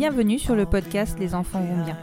Bienvenue 0.00 0.38
sur 0.38 0.56
le 0.56 0.64
podcast 0.64 1.18
Les 1.20 1.34
enfants 1.34 1.60
vont 1.60 1.84
bien. 1.84 1.98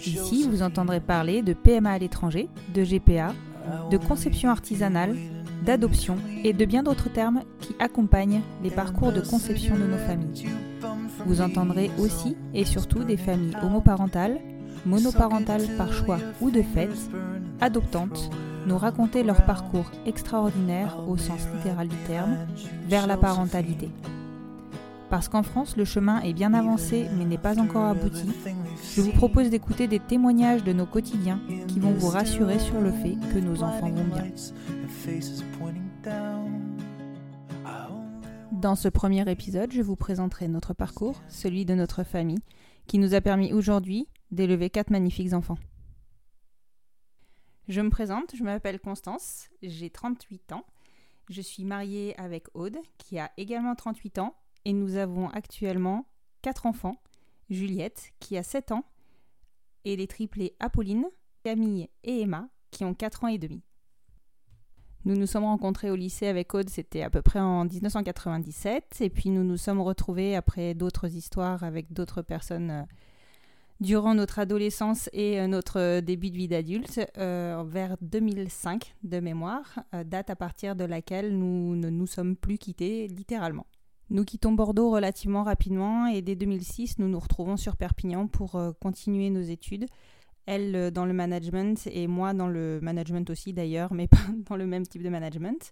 Ici, 0.00 0.48
vous 0.48 0.62
entendrez 0.62 0.98
parler 0.98 1.42
de 1.42 1.52
PMA 1.52 1.90
à 1.90 1.98
l'étranger, 1.98 2.48
de 2.72 2.82
GPA, 2.82 3.34
de 3.90 3.98
conception 3.98 4.48
artisanale, 4.48 5.14
d'adoption 5.62 6.16
et 6.42 6.54
de 6.54 6.64
bien 6.64 6.82
d'autres 6.82 7.12
termes 7.12 7.42
qui 7.60 7.76
accompagnent 7.78 8.40
les 8.62 8.70
parcours 8.70 9.12
de 9.12 9.20
conception 9.20 9.74
de 9.74 9.84
nos 9.84 9.98
familles. 9.98 10.46
Vous 11.26 11.42
entendrez 11.42 11.90
aussi 11.98 12.34
et 12.54 12.64
surtout 12.64 13.04
des 13.04 13.18
familles 13.18 13.58
homoparentales, 13.62 14.40
monoparentales 14.86 15.76
par 15.76 15.92
choix 15.92 16.20
ou 16.40 16.50
de 16.50 16.62
fait, 16.62 16.88
adoptantes, 17.60 18.30
nous 18.66 18.78
raconter 18.78 19.22
leur 19.22 19.44
parcours 19.44 19.90
extraordinaire 20.06 20.96
au 21.06 21.18
sens 21.18 21.46
littéral 21.54 21.88
du 21.88 21.96
terme 22.06 22.38
vers 22.88 23.06
la 23.06 23.18
parentalité. 23.18 23.90
Parce 25.14 25.28
qu'en 25.28 25.44
France, 25.44 25.76
le 25.76 25.84
chemin 25.84 26.20
est 26.22 26.32
bien 26.32 26.52
avancé 26.54 27.06
mais 27.16 27.24
n'est 27.24 27.38
pas 27.38 27.60
encore 27.60 27.84
abouti, 27.84 28.28
je 28.96 29.00
vous 29.00 29.12
propose 29.12 29.48
d'écouter 29.48 29.86
des 29.86 30.00
témoignages 30.00 30.64
de 30.64 30.72
nos 30.72 30.86
quotidiens 30.86 31.40
qui 31.68 31.78
vont 31.78 31.92
vous 31.92 32.08
rassurer 32.08 32.58
sur 32.58 32.80
le 32.80 32.90
fait 32.90 33.14
que 33.32 33.38
nos 33.38 33.62
enfants 33.62 33.90
vont 33.90 34.08
bien. 34.08 34.24
Dans 38.50 38.74
ce 38.74 38.88
premier 38.88 39.30
épisode, 39.30 39.70
je 39.70 39.82
vous 39.82 39.94
présenterai 39.94 40.48
notre 40.48 40.74
parcours, 40.74 41.22
celui 41.28 41.64
de 41.64 41.76
notre 41.76 42.02
famille, 42.02 42.42
qui 42.88 42.98
nous 42.98 43.14
a 43.14 43.20
permis 43.20 43.52
aujourd'hui 43.52 44.08
d'élever 44.32 44.68
quatre 44.68 44.90
magnifiques 44.90 45.32
enfants. 45.32 45.58
Je 47.68 47.80
me 47.80 47.90
présente, 47.90 48.34
je 48.34 48.42
m'appelle 48.42 48.80
Constance, 48.80 49.48
j'ai 49.62 49.90
38 49.90 50.50
ans. 50.54 50.64
Je 51.30 51.40
suis 51.40 51.62
mariée 51.62 52.18
avec 52.18 52.48
Aude, 52.54 52.78
qui 52.98 53.20
a 53.20 53.30
également 53.36 53.76
38 53.76 54.18
ans, 54.18 54.34
et 54.64 54.72
nous 54.72 54.96
avons 54.96 55.28
actuellement 55.28 56.06
quatre 56.42 56.66
enfants. 56.66 56.96
Juliette, 57.50 58.12
qui 58.20 58.36
a 58.36 58.42
7 58.42 58.72
ans, 58.72 58.84
et 59.84 59.96
les 59.96 60.06
triplés 60.06 60.56
Apolline, 60.60 61.06
Camille 61.42 61.88
et 62.02 62.22
Emma, 62.22 62.48
qui 62.70 62.84
ont 62.84 62.94
4 62.94 63.24
ans 63.24 63.28
et 63.28 63.38
demi. 63.38 63.62
Nous 65.04 65.16
nous 65.16 65.26
sommes 65.26 65.44
rencontrés 65.44 65.90
au 65.90 65.96
lycée 65.96 66.28
avec 66.28 66.54
Aude, 66.54 66.70
c'était 66.70 67.02
à 67.02 67.10
peu 67.10 67.20
près 67.20 67.38
en 67.38 67.66
1997, 67.66 69.02
et 69.02 69.10
puis 69.10 69.28
nous 69.28 69.44
nous 69.44 69.58
sommes 69.58 69.82
retrouvés 69.82 70.34
après 70.34 70.72
d'autres 70.72 71.14
histoires 71.14 71.62
avec 71.62 71.92
d'autres 71.92 72.22
personnes 72.22 72.70
euh, 72.70 72.82
durant 73.80 74.14
notre 74.14 74.38
adolescence 74.38 75.10
et 75.12 75.38
euh, 75.38 75.46
notre 75.46 76.00
début 76.00 76.30
de 76.30 76.36
vie 76.36 76.48
d'adulte, 76.48 77.00
euh, 77.18 77.62
vers 77.66 77.98
2005 78.00 78.94
de 79.02 79.20
mémoire, 79.20 79.80
date 80.06 80.30
à 80.30 80.36
partir 80.36 80.74
de 80.74 80.84
laquelle 80.84 81.36
nous 81.36 81.76
ne 81.76 81.90
nous 81.90 82.06
sommes 82.06 82.34
plus 82.34 82.56
quittés 82.56 83.06
littéralement. 83.08 83.66
Nous 84.10 84.24
quittons 84.24 84.52
Bordeaux 84.52 84.90
relativement 84.90 85.42
rapidement 85.42 86.06
et 86.06 86.20
dès 86.20 86.36
2006, 86.36 86.98
nous 86.98 87.08
nous 87.08 87.18
retrouvons 87.18 87.56
sur 87.56 87.76
Perpignan 87.76 88.26
pour 88.26 88.56
euh, 88.56 88.72
continuer 88.72 89.30
nos 89.30 89.40
études. 89.40 89.86
Elle 90.46 90.76
euh, 90.76 90.90
dans 90.90 91.06
le 91.06 91.14
management 91.14 91.86
et 91.86 92.06
moi 92.06 92.34
dans 92.34 92.48
le 92.48 92.80
management 92.82 93.28
aussi 93.30 93.52
d'ailleurs, 93.54 93.94
mais 93.94 94.06
pas 94.06 94.18
dans 94.48 94.56
le 94.56 94.66
même 94.66 94.86
type 94.86 95.02
de 95.02 95.08
management. 95.08 95.70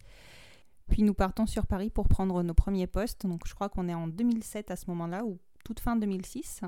Puis 0.89 1.03
nous 1.03 1.15
partons 1.15 1.47
sur 1.47 1.67
Paris 1.67 1.91
pour 1.91 2.09
prendre 2.09 2.43
nos 2.43 2.55
premiers 2.55 2.87
postes. 2.87 3.27
Donc 3.27 3.43
je 3.47 3.55
crois 3.55 3.69
qu'on 3.69 3.89
est 3.89 3.95
en 3.95 4.09
2007 4.09 4.71
à 4.71 4.77
ce 4.77 4.87
moment-là 4.89 5.25
ou 5.25 5.39
toute 5.65 5.81
fin 5.81 5.97
2006. 5.97 6.63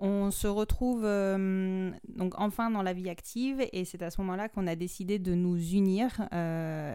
On 0.00 0.30
se 0.30 0.46
retrouve 0.46 1.02
euh, 1.04 1.90
donc 2.08 2.34
enfin 2.38 2.70
dans 2.70 2.82
la 2.82 2.92
vie 2.92 3.10
active 3.10 3.66
et 3.72 3.84
c'est 3.84 4.02
à 4.02 4.10
ce 4.10 4.20
moment-là 4.20 4.48
qu'on 4.48 4.68
a 4.68 4.76
décidé 4.76 5.18
de 5.18 5.34
nous 5.34 5.56
unir. 5.56 6.28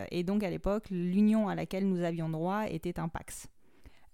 et 0.10 0.24
donc 0.24 0.44
à 0.44 0.50
l'époque, 0.50 0.86
l'union 0.90 1.50
à 1.50 1.56
laquelle 1.56 1.88
nous 1.88 2.02
avions 2.02 2.30
droit 2.30 2.68
était 2.70 3.00
un 3.00 3.10
Pax. 3.10 3.48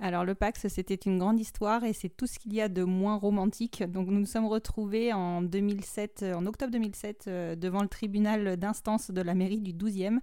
Alors 0.01 0.23
le 0.23 0.33
Pax, 0.33 0.67
c'était 0.69 0.95
une 0.95 1.19
grande 1.19 1.39
histoire 1.39 1.83
et 1.83 1.91
c'est 1.91 2.07
tout 2.07 2.25
ce 2.25 2.39
qu'il 2.39 2.53
y 2.53 2.61
a 2.61 2.69
de 2.69 2.83
moins 2.83 3.17
romantique. 3.17 3.83
Donc 3.83 4.07
nous 4.07 4.19
nous 4.19 4.25
sommes 4.25 4.47
retrouvés 4.47 5.11
en 5.11 5.41
2007, 5.41 6.25
en 6.35 6.45
octobre 6.45 6.71
2007, 6.71 7.25
euh, 7.27 7.55
devant 7.55 7.81
le 7.81 7.89
tribunal 7.89 8.55
d'instance 8.55 9.11
de 9.11 9.21
la 9.21 9.33
mairie 9.33 9.59
du 9.59 9.73
12e 9.73 10.19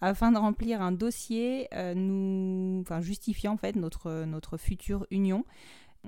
afin 0.00 0.32
de 0.32 0.38
remplir 0.38 0.80
un 0.80 0.92
dossier 0.92 1.68
euh, 1.74 1.92
nous, 1.94 2.80
enfin, 2.80 3.02
justifiant 3.02 3.52
en 3.52 3.56
fait 3.58 3.76
notre, 3.76 4.24
notre 4.24 4.56
future 4.56 5.06
union 5.10 5.44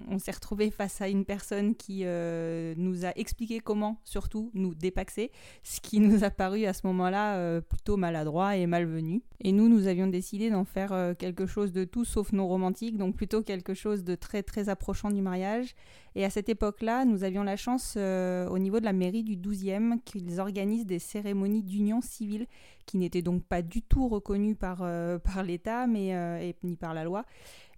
on 0.09 0.19
s'est 0.19 0.33
retrouvé 0.33 0.71
face 0.71 1.01
à 1.01 1.09
une 1.09 1.25
personne 1.25 1.75
qui 1.75 2.03
euh, 2.05 2.75
nous 2.77 3.05
a 3.05 3.11
expliqué 3.17 3.61
comment, 3.61 4.01
surtout, 4.05 4.51
nous 4.55 4.75
dépaxer, 4.75 5.31
ce 5.63 5.81
qui 5.81 6.01
nous 6.01 6.25
a 6.25 6.31
paru 6.31 6.65
à 6.65 6.73
ce 6.73 6.87
moment-là 6.87 7.37
euh, 7.37 7.61
plutôt 7.61 7.97
maladroit 7.97 8.57
et 8.57 8.67
malvenu. 8.67 9.23
Et 9.43 9.53
nous, 9.53 9.69
nous 9.69 9.89
avions 9.89 10.07
décidé 10.07 10.51
d'en 10.51 10.65
faire 10.65 10.93
euh, 10.93 11.15
quelque 11.15 11.47
chose 11.47 11.73
de 11.73 11.85
tout 11.85 12.05
sauf 12.05 12.33
non 12.33 12.49
romantique, 12.49 12.97
donc 12.97 13.17
plutôt 13.17 13.43
quelque 13.43 13.75
chose 13.75 14.05
de 14.05 14.15
très 14.15 14.43
très 14.43 14.69
approchant 14.69 15.11
du 15.11 15.21
mariage. 15.21 15.75
Et 16.15 16.25
à 16.25 16.31
cette 16.31 16.49
époque-là, 16.49 17.05
nous 17.05 17.25
avions 17.25 17.43
la 17.43 17.57
chance 17.57 17.97
au 17.97 18.59
niveau 18.59 18.81
de 18.81 18.85
la 18.85 18.93
mairie 18.93 19.23
du 19.23 19.37
12e 19.37 19.99
qu'ils 20.05 20.41
organisent 20.41 20.85
des 20.85 20.99
cérémonies 20.99 21.63
d'union 21.63 22.03
civile 22.03 22.47
qui 22.85 22.99
n'étaient 22.99 23.23
donc 23.23 23.43
pas 23.45 23.63
du 23.63 23.81
tout 23.81 24.09
reconnues 24.09 24.55
par, 24.55 24.79
par 25.25 25.43
l'État 25.43 25.87
ni 25.87 26.77
par 26.79 26.93
la 26.93 27.05
loi 27.05 27.25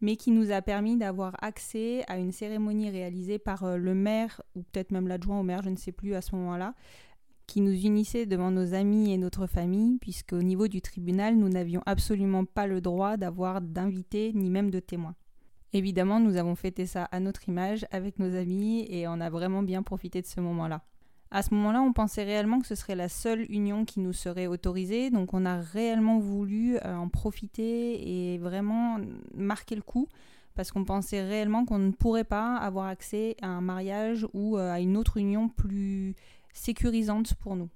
mais 0.04 0.16
qui 0.16 0.30
nous 0.30 0.52
a 0.52 0.60
permis 0.60 0.96
d'avoir 0.96 1.34
accès 1.42 2.04
à 2.08 2.18
une 2.18 2.30
cérémonie 2.30 2.90
réalisée 2.90 3.38
par 3.38 3.64
euh, 3.64 3.76
le 3.76 3.94
maire, 3.94 4.42
ou 4.54 4.62
peut-être 4.62 4.90
même 4.90 5.08
l'adjoint 5.08 5.40
au 5.40 5.42
maire, 5.42 5.62
je 5.62 5.70
ne 5.70 5.76
sais 5.76 5.92
plus 5.92 6.14
à 6.14 6.20
ce 6.20 6.36
moment-là, 6.36 6.74
qui 7.46 7.60
nous 7.60 7.72
unissait 7.72 8.26
devant 8.26 8.50
nos 8.50 8.74
amis 8.74 9.12
et 9.12 9.18
notre 9.18 9.46
famille, 9.46 9.98
puisqu'au 9.98 10.42
niveau 10.42 10.68
du 10.68 10.80
tribunal, 10.80 11.36
nous 11.36 11.48
n'avions 11.48 11.82
absolument 11.86 12.44
pas 12.44 12.66
le 12.66 12.80
droit 12.80 13.16
d'avoir 13.16 13.60
d'invités 13.60 14.32
ni 14.34 14.50
même 14.50 14.70
de 14.70 14.80
témoins. 14.80 15.14
Évidemment, 15.72 16.20
nous 16.20 16.36
avons 16.36 16.54
fêté 16.54 16.86
ça 16.86 17.04
à 17.10 17.20
notre 17.20 17.48
image 17.48 17.84
avec 17.90 18.18
nos 18.18 18.36
amis 18.36 18.86
et 18.88 19.08
on 19.08 19.20
a 19.20 19.28
vraiment 19.28 19.62
bien 19.62 19.82
profité 19.82 20.22
de 20.22 20.26
ce 20.26 20.40
moment-là. 20.40 20.82
À 21.32 21.42
ce 21.42 21.52
moment-là, 21.54 21.82
on 21.82 21.92
pensait 21.92 22.22
réellement 22.22 22.60
que 22.60 22.66
ce 22.68 22.76
serait 22.76 22.94
la 22.94 23.08
seule 23.08 23.44
union 23.50 23.84
qui 23.84 23.98
nous 23.98 24.12
serait 24.12 24.46
autorisée, 24.46 25.10
donc 25.10 25.34
on 25.34 25.44
a 25.44 25.56
réellement 25.56 26.20
voulu 26.20 26.76
euh, 26.76 26.94
en 26.94 27.08
profiter 27.08 28.34
et 28.34 28.38
vraiment 28.38 28.98
marquer 29.34 29.74
le 29.74 29.82
coup, 29.82 30.06
parce 30.54 30.70
qu'on 30.70 30.84
pensait 30.84 31.22
réellement 31.22 31.64
qu'on 31.64 31.80
ne 31.80 31.90
pourrait 31.90 32.22
pas 32.22 32.56
avoir 32.56 32.86
accès 32.86 33.36
à 33.42 33.48
un 33.48 33.60
mariage 33.60 34.28
ou 34.32 34.56
euh, 34.56 34.70
à 34.70 34.78
une 34.78 34.96
autre 34.96 35.16
union 35.16 35.48
plus 35.48 36.14
sécurisante 36.54 37.34
pour 37.34 37.56
nous. 37.56 37.68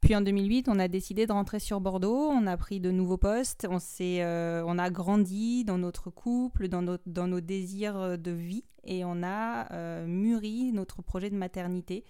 Puis 0.00 0.16
en 0.16 0.22
2008, 0.22 0.68
on 0.68 0.78
a 0.78 0.88
décidé 0.88 1.26
de 1.26 1.32
rentrer 1.32 1.60
sur 1.60 1.80
Bordeaux, 1.80 2.30
on 2.30 2.46
a 2.46 2.56
pris 2.56 2.80
de 2.80 2.90
nouveaux 2.90 3.18
postes, 3.18 3.68
on, 3.70 3.78
euh, 4.00 4.64
on 4.66 4.78
a 4.78 4.90
grandi 4.90 5.64
dans 5.64 5.78
notre 5.78 6.10
couple, 6.10 6.66
dans, 6.68 6.98
dans 7.06 7.28
nos 7.28 7.40
désirs 7.40 8.18
de 8.18 8.30
vie, 8.30 8.64
et 8.84 9.04
on 9.04 9.22
a 9.22 10.06
mûri 10.06 10.72
notre 10.72 11.02
projet 11.02 11.30
de 11.30 11.36
maternité 11.36 12.02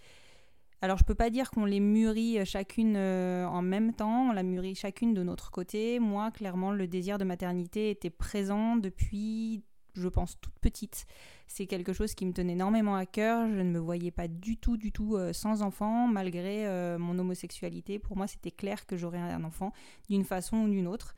alors 0.82 0.97
je 0.97 1.05
peux 1.05 1.14
pas 1.14 1.29
dire 1.29 1.50
qu'on 1.50 1.67
les 1.67 1.81
mûrit 1.81 2.38
euh, 2.38 2.44
chacune 2.44 2.94
euh, 2.96 3.44
en 3.46 3.61
même 3.61 3.93
temps, 3.93 4.31
on 4.31 4.32
l'a 4.32 4.43
mûri 4.43 4.75
chacune 4.75 5.12
de 5.12 5.23
notre 5.23 5.50
côté. 5.50 5.99
Moi, 5.99 6.31
clairement, 6.31 6.73
le 6.73 6.87
désir 6.87 7.19
de 7.19 7.25
maternité 7.25 7.91
était 7.91 8.11
présent 8.11 8.76
depuis, 8.76 9.62
je 9.94 10.08
pense, 10.08 10.41
toute 10.41 10.58
petite. 10.61 11.06
C'est 11.52 11.67
quelque 11.67 11.93
chose 11.93 12.14
qui 12.14 12.26
me 12.26 12.32
tenait 12.32 12.52
énormément 12.52 12.94
à 12.94 13.06
cœur. 13.06 13.49
Je 13.49 13.61
ne 13.61 13.70
me 13.70 13.81
voyais 13.81 14.12
pas 14.12 14.29
du 14.29 14.56
tout, 14.56 14.76
du 14.76 14.93
tout 14.93 15.17
euh, 15.17 15.32
sans 15.32 15.62
enfant, 15.62 16.06
malgré 16.06 16.67
mon 16.99 17.19
homosexualité. 17.19 17.99
Pour 17.99 18.17
moi, 18.17 18.26
c'était 18.26 18.52
clair 18.52 18.87
que 18.87 18.97
j'aurais 18.97 19.19
un 19.19 19.43
enfant 19.43 19.73
d'une 20.08 20.25
façon 20.25 20.58
ou 20.58 20.69
d'une 20.69 20.87
autre. 20.87 21.14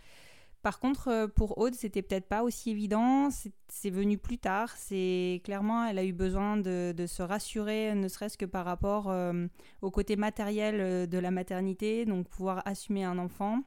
Par 0.62 0.79
contre, 0.79 1.08
euh, 1.08 1.26
pour 1.26 1.58
Aude, 1.58 1.75
c'était 1.75 2.02
peut-être 2.02 2.29
pas 2.29 2.44
aussi 2.44 2.70
évident. 2.70 3.31
C'est 3.69 3.90
venu 3.90 4.17
plus 4.17 4.38
tard. 4.38 4.70
C'est 4.76 5.40
clairement, 5.44 5.84
elle 5.84 5.99
a 5.99 6.05
eu 6.05 6.12
besoin 6.12 6.56
de, 6.56 6.94
se 7.06 7.23
rassurer, 7.23 7.94
ne 7.94 8.06
serait-ce 8.06 8.38
que 8.38 8.44
par 8.44 8.64
rapport 8.64 9.11
euh, 9.11 9.46
au 9.82 9.90
côté 9.90 10.14
matériel 10.14 10.81
euh, 10.81 11.06
de 11.06 11.19
la 11.19 11.32
maternité, 11.32 12.06
donc 12.06 12.28
pouvoir 12.28 12.62
assumer 12.64 13.02
un 13.02 13.19
enfant, 13.19 13.62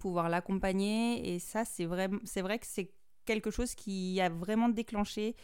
pouvoir 0.00 0.30
l'accompagner. 0.30 1.34
Et 1.34 1.38
ça, 1.38 1.66
c'est 1.66 1.84
vrai, 1.84 2.08
c'est 2.24 2.40
vrai 2.40 2.58
que 2.58 2.66
c'est 2.66 2.90
quelque 3.26 3.50
chose 3.50 3.74
qui 3.74 4.18
a 4.20 4.30
vraiment 4.30 4.70
déclenché 4.70 5.36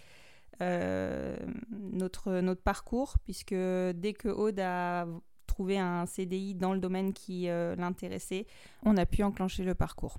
notre, 0.60 2.40
notre 2.40 2.62
parcours, 2.62 3.16
puisque 3.24 3.54
dès 3.54 4.12
que 4.12 4.28
Aude 4.28 4.60
a 4.60 5.06
trouvé 5.46 5.78
un 5.78 6.06
CDI 6.06 6.54
dans 6.54 6.72
le 6.72 6.80
domaine 6.80 7.12
qui 7.12 7.46
l'intéressait, 7.76 8.46
on 8.84 8.96
a 8.96 9.06
pu 9.06 9.22
enclencher 9.22 9.64
le 9.64 9.74
parcours. 9.74 10.18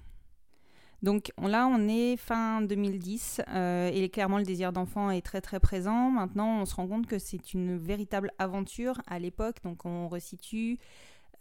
Donc 1.01 1.31
là, 1.41 1.68
on 1.68 1.88
est 1.88 2.18
fin 2.18 2.62
2010 2.62 3.41
euh, 3.47 3.89
et 3.94 4.09
clairement 4.09 4.38
le 4.38 4.44
désir 4.44 4.74
d'enfant 4.74 5.12
est 5.12 5.21
très 5.21 5.39
très 5.39 5.59
présent. 5.59 6.12
Maintenant, 6.12 6.62
on 6.62 6.65
se 6.65 6.75
rend 6.75 6.88
compte 6.88 7.07
que 7.07 7.19
c'est 7.19 7.53
une 7.53 7.77
véritable 7.77 8.31
aventure 8.38 9.01
à 9.07 9.18
l'époque. 9.18 9.57
Donc 9.63 9.85
on 9.85 10.09
resitue, 10.09 10.77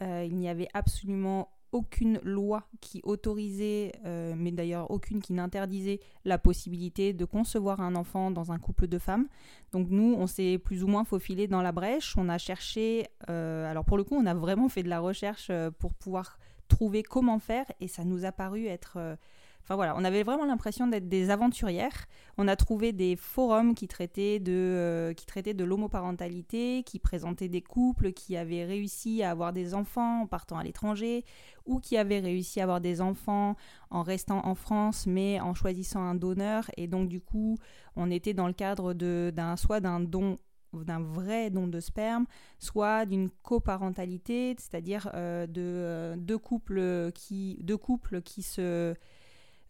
euh, 0.02 0.24
il 0.28 0.36
n'y 0.36 0.48
avait 0.48 0.68
absolument 0.74 1.50
aucune 1.72 2.20
loi 2.22 2.64
qui 2.80 3.00
autorisait, 3.04 3.92
euh, 4.04 4.34
mais 4.36 4.52
d'ailleurs 4.52 4.90
aucune 4.90 5.20
qui 5.20 5.32
n'interdisait 5.32 6.00
la 6.24 6.38
possibilité 6.38 7.12
de 7.12 7.24
concevoir 7.24 7.80
un 7.80 7.94
enfant 7.94 8.30
dans 8.30 8.52
un 8.52 8.58
couple 8.58 8.88
de 8.88 8.98
femmes. 8.98 9.26
Donc 9.72 9.88
nous, 9.90 10.14
on 10.18 10.26
s'est 10.26 10.58
plus 10.58 10.84
ou 10.84 10.86
moins 10.86 11.04
faufilé 11.04 11.46
dans 11.46 11.62
la 11.62 11.72
brèche. 11.72 12.16
On 12.16 12.28
a 12.28 12.38
cherché, 12.38 13.06
alors 13.26 13.84
pour 13.84 13.96
le 13.96 14.04
coup, 14.04 14.16
on 14.16 14.26
a 14.26 14.34
vraiment 14.34 14.68
fait 14.68 14.82
de 14.82 14.88
la 14.88 15.00
recherche 15.00 15.50
pour 15.78 15.94
pouvoir 15.94 16.38
trouver 16.68 17.02
comment 17.02 17.38
faire 17.38 17.66
et 17.80 17.88
ça 17.88 18.04
nous 18.04 18.24
a 18.24 18.32
paru 18.32 18.66
être 18.66 19.16
Enfin 19.68 19.76
voilà, 19.76 19.94
on 19.98 20.04
avait 20.04 20.22
vraiment 20.22 20.46
l'impression 20.46 20.86
d'être 20.86 21.10
des 21.10 21.28
aventurières. 21.28 22.06
On 22.38 22.48
a 22.48 22.56
trouvé 22.56 22.94
des 22.94 23.16
forums 23.16 23.74
qui 23.74 23.86
traitaient 23.86 24.38
de, 24.38 24.50
euh, 24.50 25.12
qui 25.12 25.26
traitaient 25.26 25.52
de 25.52 25.62
l'homoparentalité, 25.62 26.82
qui 26.86 26.98
présentaient 26.98 27.50
des 27.50 27.60
couples 27.60 28.14
qui 28.14 28.38
avaient 28.38 28.64
réussi 28.64 29.22
à 29.22 29.30
avoir 29.30 29.52
des 29.52 29.74
enfants 29.74 30.22
en 30.22 30.26
partant 30.26 30.56
à 30.56 30.64
l'étranger 30.64 31.26
ou 31.66 31.80
qui 31.80 31.98
avaient 31.98 32.20
réussi 32.20 32.60
à 32.60 32.62
avoir 32.62 32.80
des 32.80 33.02
enfants 33.02 33.56
en 33.90 34.02
restant 34.02 34.40
en 34.46 34.54
France 34.54 35.06
mais 35.06 35.38
en 35.38 35.52
choisissant 35.52 36.00
un 36.00 36.14
donneur. 36.14 36.70
Et 36.78 36.86
donc 36.86 37.10
du 37.10 37.20
coup, 37.20 37.58
on 37.94 38.10
était 38.10 38.32
dans 38.32 38.46
le 38.46 38.54
cadre 38.54 38.94
d'un 38.94 39.56
soit 39.58 39.80
d'un 39.80 40.00
don 40.00 40.38
d'un 40.72 41.00
vrai 41.00 41.50
don 41.50 41.66
de 41.66 41.80
sperme, 41.80 42.24
soit 42.58 43.04
d'une 43.04 43.30
coparentalité, 43.42 44.54
c'est-à-dire 44.58 45.10
euh, 45.12 45.46
de 45.46 45.60
euh, 45.60 46.16
deux 46.16 46.38
couples 46.38 47.10
qui 47.14 47.58
deux 47.62 47.76
couples 47.76 48.22
qui 48.22 48.42
se 48.42 48.94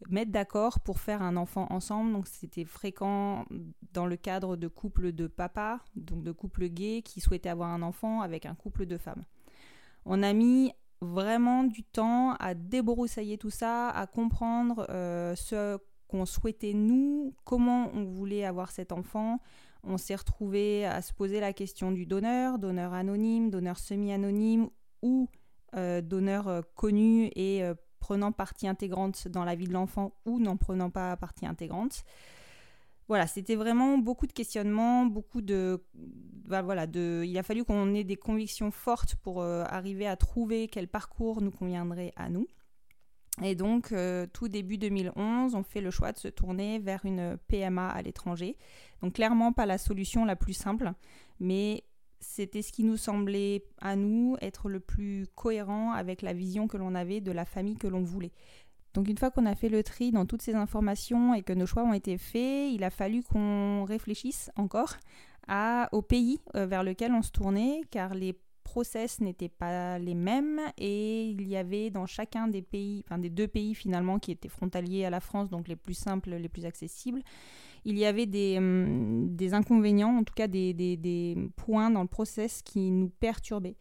mettre 0.09 0.31
d'accord 0.31 0.81
pour 0.81 1.01
faire 1.01 1.23
un 1.23 1.37
enfant 1.37 1.67
ensemble. 1.71 2.13
Donc 2.13 2.27
c'était 2.27 2.65
fréquent 2.65 3.45
dans 3.93 4.07
le 4.07 4.17
cadre 4.17 4.57
de 4.57 4.69
couples 4.69 5.13
de 5.13 5.27
papa, 5.27 5.81
donc 5.97 6.23
de 6.23 6.33
couples 6.33 6.69
gays 6.69 7.03
qui 7.03 7.21
souhaitaient 7.21 7.49
avoir 7.49 7.71
un 7.71 7.83
enfant 7.83 8.21
avec 8.21 8.47
un 8.47 8.55
couple 8.55 8.87
de 8.87 8.97
femmes. 8.97 9.25
On 10.05 10.23
a 10.23 10.33
mis 10.33 10.73
vraiment 11.01 11.65
du 11.65 11.85
temps 11.85 12.35
à 12.35 12.55
débroussailler 12.55 13.39
tout 13.39 13.51
ça, 13.51 13.91
à 13.91 14.07
comprendre 14.07 14.87
euh, 14.91 15.35
ce 15.37 15.79
qu'on 16.09 16.27
souhaitait 16.27 16.73
nous, 16.73 17.35
comment 17.45 17.91
on 17.95 18.05
voulait 18.05 18.45
avoir 18.45 18.71
cet 18.71 18.93
enfant. 18.93 19.41
On 19.85 19.97
s'est 19.97 20.17
retrouvé 20.17 20.87
à 20.87 21.03
se 21.03 21.13
poser 21.13 21.41
la 21.41 21.53
question 21.53 21.93
du 21.93 22.07
donneur, 22.07 22.59
donneur 22.59 22.95
anonyme, 22.95 23.51
donneur 23.51 23.79
semi-anonyme 23.79 24.69
ou 25.03 25.29
euh, 25.77 26.01
donneur 26.01 26.49
euh, 26.49 26.63
connu 26.75 27.31
et 27.37 27.63
prenant 28.09 28.33
partie 28.33 28.67
intégrante 28.67 29.29
dans 29.29 29.45
la 29.45 29.55
vie 29.55 29.67
de 29.67 29.73
l'enfant 29.75 30.15
ou 30.25 30.41
n'en 30.41 30.57
prenant 30.57 30.89
pas 30.89 31.15
partie 31.19 31.45
intégrante. 31.45 32.05
Voilà, 33.07 33.27
c'était 33.27 33.55
vraiment 33.55 33.99
beaucoup 33.99 34.27
de 34.27 34.33
questionnements, 34.33 35.05
beaucoup 35.05 35.43
de, 35.43 35.85
bah, 36.47 36.63
voilà, 36.63 36.87
de, 36.87 37.23
il 37.27 37.37
a 37.37 37.43
fallu 37.43 37.65
qu'on 37.65 37.93
ait 37.93 38.05
des 38.05 38.17
convictions 38.17 38.71
fortes 38.71 39.15
pour 39.17 39.43
euh, 39.43 39.63
arriver 39.69 40.07
à 40.07 40.17
trouver 40.17 40.69
quel 40.69 40.89
parcours 40.89 41.43
nous 41.43 41.51
conviendrait 41.51 42.15
à 42.17 42.31
nous. 42.31 42.47
Et 43.43 43.55
donc, 43.55 43.93
euh, 43.93 44.27
tout 44.33 44.49
début 44.49 44.79
2011, 44.79 45.55
on 45.55 45.63
fait 45.63 45.83
le 45.83 45.91
choix 45.91 46.13
de 46.13 46.19
se 46.19 46.29
tourner 46.29 46.79
vers 46.79 47.05
une 47.05 47.37
PMA 47.47 47.91
à 47.91 48.01
l'étranger. 48.01 48.57
Donc, 49.03 49.13
clairement, 49.13 49.53
pas 49.53 49.67
la 49.67 49.77
solution 49.77 50.25
la 50.25 50.35
plus 50.35 50.55
simple, 50.55 50.93
mais 51.41 51.85
c'était 52.21 52.63
ce 52.63 52.73
qui 52.73 52.85
nous 52.85 52.97
semblait 52.97 53.65
à 53.81 53.97
nous 53.97 54.37
être 54.41 54.69
le 54.69 54.81
plus 54.81 55.27
cohérent 55.35 55.93
avec 55.93 56.23
la 56.23 56.33
vision 56.33 56.69
que 56.69 56.77
l'on 56.77 56.95
avait 56.95 57.21
de 57.21 57.33
la 57.33 57.45
famille 57.45 57.77
que 57.77 57.87
l'on 57.87 58.03
voulait. 58.03 58.33
Donc 58.95 59.09
une 59.09 59.19
fois 59.19 59.31
qu'on 59.31 59.47
a 59.47 59.55
fait 59.55 59.69
le 59.69 59.83
tri 59.83 60.11
dans 60.11 60.27
toutes 60.27 60.43
ces 60.43 60.55
informations 60.55 61.35
et 61.35 61.43
que 61.43 61.53
nos 61.53 61.67
choix 61.67 61.85
ont 61.85 61.93
été 61.93 62.19
faits, 62.19 62.73
il 62.73 62.83
a 62.83 62.91
fallu 62.91 63.23
qu'on 63.23 63.85
réfléchisse 63.85 64.51
encore 64.57 64.97
à, 65.47 65.89
au 65.93 66.03
pays 66.03 66.41
euh, 66.57 66.67
vers 66.67 66.83
lequel 66.83 67.13
on 67.13 67.23
se 67.23 67.31
tournait, 67.31 67.83
car 67.91 68.15
les 68.15 68.39
process 68.65 69.21
n'étaient 69.21 69.49
pas 69.49 69.99
les 69.99 70.15
mêmes 70.15 70.61
et 70.77 71.25
il 71.25 71.49
y 71.49 71.57
avait 71.57 71.91
dans 71.91 72.07
chacun 72.07 72.49
des 72.49 72.61
pays, 72.61 73.03
enfin 73.07 73.19
des 73.19 73.31
deux 73.31 73.49
pays 73.49 73.75
finalement 73.75 74.19
qui 74.19 74.31
étaient 74.31 74.49
frontaliers 74.49 75.07
à 75.07 75.11
la 75.11 75.21
France, 75.21 75.49
donc 75.49 75.69
les 75.69 75.77
plus 75.77 75.95
simples, 75.95 76.31
les 76.31 76.49
plus 76.51 76.67
accessibles, 76.67 77.23
il 77.89 77.99
y 77.99 78.05
avait 78.05 78.29
hum, 78.59 79.35
des, 79.35 79.55
inconvénients, 79.55 80.17
en 80.19 80.25
tout 80.25 80.35
cas 80.35 80.47
des, 80.47 81.51
points 81.57 81.91
dans 81.91 82.03
le 82.03 82.09
process 82.09 82.63
qui 82.63 82.91
nous 82.91 83.09
perturbaient. 83.09 83.77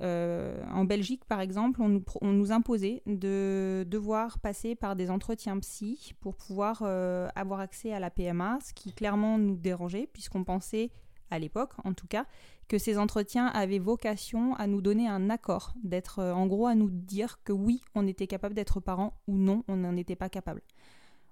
Euh, 0.00 0.62
en 0.72 0.84
Belgique, 0.84 1.24
par 1.24 1.40
exemple, 1.40 1.80
on 1.80 2.32
nous, 2.32 2.52
imposait 2.52 3.02
de 3.06 3.86
devoir 3.88 4.38
passer 4.38 4.74
par 4.74 4.96
des 4.96 5.10
entretiens 5.10 5.58
psy 5.60 6.14
pour 6.20 6.34
pouvoir 6.34 6.82
euh, 6.82 7.28
avoir 7.34 7.60
accès 7.60 7.92
à 7.92 8.00
la 8.00 8.10
PMA, 8.10 8.58
ce 8.64 8.74
qui 8.74 8.92
clairement 8.92 9.38
nous 9.38 9.56
dérangeait, 9.56 10.08
puisqu'on 10.12 10.44
pensait, 10.44 10.90
à 11.30 11.38
l'époque 11.38 11.72
en 11.84 11.94
tout 11.94 12.06
cas, 12.06 12.26
que 12.68 12.76
ces 12.78 12.98
entretiens 12.98 13.46
avaient 13.46 13.78
vocation 13.78 14.54
à 14.56 14.66
nous 14.66 14.82
donner 14.82 15.08
un 15.08 15.30
accord, 15.30 15.74
d'être 15.82 16.18
euh, 16.18 16.34
en 16.34 16.46
gros 16.46 16.66
à 16.66 16.74
nous 16.74 16.90
dire 16.90 17.42
que 17.44 17.52
oui, 17.52 17.82
on 17.94 18.06
était 18.06 18.26
capable 18.26 18.54
d'être 18.54 18.80
parents 18.80 19.14
ou 19.26 19.38
non, 19.38 19.62
on 19.68 19.76
n'en 19.76 19.96
était 19.96 20.16
pas 20.16 20.28
capable. 20.28 20.62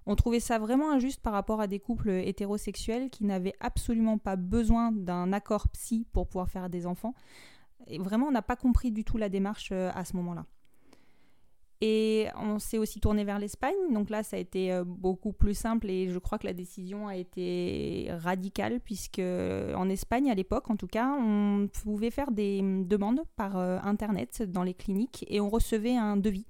On 0.05 0.15
trouvait 0.15 0.39
ça 0.39 0.57
vraiment 0.57 0.91
injuste 0.91 1.21
par 1.21 1.33
rapport 1.33 1.61
à 1.61 1.67
des 1.67 1.79
couples 1.79 2.09
hétérosexuels 2.09 3.09
qui 3.09 3.23
n'avaient 3.23 3.55
absolument 3.59 4.17
pas 4.17 4.35
besoin 4.35 4.91
d'un 4.91 5.31
accord 5.31 5.67
psy 5.69 6.07
pour 6.11 6.27
pouvoir 6.27 6.49
faire 6.49 6.69
des 6.69 6.87
enfants. 6.87 7.13
Et 7.87 7.99
vraiment, 7.99 8.27
on 8.27 8.31
n'a 8.31 8.41
pas 8.41 8.55
compris 8.55 8.91
du 8.91 9.03
tout 9.03 9.17
la 9.17 9.29
démarche 9.29 9.69
euh, 9.71 9.91
à 9.93 10.05
ce 10.05 10.15
moment-là. 10.17 10.45
Et 11.83 12.27
on 12.35 12.59
s'est 12.59 12.77
aussi 12.77 12.99
tourné 12.99 13.23
vers 13.23 13.39
l'Espagne. 13.39 13.75
Donc 13.91 14.11
là, 14.11 14.21
ça 14.21 14.37
a 14.37 14.39
été 14.39 14.71
euh, 14.71 14.83
beaucoup 14.83 15.33
plus 15.33 15.55
simple 15.55 15.89
et 15.89 16.09
je 16.09 16.19
crois 16.19 16.37
que 16.37 16.45
la 16.45 16.53
décision 16.53 17.07
a 17.07 17.15
été 17.15 18.09
radicale 18.11 18.79
puisque 18.79 19.19
en 19.19 19.89
Espagne, 19.89 20.29
à 20.29 20.35
l'époque 20.35 20.69
en 20.69 20.75
tout 20.75 20.87
cas, 20.87 21.11
on 21.19 21.67
pouvait 21.67 22.11
faire 22.11 22.31
des 22.31 22.61
demandes 22.61 23.21
par 23.35 23.57
euh, 23.57 23.79
Internet 23.83 24.43
dans 24.43 24.63
les 24.63 24.75
cliniques 24.75 25.25
et 25.27 25.41
on 25.41 25.49
recevait 25.49 25.95
un 25.95 26.17
devis 26.17 26.45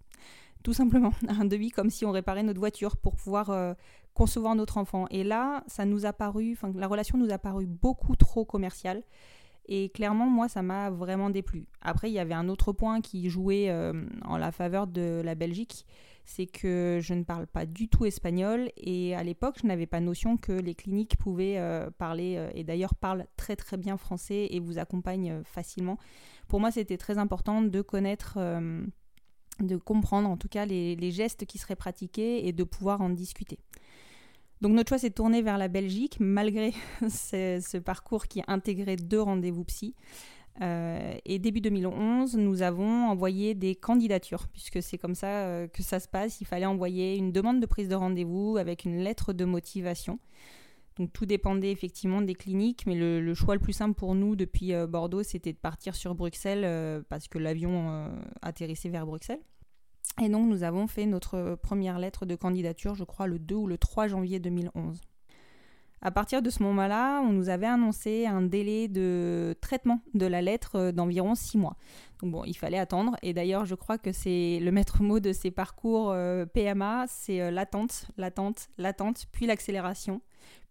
tout 0.63 0.73
simplement, 0.73 1.13
un 1.27 1.45
devis 1.45 1.71
comme 1.71 1.89
si 1.89 2.05
on 2.05 2.11
réparait 2.11 2.43
notre 2.43 2.59
voiture 2.59 2.97
pour 2.97 3.15
pouvoir 3.15 3.49
euh, 3.49 3.73
concevoir 4.13 4.55
notre 4.55 4.77
enfant. 4.77 5.07
Et 5.09 5.23
là, 5.23 5.63
ça 5.67 5.85
nous 5.85 6.05
a 6.05 6.13
paru, 6.13 6.53
enfin, 6.53 6.71
la 6.75 6.87
relation 6.87 7.17
nous 7.17 7.31
a 7.31 7.37
paru 7.37 7.65
beaucoup 7.65 8.15
trop 8.15 8.45
commerciale. 8.45 9.03
Et 9.67 9.89
clairement, 9.89 10.25
moi, 10.25 10.49
ça 10.49 10.63
m'a 10.63 10.89
vraiment 10.89 11.29
déplu. 11.29 11.67
Après, 11.81 12.09
il 12.09 12.13
y 12.13 12.19
avait 12.19 12.33
un 12.33 12.49
autre 12.49 12.73
point 12.73 12.99
qui 12.99 13.29
jouait 13.29 13.69
euh, 13.69 13.93
en 14.25 14.37
la 14.37 14.51
faveur 14.51 14.87
de 14.87 15.21
la 15.23 15.35
Belgique, 15.35 15.85
c'est 16.25 16.47
que 16.47 16.99
je 17.01 17.13
ne 17.13 17.23
parle 17.23 17.47
pas 17.47 17.65
du 17.65 17.87
tout 17.87 18.05
espagnol 18.05 18.69
et 18.75 19.15
à 19.15 19.23
l'époque, 19.23 19.57
je 19.61 19.67
n'avais 19.67 19.85
pas 19.85 19.99
notion 19.99 20.37
que 20.37 20.51
les 20.51 20.75
cliniques 20.75 21.15
pouvaient 21.17 21.57
euh, 21.57 21.89
parler, 21.91 22.49
et 22.53 22.63
d'ailleurs 22.63 22.95
parlent 22.95 23.27
très 23.37 23.55
très 23.55 23.77
bien 23.77 23.97
français 23.97 24.47
et 24.49 24.59
vous 24.59 24.79
accompagnent 24.79 25.41
facilement. 25.43 25.97
Pour 26.47 26.59
moi, 26.59 26.71
c'était 26.71 26.97
très 26.97 27.17
important 27.17 27.61
de 27.61 27.81
connaître 27.81 28.39
de 29.63 29.77
comprendre 29.77 30.29
en 30.29 30.37
tout 30.37 30.47
cas 30.47 30.65
les, 30.65 31.11
gestes 31.11 31.45
qui 31.45 31.57
seraient 31.57 31.75
pratiqués 31.75 32.47
et 32.47 32.51
de 32.53 32.63
pouvoir 32.63 33.01
en 33.01 33.09
discuter. 33.09 33.59
Donc 34.61 34.73
notre 34.73 34.89
choix 34.89 34.99
s'est 34.99 35.09
tourné 35.09 35.41
vers 35.41 35.57
la 35.57 35.67
Belgique, 35.67 36.17
malgré 36.19 36.73
ce, 37.09 37.77
parcours 37.77 38.27
qui 38.27 38.43
intégrait 38.47 38.95
deux 38.95 39.21
rendez-vous 39.21 39.63
psy. 39.65 39.95
Euh, 40.61 41.15
et 41.25 41.39
début 41.39 41.61
2011, 41.61 42.35
nous 42.35 42.61
avons 42.61 43.07
envoyé 43.07 43.55
des 43.55 43.73
candidatures, 43.73 44.47
puisque 44.49 44.83
c'est 44.83 44.97
comme 44.97 45.15
ça 45.15 45.45
euh, 45.45 45.67
que 45.67 45.81
ça 45.81 45.99
se 45.99 46.07
passe. 46.07 46.41
Il 46.41 46.47
fallait 46.47 46.65
envoyer 46.65 47.17
une 47.17 47.31
demande 47.31 47.59
de 47.59 47.65
prise 47.65 47.87
de 47.87 47.95
rendez-vous 47.95 48.57
avec 48.57 48.85
une 48.85 48.97
lettre 48.97 49.33
de 49.33 49.45
motivation. 49.45 50.19
Donc 50.97 51.11
tout 51.13 51.25
dépendait 51.25 51.71
effectivement 51.71 52.21
des 52.21 52.35
cliniques, 52.35 52.85
mais 52.85 52.95
le, 52.95 53.33
choix 53.33 53.55
le 53.55 53.61
plus 53.61 53.73
simple 53.73 53.95
pour 53.95 54.13
nous 54.13 54.35
depuis 54.35 54.73
euh, 54.73 54.85
Bordeaux, 54.85 55.23
c'était 55.23 55.53
de 55.53 55.57
partir 55.57 55.95
sur 55.95 56.13
Bruxelles 56.13 57.03
parce 57.09 57.27
que 57.27 57.39
l'avion 57.39 58.11
atterrissait 58.41 58.89
vers 58.89 59.07
Bruxelles. 59.07 59.41
Et 60.19 60.29
donc 60.29 60.47
nous 60.47 60.63
avons 60.63 60.87
fait 60.87 61.05
notre 61.05 61.55
première 61.55 61.99
lettre 61.99 62.25
de 62.25 62.35
candidature, 62.35 62.95
je 62.95 63.03
crois, 63.03 63.27
le 63.27 63.39
2 63.39 63.55
ou 63.55 63.67
le 63.67 63.77
3 63.77 64.07
janvier 64.07 64.39
2011. 64.39 65.01
À 66.03 66.09
partir 66.09 66.41
de 66.41 66.49
ce 66.49 66.63
moment-là, 66.63 67.21
on 67.21 67.31
nous 67.31 67.49
avait 67.49 67.67
annoncé 67.67 68.25
un 68.25 68.41
délai 68.41 68.87
de 68.87 69.55
traitement 69.61 70.01
de 70.15 70.25
la 70.25 70.41
lettre 70.41 70.75
euh, 70.75 70.91
d'environ 70.91 71.35
six 71.35 71.59
mois. 71.59 71.75
Donc 72.21 72.31
bon, 72.31 72.43
il 72.43 72.55
fallait 72.55 72.79
attendre. 72.79 73.15
Et 73.21 73.33
d'ailleurs, 73.33 73.65
je 73.65 73.75
crois 73.75 73.99
que 73.99 74.11
c'est 74.11 74.59
le 74.59 74.71
maître 74.71 75.03
mot 75.03 75.19
de 75.19 75.31
ces 75.31 75.51
parcours 75.51 76.09
euh, 76.09 76.47
PMA, 76.47 77.05
c'est 77.07 77.39
euh, 77.39 77.51
l'attente, 77.51 78.07
l'attente, 78.17 78.69
l'attente, 78.79 79.27
puis 79.31 79.45
l'accélération, 79.45 80.21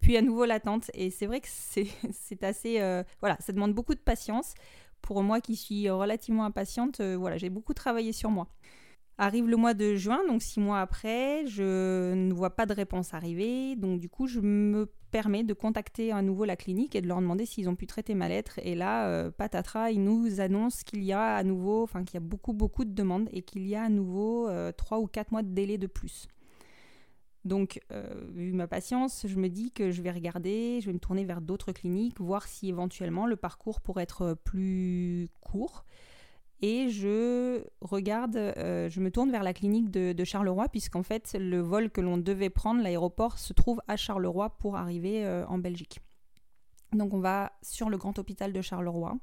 puis 0.00 0.16
à 0.16 0.22
nouveau 0.22 0.46
l'attente. 0.46 0.90
Et 0.94 1.10
c'est 1.10 1.26
vrai 1.26 1.40
que 1.40 1.48
c'est 1.48 1.86
assez... 2.42 3.04
voilà, 3.20 3.36
ça 3.38 3.52
demande 3.52 3.72
beaucoup 3.72 3.94
de 3.94 4.00
patience. 4.00 4.54
Pour 5.00 5.22
moi 5.22 5.40
qui 5.40 5.54
suis 5.54 5.88
relativement 5.88 6.44
impatiente, 6.44 7.00
voilà, 7.00 7.38
j'ai 7.38 7.50
beaucoup 7.50 7.72
travaillé 7.72 8.12
sur 8.12 8.30
moi. 8.30 8.48
Arrive 9.22 9.50
le 9.50 9.58
mois 9.58 9.74
de 9.74 9.96
juin, 9.96 10.26
donc 10.26 10.40
six 10.40 10.60
mois 10.60 10.80
après, 10.80 11.46
je 11.46 12.14
ne 12.14 12.32
vois 12.32 12.56
pas 12.56 12.64
de 12.64 12.72
réponse 12.72 13.12
arriver, 13.12 13.76
donc 13.76 14.00
du 14.00 14.08
coup 14.08 14.26
je 14.26 14.40
me 14.40 14.90
permets 15.10 15.44
de 15.44 15.52
contacter 15.52 16.10
à 16.10 16.22
nouveau 16.22 16.46
la 16.46 16.56
clinique 16.56 16.94
et 16.94 17.02
de 17.02 17.06
leur 17.06 17.20
demander 17.20 17.44
s'ils 17.44 17.68
ont 17.68 17.76
pu 17.76 17.86
traiter 17.86 18.14
ma 18.14 18.30
lettre. 18.30 18.58
Et 18.62 18.74
là, 18.74 19.08
euh, 19.08 19.30
patatras, 19.30 19.90
ils 19.90 20.02
nous 20.02 20.40
annoncent 20.40 20.84
qu'il 20.86 21.04
y 21.04 21.12
a 21.12 21.34
à 21.34 21.42
nouveau, 21.42 21.82
enfin 21.82 22.02
qu'il 22.02 22.14
y 22.14 22.16
a 22.16 22.26
beaucoup 22.26 22.54
beaucoup 22.54 22.86
de 22.86 22.94
demandes 22.94 23.28
et 23.30 23.42
qu'il 23.42 23.66
y 23.68 23.74
a 23.74 23.82
à 23.82 23.88
nouveau 23.90 24.48
euh, 24.48 24.72
trois 24.72 24.98
ou 25.00 25.06
quatre 25.06 25.32
mois 25.32 25.42
de 25.42 25.52
délai 25.52 25.76
de 25.76 25.86
plus. 25.86 26.26
Donc, 27.44 27.78
euh, 27.92 28.24
vu 28.32 28.54
ma 28.54 28.68
patience, 28.68 29.26
je 29.28 29.36
me 29.36 29.50
dis 29.50 29.70
que 29.70 29.90
je 29.90 30.00
vais 30.00 30.12
regarder, 30.12 30.78
je 30.80 30.86
vais 30.86 30.94
me 30.94 30.98
tourner 30.98 31.26
vers 31.26 31.42
d'autres 31.42 31.72
cliniques, 31.72 32.18
voir 32.20 32.48
si 32.48 32.70
éventuellement 32.70 33.26
le 33.26 33.36
parcours 33.36 33.82
pourrait 33.82 34.04
être 34.04 34.32
plus 34.44 35.28
court 35.42 35.84
et 36.62 36.90
je 36.90 37.64
regarde, 37.80 38.36
euh, 38.36 38.88
je 38.90 39.00
me 39.00 39.10
tourne 39.10 39.30
vers 39.30 39.42
la 39.42 39.54
clinique 39.54 39.90
de, 39.90 40.24
Charleroi, 40.24 40.68
puisqu'en 40.68 41.02
fait, 41.02 41.34
le 41.38 41.60
vol 41.60 41.90
que 41.90 42.00
l'on 42.00 42.18
devait 42.18 42.50
prendre, 42.50 42.82
l'aéroport, 42.82 43.38
se 43.38 43.52
trouve 43.52 43.80
à 43.88 43.96
Charleroi 43.96 44.50
pour 44.58 44.76
arriver 44.76 45.24
euh, 45.24 45.46
en 45.46 45.58
Belgique. 45.58 46.00
Donc 46.92 47.14
on 47.14 47.20
va 47.20 47.52
sur 47.62 47.88
le 47.88 47.96
grand 47.96 48.18
hôpital 48.18 48.52
de 48.52 48.60
Charleroi. 48.60 49.16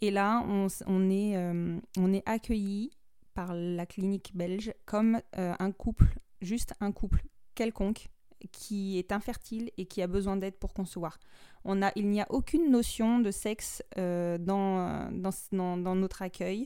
Et 0.00 0.10
là, 0.10 0.42
on, 0.46 1.10
est, 1.10 1.36
euh, 1.36 1.78
on 1.98 2.12
est 2.12 2.22
accueilli 2.26 2.90
par 3.34 3.52
la 3.54 3.84
clinique 3.84 4.30
belge 4.34 4.72
comme 4.86 5.20
un 5.34 5.72
couple, 5.72 6.06
juste 6.40 6.72
un 6.80 6.90
couple 6.90 7.22
quelconque, 7.54 8.08
qui 8.52 8.98
est 8.98 9.12
infertile 9.12 9.70
et 9.76 9.86
qui 9.86 10.02
a 10.02 10.06
besoin 10.06 10.36
d'aide 10.36 10.56
pour 10.56 10.72
concevoir. 10.72 11.18
On 11.64 11.82
a, 11.82 11.92
il 11.96 12.08
n'y 12.08 12.20
a 12.20 12.26
aucune 12.30 12.70
notion 12.70 13.20
de 13.20 13.30
sexe 13.30 13.82
euh, 13.98 14.38
dans, 14.38 15.10
dans, 15.52 15.94
notre 15.94 16.22
accueil. 16.22 16.64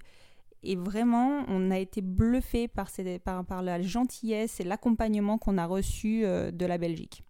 Et 0.63 0.77
vraiment, 0.77 1.45
on 1.49 1.71
a 1.71 1.79
été 1.79 2.01
bluffé 2.01 2.69
par, 2.69 2.89
par, 3.25 3.45
par 3.45 3.63
la 3.63 3.83
gentillesse 3.83 4.61
et 4.61 4.65
l'accompagnement 4.65 5.37
qu'on 5.37 5.59
a 5.59 5.67
reçu 5.67 6.25
euh, 6.25 6.51
de 6.51 6.65
la 6.65 6.79
Belgique. 6.79 7.23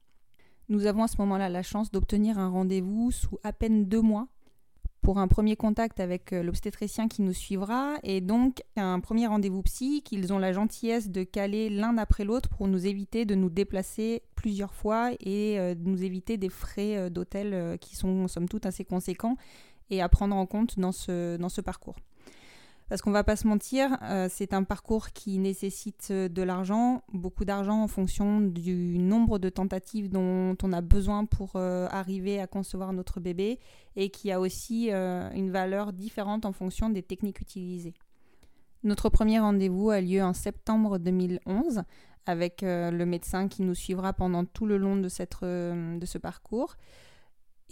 Nous 0.68 0.86
avons 0.86 1.02
à 1.02 1.08
ce 1.08 1.16
moment-là 1.18 1.48
la 1.48 1.62
chance 1.62 1.90
d'obtenir 1.90 2.38
un 2.38 2.48
rendez-vous 2.48 3.10
sous 3.10 3.38
à 3.42 3.52
peine 3.52 3.86
deux 3.86 4.00
mois 4.00 4.28
pour 5.04 5.18
un 5.18 5.28
premier 5.28 5.54
contact 5.54 6.00
avec 6.00 6.32
euh, 6.32 6.42
l'obstétricien 6.42 7.08
qui 7.08 7.20
nous 7.20 7.34
suivra 7.34 7.96
et 8.02 8.22
donc 8.22 8.62
un 8.74 9.00
premier 9.00 9.26
rendez-vous 9.26 9.62
psy 9.62 10.02
qu'ils 10.02 10.32
ont 10.32 10.38
la 10.38 10.54
gentillesse 10.54 11.10
de 11.10 11.24
caler 11.24 11.68
l'un 11.68 11.98
après 11.98 12.24
l'autre 12.24 12.48
pour 12.48 12.66
nous 12.68 12.86
éviter 12.86 13.26
de 13.26 13.34
nous 13.34 13.50
déplacer 13.50 14.22
plusieurs 14.34 14.72
fois 14.72 15.10
et 15.20 15.60
euh, 15.60 15.74
de 15.74 15.86
nous 15.86 16.02
éviter 16.02 16.38
des 16.38 16.48
frais 16.48 16.96
euh, 16.96 17.10
d'hôtel 17.10 17.78
qui 17.80 17.96
sont 17.96 18.28
somme 18.28 18.48
toute 18.48 18.64
assez 18.64 18.86
conséquents 18.86 19.36
et 19.90 20.00
à 20.00 20.08
prendre 20.08 20.34
en 20.34 20.46
compte 20.46 20.78
dans 20.80 20.92
ce, 20.92 21.36
dans 21.36 21.50
ce 21.50 21.60
parcours. 21.60 21.96
Parce 22.88 23.00
qu'on 23.00 23.12
va 23.12 23.24
pas 23.24 23.36
se 23.36 23.46
mentir, 23.46 23.96
euh, 24.02 24.28
c'est 24.30 24.52
un 24.52 24.62
parcours 24.62 25.10
qui 25.10 25.38
nécessite 25.38 26.08
euh, 26.10 26.28
de 26.28 26.42
l'argent, 26.42 27.02
beaucoup 27.14 27.46
d'argent 27.46 27.82
en 27.82 27.88
fonction 27.88 28.42
du 28.42 28.98
nombre 28.98 29.38
de 29.38 29.48
tentatives 29.48 30.10
dont 30.10 30.54
on 30.62 30.72
a 30.72 30.82
besoin 30.82 31.24
pour 31.24 31.52
euh, 31.56 31.86
arriver 31.90 32.40
à 32.40 32.46
concevoir 32.46 32.92
notre 32.92 33.20
bébé 33.20 33.58
et 33.96 34.10
qui 34.10 34.30
a 34.32 34.40
aussi 34.40 34.90
une 34.90 35.50
valeur 35.50 35.92
différente 35.92 36.44
en 36.44 36.52
fonction 36.52 36.90
des 36.90 37.02
techniques 37.02 37.40
utilisées. 37.40 37.94
Notre 38.82 39.08
premier 39.08 39.38
rendez-vous 39.38 39.90
a 39.90 40.00
lieu 40.00 40.22
en 40.22 40.34
septembre 40.34 40.98
2011 40.98 41.84
avec 42.26 42.62
le 42.62 43.04
médecin 43.04 43.46
qui 43.46 43.62
nous 43.62 43.76
suivra 43.76 44.12
pendant 44.12 44.44
tout 44.44 44.66
le 44.66 44.78
long 44.78 44.96
de, 44.96 45.08
cette, 45.08 45.42
de 45.42 46.04
ce 46.04 46.18
parcours 46.18 46.74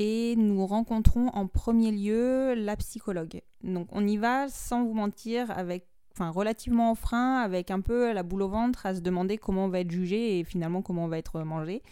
et 0.05 0.35
nous 0.35 0.67
rencontrons 0.67 1.29
en 1.29 1.47
premier 1.47 1.93
lieu 1.93 2.55
la 2.55 2.77
psychologue. 2.77 3.41
Donc 3.63 3.87
on 3.93 4.05
y 4.05 4.17
va 4.17 4.49
sans 4.49 4.83
vous 4.83 4.95
mentir 4.95 5.49
avec 5.53 5.87
enfin 6.13 6.31
relativement 6.31 6.91
en 6.91 6.95
frein 6.97 7.37
avec 7.37 7.71
un 7.71 7.81
peu 7.81 8.13
la 8.13 8.25
boule 8.25 8.43
au 8.43 8.49
ventre 8.49 8.85
à 8.85 8.97
se 8.97 9.01
demander 9.01 9.39
comment 9.39 9.67
on 9.67 9.69
va 9.69 9.79
être 9.79 9.93
jugé 9.93 10.41
et 10.41 10.45
finalement 10.45 10.83
comment 10.83 11.05
on 11.05 11.09
va 11.09 11.19
être 11.19 11.41
mangé. 11.43 11.83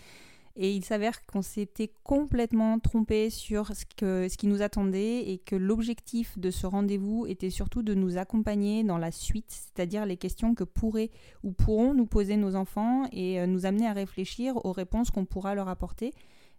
Et 0.57 0.75
il 0.75 0.85
s'avère 0.85 1.25
qu'on 1.25 1.40
s'était 1.40 1.93
complètement 2.02 2.81
trompé 2.81 3.31
sur 3.31 3.69
ce, 3.69 3.85
que, 3.97 4.26
ce 4.29 4.37
qui 4.37 4.49
nous 4.49 4.61
attendait 4.61 5.31
et 5.31 5.38
que 5.38 5.55
l'objectif 5.55 6.37
de 6.37 6.50
ce 6.50 6.67
rendez-vous 6.67 7.26
était 7.29 7.49
surtout 7.49 7.85
de 7.85 7.95
nous 7.95 8.19
accompagner 8.19 8.83
dans 8.83 8.99
la 8.99 9.12
suite, 9.12 9.47
c'est-à-dire 9.49 10.05
les 10.05 10.17
questions 10.17 10.57
que 10.57 10.64
pourraient 10.64 11.12
ou 11.45 11.52
pourront 11.52 11.95
nous 11.95 12.07
poser 12.07 12.37
nos 12.37 12.57
enfants 12.57 13.05
et 13.12 13.40
euh, 13.40 13.47
nous 13.47 13.67
amener 13.67 13.87
à 13.87 13.93
réfléchir 13.93 14.57
aux 14.67 14.73
réponses 14.73 15.12
qu'on 15.12 15.25
pourra 15.25 15.55
leur 15.55 15.69
apporter 15.69 16.12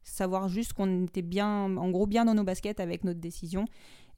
savoir 0.04 0.50
juste 0.50 0.74
qu'on 0.74 1.06
était 1.06 1.22
bien, 1.22 1.76
en 1.78 1.90
gros, 1.90 2.08
bien 2.08 2.26
dans 2.26 2.34
nos 2.34 2.44
baskets 2.44 2.80
avec 2.80 3.04
notre 3.04 3.20
décision. 3.20 3.66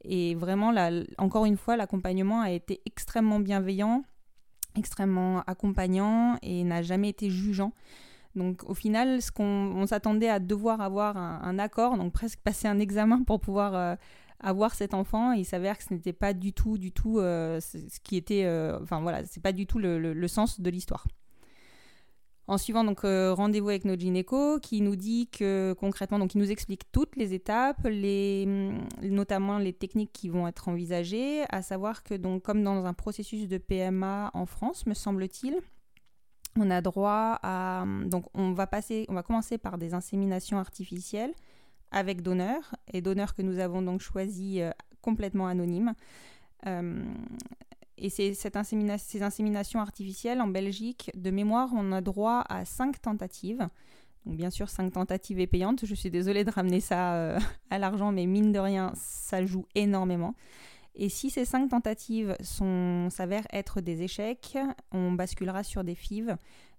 Et 0.04 0.36
vraiment, 0.36 0.74
encore 1.18 1.46
une 1.46 1.58
fois, 1.58 1.78
l'accompagnement 1.78 2.42
a 2.42 2.52
été 2.52 2.82
extrêmement 2.86 3.40
bienveillant, 3.40 4.04
extrêmement 4.76 5.42
accompagnant 5.48 6.38
et 6.42 6.64
n'a 6.64 6.82
jamais 6.82 7.10
été 7.10 7.30
jugeant. 7.30 7.74
Donc 8.36 8.64
au 8.68 8.74
final, 8.74 9.22
ce 9.22 9.32
qu'on 9.32 9.86
s'attendait 9.88 10.30
à 10.30 10.40
devoir 10.40 10.82
avoir 10.82 11.18
un, 11.18 11.60
accord, 11.60 11.98
donc 11.98 12.14
presque 12.14 12.40
passer 12.44 12.68
un 12.68 12.80
examen 12.80 13.22
pour 13.24 13.40
pouvoir 13.40 13.76
euh, 13.76 13.96
avoir 14.40 14.74
cet 14.74 14.94
enfant, 14.94 15.32
il 15.32 15.46
s'avère 15.46 15.78
que 15.78 15.84
ce 15.84 15.94
n'était 15.94 16.14
pas 16.14 16.34
du 16.34 16.52
tout, 16.52 16.78
du 16.78 16.92
tout 16.92 17.20
euh, 17.20 17.60
ce 17.62 18.00
qui 18.04 18.18
était, 18.18 18.46
euh, 18.46 18.80
voilà, 18.80 19.24
c'est 19.26 19.42
pas 19.42 19.54
du 19.54 19.68
tout 19.68 19.80
le 19.80 20.28
sens 20.28 20.60
de 20.60 20.70
l'histoire. 20.70 21.06
En 22.46 22.58
suivant 22.58 22.84
donc 22.84 23.06
euh, 23.06 23.34
rendez-vous 23.34 23.70
avec 23.70 23.86
notre 23.86 24.02
gynéco 24.02 24.60
qui 24.60 24.82
nous 24.82 24.98
dit 24.98 25.28
que 25.28 25.74
concrètement, 25.80 26.20
donc 26.20 26.36
il 26.36 26.40
nous 26.40 26.52
explique 26.52 26.92
toutes 26.92 27.16
les 27.16 27.34
étapes, 27.34 27.86
mm, 27.86 28.72
notamment 29.04 29.60
les 29.60 29.72
techniques 29.72 30.12
qui 30.12 30.28
vont 30.28 30.46
être 30.48 30.68
envisagées, 30.68 31.44
à 31.50 31.62
savoir 31.62 32.04
que 32.04 32.16
donc 32.16 32.44
comme 32.44 32.62
dans 32.62 32.86
un 32.86 32.94
processus 32.94 33.48
de 33.48 33.58
PMA 33.58 34.30
en 34.34 34.46
France, 34.46 34.86
me 34.86 34.94
semble-t-il, 34.94 35.56
on 36.58 36.70
a 36.70 36.82
droit 36.82 37.40
à 37.42 37.86
mm, 37.86 38.10
donc 38.10 38.26
on 38.34 38.52
va 38.52 38.68
passer, 38.68 39.06
on 39.08 39.14
va 39.14 39.24
commencer 39.24 39.58
par 39.58 39.78
des 39.78 39.94
inséminations 39.94 40.60
artificielles 40.60 41.34
avec 41.92 42.22
donneur 42.22 42.76
et 42.92 43.02
donneur 43.02 43.36
que 43.36 43.42
nous 43.42 43.60
avons 43.60 43.82
donc 43.82 44.02
choisi 44.02 44.62
euh, 44.62 44.72
complètement 45.02 45.48
anonyme. 45.48 45.94
Euh, 46.66 47.06
et 48.04 48.10
ces 48.10 49.24
inséminations 49.24 49.80
artificielles 49.80 50.42
en 50.42 50.48
Belgique, 50.48 51.10
de 51.16 51.32
mémoire, 51.32 51.70
on 51.74 51.94
a 51.94 52.02
droit 52.02 52.44
à 52.50 52.66
cinq 52.66 53.02
tentatives. 53.02 53.66
Donc 54.26 54.36
bien 54.36 54.50
sûr, 54.50 54.70
cinq 54.70 54.92
tentatives 54.92 55.40
et 55.40 55.48
payantes. 55.48 55.86
Je 55.86 55.96
suis 55.96 56.12
désolée 56.12 56.44
de 56.44 56.52
ramener 56.52 56.82
ça 56.82 57.16
euh, 57.16 57.40
à 57.70 57.80
l'argent, 57.80 58.12
mais 58.12 58.26
mine 58.26 58.52
de 58.52 58.60
rien, 58.60 58.92
ça 58.96 59.46
joue 59.46 59.66
énormément. 59.74 60.36
Et 60.96 61.08
si 61.08 61.30
ces 61.30 61.46
cinq 61.46 61.70
tentatives 61.70 62.36
s'avèrent 62.42 63.48
être 63.54 63.80
des 63.80 64.02
échecs, 64.02 64.58
on 64.92 65.14
basculera 65.14 65.64
sur 65.64 65.86
des 65.86 65.96
FIV. 65.96 66.36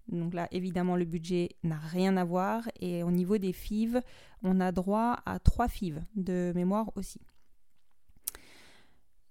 Donc 0.09 0.35
là, 0.35 0.47
évidemment, 0.53 0.97
le 0.97 1.07
budget 1.07 1.57
n'a 1.63 1.79
rien 1.79 2.19
à 2.19 2.25
voir. 2.25 2.69
Et 2.81 3.03
au 3.03 3.11
niveau 3.11 3.39
des 3.39 3.55
FIV, 3.55 4.03
on 4.43 4.61
a 4.61 4.73
droit 4.73 5.17
à 5.25 5.39
trois 5.39 5.69
FIV 5.69 6.03
de 6.17 6.53
mémoire 6.55 6.93
aussi. 6.97 7.21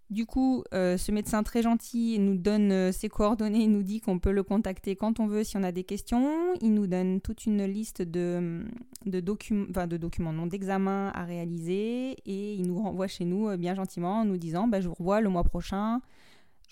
Du 0.09 0.25
coup, 0.25 0.63
euh, 0.73 0.97
ce 0.97 1.11
médecin 1.11 1.43
très 1.43 1.61
gentil 1.61 2.19
nous 2.19 2.35
donne 2.35 2.71
euh, 2.71 2.91
ses 2.91 3.09
coordonnées, 3.09 3.67
nous 3.67 3.83
dit 3.83 3.99
qu'on 3.99 4.19
peut 4.19 4.31
le 4.31 4.43
contacter 4.43 4.95
quand 4.95 5.19
on 5.19 5.27
veut 5.27 5.43
si 5.43 5.57
on 5.57 5.63
a 5.63 5.71
des 5.71 5.83
questions. 5.83 6.53
Il 6.61 6.73
nous 6.73 6.87
donne 6.87 7.19
toute 7.21 7.45
une 7.45 7.65
liste 7.65 8.01
de, 8.01 8.63
de, 9.05 9.19
de 9.19 9.97
documents, 9.97 10.33
non, 10.33 10.45
d'examens 10.45 11.09
à 11.15 11.23
réaliser 11.23 12.17
et 12.25 12.53
il 12.53 12.67
nous 12.67 12.81
renvoie 12.81 13.07
chez 13.07 13.25
nous 13.25 13.47
euh, 13.47 13.57
bien 13.57 13.73
gentiment 13.75 14.19
en 14.19 14.25
nous 14.25 14.37
disant 14.37 14.67
bah, 14.67 14.81
Je 14.81 14.87
vous 14.87 14.93
revois 14.93 15.21
le 15.21 15.29
mois 15.29 15.43
prochain 15.43 16.01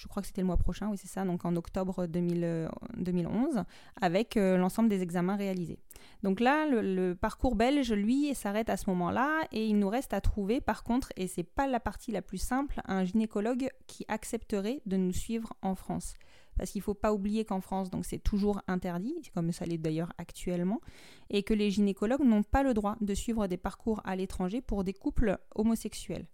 je 0.01 0.07
crois 0.07 0.21
que 0.21 0.27
c'était 0.27 0.41
le 0.41 0.47
mois 0.47 0.57
prochain, 0.57 0.89
oui 0.89 0.97
c'est 0.97 1.07
ça, 1.07 1.23
donc 1.23 1.45
en 1.45 1.55
octobre 1.55 2.07
2011, 2.07 3.63
avec 4.01 4.35
euh, 4.35 4.57
l'ensemble 4.57 4.89
des 4.89 5.03
examens 5.03 5.35
réalisés. 5.35 5.77
Donc 6.23 6.39
là, 6.39 6.65
le, 6.65 7.13
parcours 7.13 7.55
belge, 7.55 7.93
lui, 7.93 8.33
s'arrête 8.33 8.71
à 8.71 8.77
ce 8.77 8.89
moment-là 8.89 9.41
et 9.51 9.67
il 9.67 9.77
nous 9.77 9.89
reste 9.89 10.13
à 10.13 10.21
trouver, 10.21 10.59
par 10.59 10.83
contre, 10.83 11.13
et 11.17 11.27
c'est 11.27 11.43
pas 11.43 11.67
la 11.67 11.79
partie 11.79 12.11
la 12.11 12.23
plus 12.23 12.39
simple, 12.39 12.81
un 12.85 13.03
gynécologue 13.03 13.69
qui 13.85 14.03
accepterait 14.07 14.81
de 14.87 14.97
nous 14.97 15.13
suivre 15.13 15.53
en 15.61 15.75
France. 15.75 16.15
Parce 16.57 16.71
qu'il 16.71 16.79
ne 16.79 16.83
faut 16.83 16.95
pas 16.95 17.13
oublier 17.13 17.45
qu'en 17.45 17.61
France, 17.61 17.91
donc 17.91 18.05
c'est 18.05 18.19
toujours 18.19 18.61
interdit, 18.67 19.15
comme 19.35 19.51
ça 19.51 19.65
l'est 19.65 19.77
d'ailleurs 19.77 20.13
actuellement, 20.17 20.81
et 21.29 21.43
que 21.43 21.53
les 21.53 21.69
gynécologues 21.69 22.23
n'ont 22.23 22.43
pas 22.43 22.63
le 22.63 22.73
droit 22.73 22.97
de 23.01 23.13
suivre 23.13 23.45
des 23.45 23.57
parcours 23.57 24.01
à 24.03 24.15
l'étranger 24.15 24.61
pour 24.61 24.83
des 24.83 24.93
couples 24.93 25.37
homosexuels. 25.53 26.25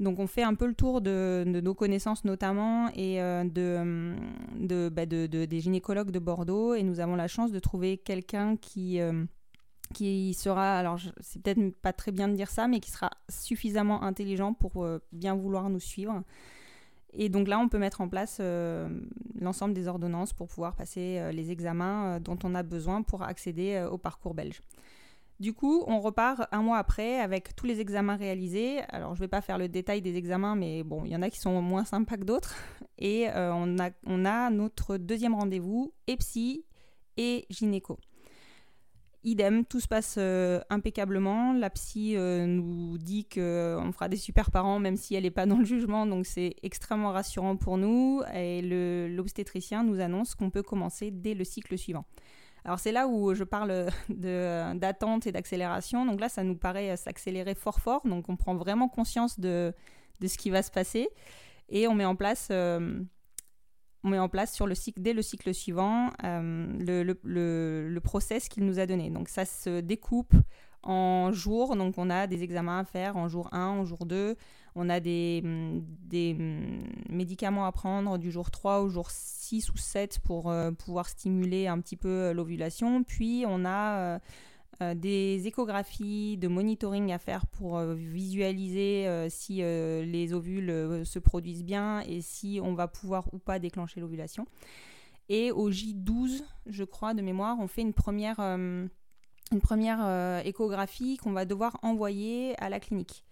Donc 0.00 0.20
on 0.20 0.28
fait 0.28 0.42
un 0.42 0.54
peu 0.54 0.66
le 0.66 0.74
tour 0.74 1.00
de, 1.00 1.44
nos 1.46 1.74
connaissances 1.74 2.24
notamment 2.24 2.88
et 2.94 3.20
euh, 3.20 3.42
bah, 4.90 5.06
de, 5.06 5.26
des 5.26 5.60
gynécologues 5.60 6.12
de 6.12 6.20
Bordeaux 6.20 6.74
et 6.74 6.84
nous 6.84 7.00
avons 7.00 7.16
la 7.16 7.26
chance 7.26 7.50
de 7.50 7.58
trouver 7.58 7.98
quelqu'un 7.98 8.56
qui, 8.56 9.00
euh, 9.00 9.24
qui 9.94 10.34
sera, 10.34 10.78
alors 10.78 11.00
c'est 11.20 11.42
peut-être 11.42 11.74
pas 11.80 11.92
très 11.92 12.12
bien 12.12 12.28
de 12.28 12.34
dire 12.34 12.50
ça, 12.50 12.68
mais 12.68 12.78
qui 12.78 12.92
sera 12.92 13.10
suffisamment 13.28 14.04
intelligent 14.04 14.54
pour 14.54 14.86
bien 15.12 15.34
vouloir 15.34 15.68
nous 15.68 15.80
suivre. 15.80 16.22
Et 17.14 17.28
donc 17.28 17.48
là, 17.48 17.58
on 17.58 17.68
peut 17.68 17.78
mettre 17.78 18.00
en 18.00 18.08
place 18.08 18.40
l'ensemble 19.40 19.74
des 19.74 19.88
ordonnances 19.88 20.32
pour 20.32 20.46
pouvoir 20.46 20.76
passer 20.76 21.32
les 21.32 21.50
examens 21.50 22.20
dont 22.20 22.38
on 22.44 22.54
a 22.54 22.62
besoin 22.62 23.02
pour 23.02 23.22
accéder 23.22 23.84
au 23.90 23.98
parcours 23.98 24.34
belge. 24.34 24.62
Du 25.40 25.54
coup, 25.54 25.84
on 25.86 26.00
repart 26.00 26.48
un 26.50 26.62
mois 26.62 26.78
après 26.78 27.20
avec 27.20 27.54
tous 27.54 27.64
les 27.64 27.80
examens 27.80 28.16
réalisés. 28.16 28.80
Alors, 28.88 29.14
je 29.14 29.20
ne 29.20 29.24
vais 29.24 29.28
pas 29.28 29.40
faire 29.40 29.56
le 29.56 29.68
détail 29.68 30.02
des 30.02 30.16
examens, 30.16 30.56
mais 30.56 30.82
bon, 30.82 31.04
il 31.04 31.12
y 31.12 31.16
en 31.16 31.22
a 31.22 31.30
qui 31.30 31.38
sont 31.38 31.62
moins 31.62 31.84
sympas 31.84 32.16
que 32.16 32.24
d'autres. 32.24 32.56
Et 32.98 33.28
euh, 33.30 33.52
on, 33.54 34.24
a, 34.24 34.50
notre 34.50 34.96
deuxième 34.96 35.34
rendez-vous, 35.34 35.92
EPSI 36.08 36.64
et 37.16 37.46
gynéco. 37.50 37.98
Idem, 39.22 39.64
tout 39.64 39.78
se 39.78 39.86
passe 39.86 40.16
euh, 40.18 40.60
impeccablement. 40.70 41.52
La 41.52 41.70
psy 41.70 42.16
euh, 42.16 42.46
nous 42.46 42.98
dit 42.98 43.24
qu'on 43.24 43.90
fera 43.92 44.08
des 44.08 44.16
super 44.16 44.50
parents, 44.50 44.80
même 44.80 44.96
si 44.96 45.14
elle 45.14 45.22
n'est 45.22 45.30
pas 45.30 45.46
dans 45.46 45.58
le 45.58 45.64
jugement, 45.64 46.06
donc 46.06 46.26
c'est 46.26 46.56
extrêmement 46.64 47.12
rassurant 47.12 47.56
pour 47.56 47.78
nous. 47.78 48.22
Et 48.34 48.60
l'obstétricien 49.08 49.84
nous 49.84 50.00
annonce 50.00 50.34
qu'on 50.34 50.50
peut 50.50 50.62
commencer 50.64 51.12
dès 51.12 51.34
le 51.34 51.44
cycle 51.44 51.78
suivant. 51.78 52.06
Alors 52.68 52.78
c'est 52.78 52.92
là 52.92 53.08
où 53.08 53.32
je 53.32 53.44
parle 53.44 53.86
d'attente 54.10 55.26
et 55.26 55.32
d'accélération. 55.32 56.04
Donc 56.04 56.20
là, 56.20 56.28
ça 56.28 56.44
nous 56.44 56.54
paraît 56.54 56.98
s'accélérer 56.98 57.54
fort 57.54 57.80
fort. 57.80 58.02
Donc 58.04 58.28
on 58.28 58.36
prend 58.36 58.54
vraiment 58.56 58.90
conscience 58.90 59.40
de, 59.40 59.72
ce 60.22 60.36
qui 60.36 60.50
va 60.50 60.62
se 60.62 60.70
passer 60.70 61.08
et 61.70 61.88
on 61.88 61.94
met 61.94 62.04
en 62.04 62.14
place, 62.14 62.48
euh, 62.50 63.00
on 64.04 64.10
met 64.10 64.18
en 64.18 64.28
place 64.28 64.54
sur 64.54 64.66
le 64.66 64.74
cycle, 64.74 65.00
dès 65.00 65.14
le 65.14 65.22
cycle 65.22 65.54
suivant 65.54 66.10
euh, 66.24 66.66
le, 66.78 67.18
le, 67.24 68.00
process 68.00 68.50
qu'il 68.50 68.66
nous 68.66 68.78
a 68.78 68.84
donné. 68.84 69.08
Donc 69.08 69.30
ça 69.30 69.46
se 69.46 69.80
découpe 69.80 70.34
en 70.82 71.32
jours. 71.32 71.76
Donc 71.76 71.94
on 71.98 72.10
a 72.10 72.26
des 72.26 72.42
examens 72.42 72.80
à 72.80 72.84
faire 72.84 73.16
en 73.16 73.28
jour 73.28 73.48
1, 73.52 73.66
en 73.66 73.84
jour 73.84 74.06
2. 74.06 74.36
On 74.74 74.88
a 74.88 75.00
des, 75.00 75.42
des 76.04 76.36
médicaments 77.08 77.66
à 77.66 77.72
prendre 77.72 78.16
du 78.18 78.30
jour 78.30 78.50
3 78.50 78.80
au 78.80 78.88
jour 78.88 79.10
6 79.10 79.70
ou 79.70 79.76
7 79.76 80.20
pour 80.20 80.50
euh, 80.50 80.70
pouvoir 80.70 81.08
stimuler 81.08 81.66
un 81.66 81.80
petit 81.80 81.96
peu 81.96 82.08
euh, 82.08 82.32
l'ovulation. 82.32 83.02
Puis 83.02 83.44
on 83.46 83.64
a 83.64 84.20
euh, 84.80 84.94
des 84.94 85.46
échographies 85.46 86.36
de 86.36 86.48
monitoring 86.48 87.12
à 87.12 87.18
faire 87.18 87.46
pour 87.46 87.80
visualiser 87.80 89.26
si 89.28 89.56
les 89.56 90.32
ovules 90.32 91.04
se 91.04 91.18
produisent 91.18 91.64
bien 91.64 92.00
et 92.02 92.20
si 92.20 92.60
on 92.62 92.74
va 92.74 92.86
pouvoir 92.86 93.26
ou 93.34 93.38
pas 93.38 93.58
déclencher 93.58 93.98
l'ovulation. 93.98 94.46
Et 95.28 95.50
au 95.50 95.72
J12, 95.72 96.44
je 96.66 96.84
crois, 96.84 97.12
de 97.12 97.22
mémoire, 97.22 97.56
on 97.58 97.66
fait 97.66 97.82
une 97.82 97.92
première, 97.92 98.36
une 99.52 99.60
première 99.60 100.42
échographie 100.44 101.16
qu'on 101.16 101.32
va 101.32 101.44
devoir 101.44 101.78
envoyer 101.82 102.54
à 102.60 102.68
la 102.68 102.80
clinique. 102.80 103.24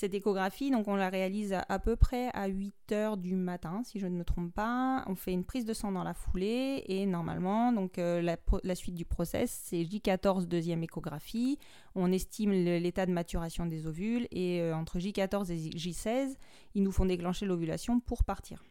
Cette 0.00 0.14
échographie, 0.14 0.70
donc 0.70 0.88
on 0.88 0.94
la 0.94 1.10
réalise 1.10 1.54
à, 1.68 1.78
peu 1.78 1.94
près 1.94 2.30
à 2.32 2.46
8 2.46 2.92
heures 2.92 3.16
du 3.18 3.34
matin, 3.34 3.82
si 3.84 3.98
je 3.98 4.06
ne 4.06 4.16
me 4.16 4.24
trompe 4.24 4.50
pas. 4.50 5.04
On 5.06 5.14
fait 5.14 5.32
une 5.32 5.44
prise 5.44 5.66
de 5.66 5.74
sang 5.74 5.92
dans 5.92 6.04
la 6.04 6.14
foulée 6.14 6.84
et 6.86 7.04
normalement, 7.04 7.70
donc 7.70 7.98
euh, 7.98 8.22
la, 8.22 8.74
suite 8.74 8.94
du 8.94 9.04
process, 9.04 9.60
c'est 9.64 9.82
J14 9.82 10.46
deuxième 10.46 10.82
échographie. 10.82 11.58
On 11.94 12.12
estime 12.12 12.52
l'état 12.52 13.04
de 13.04 13.12
maturation 13.12 13.66
des 13.66 13.86
ovules 13.86 14.26
et 14.30 14.62
euh, 14.62 14.74
entre 14.74 14.98
J14 14.98 15.50
et 15.52 15.70
J16, 15.76 16.36
ils 16.74 16.82
nous 16.82 16.92
font 16.92 17.04
déclencher 17.04 17.44
l'ovulation 17.44 18.00
pour 18.00 18.24
partir. 18.24 18.64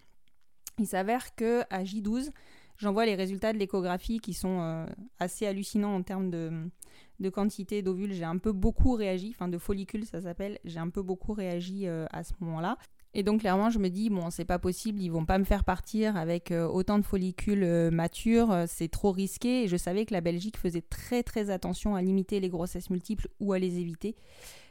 Il 0.80 0.88
s'avère 0.88 1.36
que 1.36 1.62
à 1.70 1.84
J12, 1.84 2.32
j'envoie 2.80 3.06
les 3.06 3.16
résultats 3.16 3.54
de 3.54 3.60
l'échographie 3.60 4.20
qui 4.20 4.34
sont 4.34 4.62
euh, 4.62 4.86
assez 5.20 5.46
hallucinants 5.46 5.94
en 5.94 6.02
termes 6.02 6.32
de, 6.32 7.30
quantité 7.30 7.82
d'ovules, 7.82 8.14
j'ai 8.14 8.24
un 8.24 8.38
peu 8.38 8.52
beaucoup 8.52 8.94
réagi, 8.94 9.32
enfin 9.36 9.48
de 9.48 9.58
follicules 9.58 10.06
ça 10.06 10.22
s'appelle, 10.22 10.58
j'ai 10.64 10.80
un 10.80 10.90
peu 10.90 11.04
beaucoup 11.04 11.34
réagi 11.34 11.88
euh, 11.88 12.06
à 12.12 12.24
ce 12.24 12.34
moment-là. 12.40 12.78
Et 13.16 13.24
donc 13.24 13.42
clairement, 13.42 13.72
je 13.72 13.80
me 13.80 13.90
dis 13.90 14.10
bon, 14.10 14.30
c'est 14.30 14.46
pas 14.46 14.60
possible, 14.60 15.02
ils 15.02 15.10
vont 15.10 15.26
pas 15.26 15.40
me 15.40 15.44
faire 15.44 15.64
partir 15.64 16.16
avec 16.16 16.52
euh, 16.52 16.68
autant 16.68 17.00
de 17.00 17.04
follicules 17.04 17.90
matures, 17.92 18.66
c'est 18.68 18.88
trop 18.88 19.12
risqué. 19.12 19.64
Et 19.64 19.68
je 19.68 19.78
savais 19.78 20.06
que 20.06 20.14
la 20.14 20.22
Belgique 20.22 20.58
faisait 20.58 20.84
très 20.84 21.24
très 21.24 21.50
attention 21.50 21.96
à 21.96 22.02
limiter 22.02 22.40
les 22.40 22.50
grossesses 22.50 22.90
multiples 22.90 23.28
ou 23.40 23.52
à 23.54 23.60
les 23.60 23.80
éviter. 23.80 24.16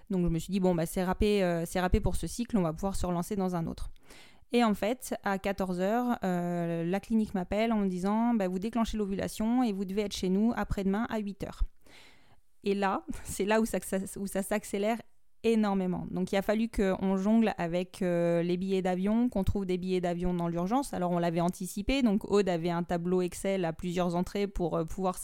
Donc 0.08 0.24
je 0.24 0.28
me 0.30 0.38
suis 0.38 0.52
dit 0.52 0.60
bon 0.60 0.74
bah 0.74 0.86
c'est 0.86 1.02
râpé, 1.02 1.62
c'est 1.66 1.80
râpé 1.80 2.00
pour 2.00 2.14
ce 2.14 2.28
cycle, 2.28 2.56
on 2.56 2.62
va 2.62 2.72
pouvoir 2.72 2.94
se 2.94 3.04
relancer 3.04 3.34
dans 3.34 3.56
un 3.56 3.66
autre. 3.66 3.90
Et 4.52 4.64
en 4.64 4.74
fait, 4.74 5.14
à 5.24 5.36
14h, 5.36 6.18
la 6.22 7.00
clinique 7.00 7.34
m'appelle 7.34 7.72
en 7.72 7.78
me 7.78 7.88
disant 7.88 8.34
bah, 8.34 8.48
Vous 8.48 8.58
déclenchez 8.58 8.96
l'ovulation 8.96 9.62
et 9.62 9.72
vous 9.72 9.84
devez 9.84 10.02
être 10.02 10.16
chez 10.16 10.30
nous 10.30 10.52
après-demain 10.56 11.06
à 11.10 11.20
8h. 11.20 11.50
Et 12.64 12.74
là, 12.74 13.04
c'est 13.24 13.44
là 13.44 13.60
où 13.60 13.66
ça, 13.66 14.42
s'accélère 14.42 14.98
énormément. 15.44 16.06
Donc 16.10 16.32
il 16.32 16.36
a 16.36 16.42
fallu 16.42 16.68
qu'on 16.68 17.16
jongle 17.16 17.54
avec 17.58 18.02
euh, 18.02 18.42
les 18.42 18.56
billets 18.56 18.82
d'avion, 18.82 19.28
qu'on 19.28 19.44
trouve 19.44 19.66
des 19.66 19.78
billets 19.78 20.00
d'avion 20.00 20.34
dans 20.34 20.48
l'urgence. 20.48 20.92
Alors 20.92 21.12
on 21.12 21.20
l'avait 21.20 21.40
anticipé, 21.40 22.02
donc 22.02 22.28
Aude 22.28 22.48
avait 22.48 22.70
un 22.70 22.82
tableau 22.82 23.22
Excel 23.22 23.64
à 23.64 23.72
plusieurs 23.72 24.16
entrées 24.16 24.48
pour 24.48 24.76
euh, 24.76 24.84
pouvoir 24.84 25.16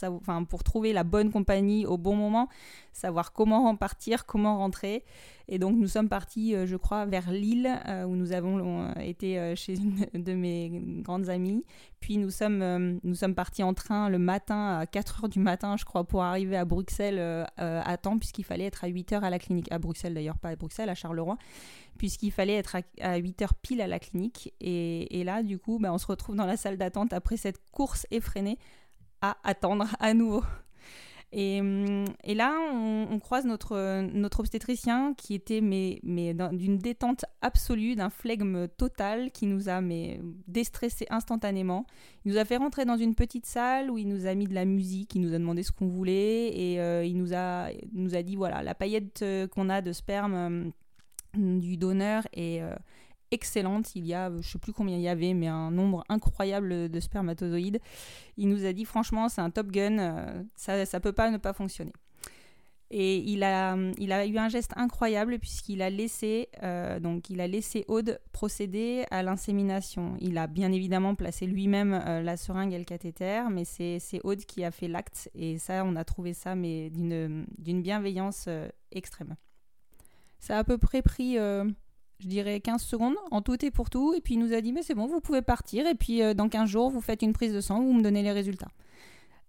pour 0.47 0.63
trouver 0.63 0.93
la 0.93 1.03
bonne 1.03 1.31
compagnie 1.31 1.85
au 1.85 1.97
bon 1.97 2.15
moment, 2.15 2.47
savoir 2.93 3.33
comment 3.33 3.75
partir, 3.75 4.25
comment 4.25 4.57
rentrer. 4.57 5.03
Et 5.47 5.59
donc 5.59 5.77
nous 5.77 5.87
sommes 5.87 6.09
partis, 6.09 6.55
euh, 6.55 6.65
je 6.65 6.75
crois, 6.75 7.05
vers 7.05 7.31
Lille, 7.31 7.69
euh, 7.87 8.05
où 8.05 8.15
nous 8.15 8.31
avons 8.31 8.59
euh, 8.59 8.93
été 8.99 9.55
chez 9.55 9.75
une 9.75 10.05
de 10.13 10.33
mes 10.33 10.81
grandes 11.01 11.29
amies. 11.29 11.63
Puis 11.99 12.17
nous 12.17 12.29
sommes, 12.29 12.99
nous 13.03 13.15
sommes 13.15 13.35
partis 13.35 13.63
en 13.63 13.73
train 13.73 14.09
le 14.09 14.19
matin, 14.19 14.79
à 14.79 14.85
4 14.85 15.25
h 15.25 15.29
du 15.29 15.39
matin, 15.39 15.75
je 15.77 15.85
crois, 15.85 16.03
pour 16.03 16.23
arriver 16.23 16.55
à 16.55 16.65
Bruxelles 16.65 17.47
à 17.57 17.97
temps, 17.97 18.17
puisqu'il 18.17 18.43
fallait 18.43 18.65
être 18.65 18.83
à 18.83 18.87
8 18.87 19.13
h 19.13 19.21
à 19.21 19.29
la 19.29 19.39
clinique. 19.39 19.71
À 19.71 19.79
Bruxelles 19.79 20.13
d'ailleurs, 20.13 20.37
pas 20.37 20.49
à 20.49 20.55
Bruxelles, 20.55 20.89
à 20.89 20.95
Charleroi 20.95 21.37
puisqu'il 21.97 22.31
fallait 22.31 22.55
être 22.55 22.75
à, 22.99 23.15
8 23.15 23.41
h 23.41 23.49
pile 23.61 23.81
à 23.81 23.87
la 23.87 23.99
clinique. 23.99 24.53
Et, 24.59 25.23
là, 25.23 25.43
du 25.43 25.57
coup, 25.57 25.79
bah, 25.79 25.93
on 25.93 25.97
se 25.97 26.07
retrouve 26.07 26.35
dans 26.35 26.45
la 26.45 26.57
salle 26.57 26.77
d'attente 26.77 27.13
après 27.13 27.37
cette 27.37 27.59
course 27.71 28.05
effrénée 28.11 28.59
à 29.21 29.37
attendre 29.43 29.87
à 29.99 30.13
nouveau. 30.13 30.43
Hum, 31.35 32.05
et, 32.23 32.33
là, 32.33 32.55
on, 32.71 33.19
croise 33.19 33.45
notre, 33.45 34.01
notre 34.13 34.39
obstétricien 34.39 35.13
qui 35.15 35.33
était 35.33 35.59
mais, 35.59 35.99
mais 36.01 36.33
d'une 36.53 36.77
détente 36.77 37.25
absolue, 37.41 37.95
d'un 37.95 38.09
flegme 38.09 38.69
total, 38.69 39.31
qui 39.31 39.45
nous 39.45 39.67
a 39.67 39.81
mais, 39.81 40.21
déstressé 40.47 41.05
instantanément. 41.09 41.85
Il 42.23 42.31
nous 42.31 42.37
a 42.37 42.45
fait 42.45 42.55
rentrer 42.55 42.85
dans 42.85 42.95
une 42.95 43.15
petite 43.15 43.45
salle 43.45 43.91
où 43.91 43.97
il 43.97 44.07
nous 44.07 44.27
a 44.27 44.33
mis 44.33 44.47
de 44.47 44.53
la 44.53 44.63
musique, 44.63 45.15
il 45.15 45.21
nous 45.21 45.33
a 45.33 45.37
demandé 45.37 45.63
ce 45.63 45.73
qu'on 45.73 45.87
voulait 45.87 46.57
et 46.57 46.79
euh, 46.79 47.03
il 47.03 47.17
nous 47.17 47.33
a, 47.33 47.67
nous 47.91 48.15
a 48.15 48.21
dit 48.21 48.37
voilà, 48.37 48.63
la 48.63 48.73
paillette 48.73 49.21
euh, 49.21 49.45
qu'on 49.47 49.67
a 49.69 49.81
de 49.81 49.91
sperme 49.91 50.71
hum, 51.35 51.59
du 51.59 51.75
donneur 51.75 52.23
est, 52.31 52.61
euh, 52.61 52.75
excellente. 53.31 53.95
Il 53.95 54.05
y 54.05 54.13
a, 54.13 54.31
je 54.39 54.47
sais 54.47 54.59
plus 54.59 54.73
combien 54.73 54.97
il 54.97 55.01
y 55.01 55.07
avait, 55.07 55.33
mais 55.33 55.47
un 55.47 55.71
nombre 55.71 56.03
incroyable 56.09 56.89
de 56.89 56.99
spermatozoïdes. 56.99 57.79
Il 58.37 58.49
nous 58.49 58.65
a 58.65 58.73
dit 58.73 58.85
franchement, 58.85 59.29
c'est 59.29 59.41
un 59.41 59.49
top 59.49 59.67
gun, 59.67 59.99
euh, 59.99 60.43
ça 60.55 60.77
ne 60.77 60.99
peut 60.99 61.13
pas 61.13 61.29
ne 61.31 61.37
pas 61.37 61.53
fonctionner. 61.53 61.93
Et 62.91 63.17
il 63.17 63.43
a, 63.43 63.75
il 63.97 64.11
a 64.11 64.27
eu 64.27 64.37
un 64.37 64.47
geste 64.47 64.71
incroyable 64.75 65.39
puisqu'il 65.39 65.81
a 65.81 65.89
laissé 65.89 66.49
euh, 66.61 66.99
donc 66.99 67.31
il 67.31 67.41
a 67.41 67.47
laissé 67.47 67.83
Aude 67.87 68.19
procéder 68.31 69.05
à 69.09 69.23
l'insémination. 69.23 70.15
Il 70.21 70.37
a 70.37 70.45
bien 70.45 70.71
évidemment 70.71 71.15
placé 71.15 71.47
lui-même 71.47 71.99
euh, 72.05 72.21
la 72.21 72.37
seringue 72.37 72.73
et 72.73 72.77
le 72.77 72.83
cathéter, 72.83 73.43
mais 73.49 73.65
c'est 73.65 73.99
Aude 74.23 74.45
qui 74.45 74.63
a 74.63 74.69
fait 74.69 74.87
l'acte 74.87 75.31
et 75.33 75.57
ça 75.57 75.83
on 75.83 75.95
a 75.95 76.03
trouvé 76.03 76.33
ça 76.33 76.53
mais 76.53 76.91
d'une 76.91 77.81
bienveillance 77.81 78.47
extrême. 78.91 79.35
Ça 80.39 80.57
a 80.57 80.59
à 80.59 80.63
peu 80.63 80.77
près 80.77 81.01
pris 81.01 81.39
je 82.19 82.27
dirais 82.27 82.59
15 82.59 82.81
secondes 82.81 83.15
en 83.31 83.41
tout 83.41 83.63
et 83.63 83.71
pour 83.71 83.89
tout. 83.89 84.13
Et 84.13 84.21
puis 84.21 84.35
il 84.35 84.39
nous 84.39 84.53
a 84.53 84.61
dit, 84.61 84.71
mais 84.71 84.83
c'est 84.83 84.95
bon, 84.95 85.07
vous 85.07 85.21
pouvez 85.21 85.41
partir. 85.41 85.85
Et 85.87 85.95
puis 85.95 86.21
euh, 86.21 86.33
dans 86.33 86.49
15 86.49 86.69
jours, 86.69 86.89
vous 86.89 87.01
faites 87.01 87.21
une 87.21 87.33
prise 87.33 87.53
de 87.53 87.61
sang, 87.61 87.81
vous 87.81 87.93
me 87.93 88.01
donnez 88.01 88.23
les 88.23 88.31
résultats. 88.31 88.71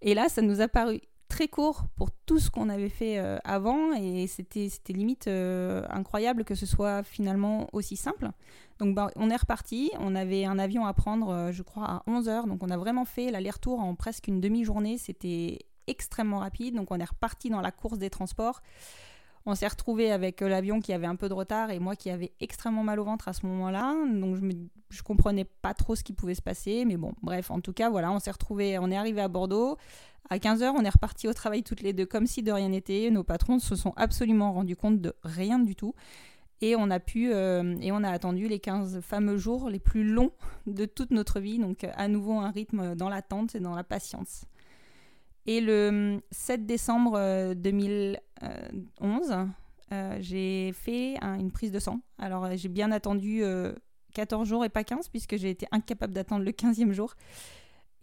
Et 0.02 0.14
là, 0.14 0.28
ça 0.28 0.42
nous 0.42 0.60
a 0.60 0.68
paru 0.68 1.00
très 1.28 1.48
court 1.48 1.86
pour 1.96 2.10
tout 2.26 2.38
ce 2.38 2.50
qu'on 2.50 2.68
avait 2.68 2.88
fait 2.88 3.18
euh, 3.18 3.38
avant. 3.44 3.92
Et 3.94 4.26
c'était 4.26 4.68
limite 4.88 5.28
euh, 5.28 5.84
incroyable 5.90 6.44
que 6.44 6.54
ce 6.54 6.66
soit 6.66 7.02
finalement 7.02 7.68
aussi 7.72 7.96
simple. 7.96 8.30
Donc 8.78 8.94
bah, 8.94 9.10
on 9.16 9.30
est 9.30 9.36
reparti. 9.36 9.90
On 9.98 10.14
avait 10.14 10.44
un 10.44 10.58
avion 10.58 10.86
à 10.86 10.92
prendre, 10.92 11.50
je 11.52 11.62
crois, 11.62 11.84
à 11.84 12.02
11 12.06 12.28
heures. 12.28 12.46
Donc 12.46 12.62
on 12.62 12.70
a 12.70 12.76
vraiment 12.76 13.04
fait 13.04 13.30
l'aller-retour 13.30 13.80
en 13.80 13.94
presque 13.94 14.28
une 14.28 14.40
demi-journée. 14.40 14.98
C'était 14.98 15.60
extrêmement 15.86 16.40
rapide. 16.40 16.74
Donc 16.74 16.90
on 16.90 16.98
est 16.98 17.04
reparti 17.04 17.48
dans 17.48 17.60
la 17.60 17.70
course 17.70 17.98
des 17.98 18.10
transports. 18.10 18.60
On 19.48 19.54
s'est 19.54 19.68
retrouvé 19.68 20.10
avec 20.10 20.42
euh, 20.42 20.48
l'avion 20.48 20.80
qui 20.80 20.92
avait 20.92 21.06
un 21.06 21.14
peu 21.14 21.28
de 21.28 21.34
retard 21.34 21.70
et 21.70 21.78
moi 21.78 21.94
qui 21.94 22.10
avais 22.10 22.32
extrêmement 22.40 22.82
mal 22.82 22.98
au 22.98 23.04
ventre 23.04 23.28
à 23.28 23.32
ce 23.32 23.46
moment-là. 23.46 23.94
Donc 24.12 24.34
je, 24.34 24.40
me, 24.40 24.52
comprenais 25.04 25.44
pas 25.44 25.72
trop 25.72 25.94
ce 25.94 26.02
qui 26.02 26.12
pouvait 26.12 26.34
se 26.34 26.42
passer. 26.42 26.84
Mais 26.84 26.96
bon, 26.96 27.14
bref, 27.22 27.52
en 27.52 27.60
tout 27.60 27.72
cas, 27.72 27.88
voilà, 27.88 28.10
on 28.10 28.18
s'est 28.18 28.32
retrouvé, 28.32 28.76
on 28.80 28.90
est 28.90 28.96
arrivé 28.96 29.20
à 29.20 29.28
Bordeaux. 29.28 29.76
À 30.28 30.38
15h, 30.38 30.72
on 30.76 30.84
est 30.84 30.90
reparti 30.90 31.28
au 31.28 31.32
travail 31.32 31.62
toutes 31.62 31.80
les 31.80 31.92
deux 31.92 32.06
comme 32.06 32.26
si 32.26 32.42
de 32.42 32.50
rien 32.50 32.70
n'était. 32.70 33.08
Nos 33.12 33.22
patrons 33.22 33.60
se 33.60 33.76
sont 33.76 33.92
absolument 33.96 34.52
rendus 34.52 34.74
compte 34.74 35.00
de 35.00 35.14
rien 35.22 35.60
du 35.60 35.76
tout. 35.76 35.94
Et 36.60 36.74
on 36.74 36.90
a 36.90 36.98
pu, 36.98 37.32
euh, 37.32 37.76
et 37.80 37.92
on 37.92 38.02
a 38.02 38.10
attendu 38.10 38.48
les 38.48 38.58
15 38.58 39.00
fameux 39.00 39.36
jours 39.36 39.70
les 39.70 39.78
plus 39.78 40.02
longs 40.02 40.32
de 40.66 40.86
toute 40.86 41.12
notre 41.12 41.38
vie. 41.38 41.60
Donc 41.60 41.84
à 41.84 42.08
nouveau 42.08 42.32
un 42.32 42.50
rythme 42.50 42.96
dans 42.96 43.08
l'attente 43.08 43.54
et 43.54 43.60
dans 43.60 43.76
la 43.76 43.84
patience. 43.84 44.46
Et 45.46 45.60
le 45.60 46.20
7 46.30 46.66
décembre 46.66 47.54
2011, 47.54 48.18
j'ai 50.20 50.72
fait 50.72 51.16
une 51.22 51.52
prise 51.52 51.70
de 51.70 51.78
sang. 51.78 52.00
Alors 52.18 52.48
j'ai 52.56 52.68
bien 52.68 52.90
attendu 52.90 53.42
14 54.14 54.48
jours 54.48 54.64
et 54.64 54.68
pas 54.68 54.82
15 54.82 55.08
puisque 55.08 55.36
j'ai 55.36 55.50
été 55.50 55.66
incapable 55.70 56.12
d'attendre 56.14 56.44
le 56.44 56.50
15e 56.50 56.92
jour. 56.92 57.14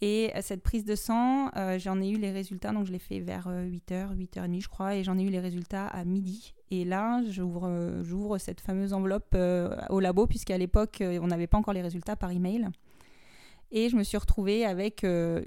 Et 0.01 0.32
cette 0.41 0.63
prise 0.63 0.84
de 0.84 0.95
sang, 0.95 1.49
j'en 1.77 2.01
ai 2.01 2.10
eu 2.10 2.17
les 2.17 2.32
résultats, 2.32 2.73
donc 2.73 2.86
je 2.86 2.91
l'ai 2.91 2.99
fait 2.99 3.19
vers 3.19 3.47
8h, 3.47 4.13
8h30 4.17 4.62
je 4.62 4.67
crois, 4.67 4.95
et 4.95 5.03
j'en 5.03 5.17
ai 5.17 5.23
eu 5.23 5.29
les 5.29 5.39
résultats 5.39 5.88
à 5.88 6.03
midi. 6.03 6.53
Et 6.71 6.84
là, 6.84 7.21
j'ouvre 7.29 8.38
cette 8.38 8.60
fameuse 8.60 8.91
enveloppe 8.91 9.38
au 9.89 9.99
labo, 10.01 10.27
puisqu'à 10.27 10.58
l'époque, 10.58 11.01
on 11.01 11.27
n'avait 11.27 11.47
pas 11.47 11.58
encore 11.58 11.73
les 11.73 11.82
résultats 11.82 12.17
par 12.17 12.32
email. 12.32 12.67
Et 13.73 13.89
je 13.89 13.97
me 13.97 14.03
suis 14.03 14.17
retrouvée 14.17 14.65
avec 14.65 15.03
une, 15.03 15.43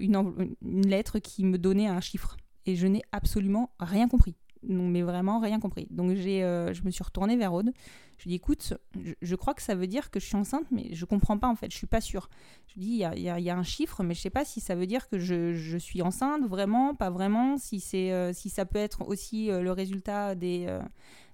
une 0.61 0.87
lettre 0.87 1.19
qui 1.19 1.45
me 1.45 1.57
donnait 1.57 1.87
un 1.87 2.01
chiffre. 2.01 2.37
Et 2.67 2.77
je 2.77 2.87
n'ai 2.87 3.03
absolument 3.13 3.71
rien 3.79 4.09
compris 4.09 4.35
mais 4.69 5.03
vraiment 5.03 5.41
rien 5.41 5.61
compris. 5.61 5.87
Donc 5.91 6.15
j'ai, 6.15 6.43
euh, 6.43 6.73
je 6.73 6.83
me 6.83 6.91
suis 6.91 7.05
retournée 7.05 7.37
vers 7.37 7.53
Aude. 7.53 7.73
Je 8.19 8.25
lui 8.25 8.31
ai 8.31 8.33
dit, 8.33 8.37
écoute, 8.37 8.75
je, 9.21 9.35
crois 9.35 9.53
que 9.53 9.63
ça 9.63 9.75
veut 9.75 9.87
dire 9.87 10.11
que 10.11 10.19
je 10.19 10.25
suis 10.25 10.37
enceinte, 10.37 10.65
mais 10.71 10.95
je 10.95 11.05
comprends 11.05 11.37
pas 11.37 11.49
en 11.49 11.55
fait, 11.55 11.71
je 11.71 11.77
suis 11.77 11.87
pas 11.87 12.01
sûre. 12.01 12.29
Je 12.69 12.75
lui 12.75 12.81
ai 12.81 12.85
dit, 12.85 12.93
il 12.93 13.23
y 13.23 13.29
a, 13.29 13.39
y 13.39 13.51
a, 13.51 13.57
un 13.57 13.63
chiffre, 13.63 14.03
mais 14.03 14.15
je 14.15 14.21
sais 14.21 14.31
pas 14.31 14.45
si 14.45 14.61
ça 14.61 14.75
veut 14.75 14.87
dire 14.87 15.09
que 15.09 15.19
je, 15.19 15.53
je 15.53 15.77
suis 15.77 16.01
enceinte, 16.01 16.47
vraiment, 16.47 16.95
pas 16.95 17.11
vraiment, 17.11 17.59
si, 17.59 17.79
c'est, 17.79 18.13
euh, 18.13 18.33
si 18.33 18.49
ça 18.49 18.65
peut 18.65 18.79
être 18.79 19.07
aussi 19.07 19.51
euh, 19.51 19.61
le 19.61 19.73
résultat 19.73 20.35
des, 20.35 20.67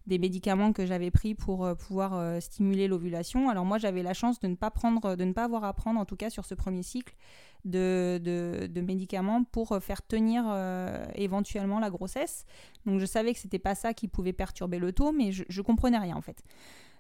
des 0.07 0.19
médicaments 0.19 0.73
que 0.73 0.87
j'avais 0.87 1.11
pris 1.11 1.35
pour 1.35 1.69
pouvoir 1.77 2.43
stimuler 2.43 2.89
l'ovulation. 2.89 3.49
Alors 3.49 3.65
moi, 3.65 3.79
j'avais 3.79 4.03
la 4.03 4.15
chance 4.15 4.41
de 4.41 4.49
ne 4.49 4.57
pas 4.57 4.71
prendre, 4.71 5.17
de 5.17 5.25
ne 5.25 5.33
pas 5.33 5.45
avoir 5.45 5.65
à 5.65 5.73
prendre, 5.73 6.01
en 6.01 6.05
tout 6.05 6.17
cas 6.17 6.31
sur 6.31 6.45
ce 6.45 6.55
premier 6.55 6.83
cycle, 6.83 7.15
de, 7.65 8.81
médicaments 8.81 9.45
pour 9.45 9.77
faire 9.81 10.03
tenir 10.03 10.45
euh, 10.47 11.05
éventuellement 11.15 11.79
la 11.79 11.91
grossesse. 11.91 12.45
Donc 12.87 13.01
je 13.01 13.07
savais 13.07 13.33
que 13.33 13.39
c'était 13.39 13.59
pas 13.59 13.75
ça 13.75 13.95
qui 13.95 14.09
pouvait 14.09 14.33
perturber 14.33 14.79
le 14.79 14.93
taux, 14.93 15.13
mais 15.13 15.33
je, 15.33 15.45
je 15.49 15.63
comprenais 15.63 15.99
rien 15.99 16.17
en 16.17 16.23
fait. 16.23 16.43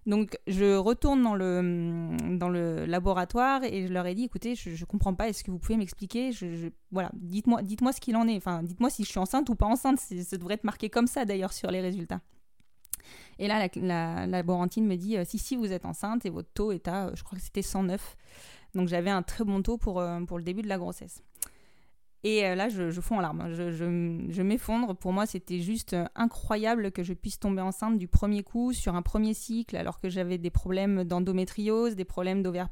Donc 0.04 0.36
je 0.48 0.74
retourne 0.76 1.22
dans 1.22 1.34
le, 1.34 2.16
dans 2.36 2.48
le 2.48 2.86
laboratoire 2.86 3.62
et 3.62 3.86
je 3.86 3.92
leur 3.92 4.06
ai 4.06 4.14
dit 4.14 4.24
écoutez, 4.24 4.56
je 4.56 4.70
ne 4.70 4.84
comprends 4.84 5.14
pas, 5.14 5.28
est-ce 5.28 5.44
que 5.44 5.50
vous 5.50 5.58
pouvez 5.58 5.76
m'expliquer? 5.76 6.30
Voilà, 6.90 7.10
dites-moi 7.14 7.62
dites 7.62 7.80
ce 7.92 8.00
qu'il 8.00 8.16
en 8.16 8.26
est, 8.26 8.36
enfin 8.36 8.62
dites-moi 8.64 8.90
si 8.90 9.04
je 9.04 9.10
suis 9.10 9.20
enceinte 9.20 9.48
ou 9.48 9.54
pas 9.54 9.66
enceinte, 9.66 10.00
ça 10.00 10.36
devrait 10.36 10.54
être 10.54 10.64
marqué 10.64 10.90
comme 10.90 11.06
ça 11.06 11.24
d'ailleurs 11.24 11.52
sur 11.52 11.70
les 11.70 11.80
résultats. 11.80 12.20
Et 13.42 13.48
là, 13.48 13.68
la, 13.74 14.26
la, 14.28 14.42
me 14.44 14.94
dit 14.94 15.16
euh, 15.16 15.24
si, 15.26 15.36
si, 15.36 15.56
vous 15.56 15.72
êtes 15.72 15.84
enceinte 15.84 16.24
et 16.24 16.30
votre 16.30 16.52
taux 16.54 16.70
est 16.70 16.86
à, 16.86 17.10
je 17.12 17.24
crois 17.24 17.36
que 17.36 17.42
c'était 17.42 17.60
109. 17.60 18.16
Donc 18.76 18.86
j'avais 18.86 19.10
un 19.10 19.22
très 19.22 19.42
bon 19.42 19.62
taux 19.62 19.78
pour, 19.78 19.98
euh, 19.98 20.20
pour 20.20 20.38
le 20.38 20.44
début 20.44 20.62
de 20.62 20.68
la 20.68 20.78
grossesse. 20.78 21.24
Et 22.24 22.46
euh, 22.46 22.54
là, 22.54 22.68
je, 22.68 22.90
je 22.90 23.00
fonds 23.00 23.18
en 23.18 23.20
larmes, 23.20 23.52
je, 23.52 23.72
je, 23.72 24.42
m'effondre. 24.42 24.94
Pour 24.94 25.12
moi, 25.12 25.26
c'était 25.26 25.58
juste 25.58 25.94
euh, 25.94 26.04
incroyable 26.14 26.92
que 26.92 27.02
je 27.02 27.14
puisse 27.14 27.40
tomber 27.40 27.62
enceinte 27.62 27.98
du 27.98 28.06
premier 28.06 28.44
coup 28.44 28.72
sur 28.72 28.94
un 28.94 29.02
premier 29.02 29.34
cycle, 29.34 29.76
alors 29.76 29.98
que 29.98 30.08
j'avais 30.08 30.38
des 30.38 30.50
problèmes 30.50 31.02
d'endométriose, 31.02 31.96
des 31.96 32.04
problèmes 32.04 32.44
d'ovaires 32.44 32.68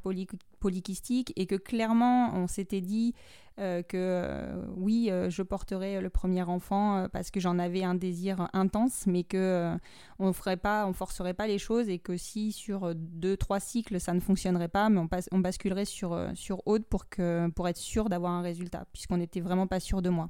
polykystiques, 0.59 1.33
et 1.35 1.47
que 1.47 1.55
clairement, 1.55 2.33
on 2.33 2.47
s'était 2.47 2.79
dit 2.79 3.13
euh, 3.59 3.83
que 3.83 3.97
euh, 3.97 4.65
oui, 4.77 5.09
euh, 5.11 5.29
je 5.29 5.43
porterai 5.43 5.99
le 5.99 6.09
premier 6.09 6.41
enfant 6.43 7.07
parce 7.11 7.31
que 7.31 7.39
j'en 7.39 7.59
avais 7.59 7.83
un 7.83 7.95
désir 7.95 8.47
intense, 8.53 9.05
mais 9.07 9.23
que 9.23 9.75
on 10.19 10.31
ferait 10.33 10.57
pas, 10.57 10.87
on 10.87 10.93
forcerait 10.93 11.33
pas 11.33 11.47
les 11.47 11.57
choses 11.57 11.89
et 11.89 11.99
que 11.99 12.15
si 12.15 12.53
sur 12.53 12.95
deux 12.95 13.35
trois 13.35 13.59
cycles 13.59 13.99
ça 13.99 14.13
ne 14.13 14.21
fonctionnerait 14.21 14.69
pas, 14.69 14.89
mais 14.89 15.01
on, 15.31 15.39
basculerait 15.39 15.85
sur 15.85 16.17
sur 16.33 16.63
pour 16.89 17.09
que 17.09 17.49
pour 17.55 17.67
être 17.67 17.77
sûr 17.77 18.09
d'avoir 18.09 18.31
un 18.31 18.41
résultat, 18.41 18.85
puisqu'on 18.93 19.17
n'était 19.17 19.41
vraiment 19.41 19.67
pas 19.67 19.79
sûr 19.79 20.01
de 20.01 20.09
moi. 20.09 20.29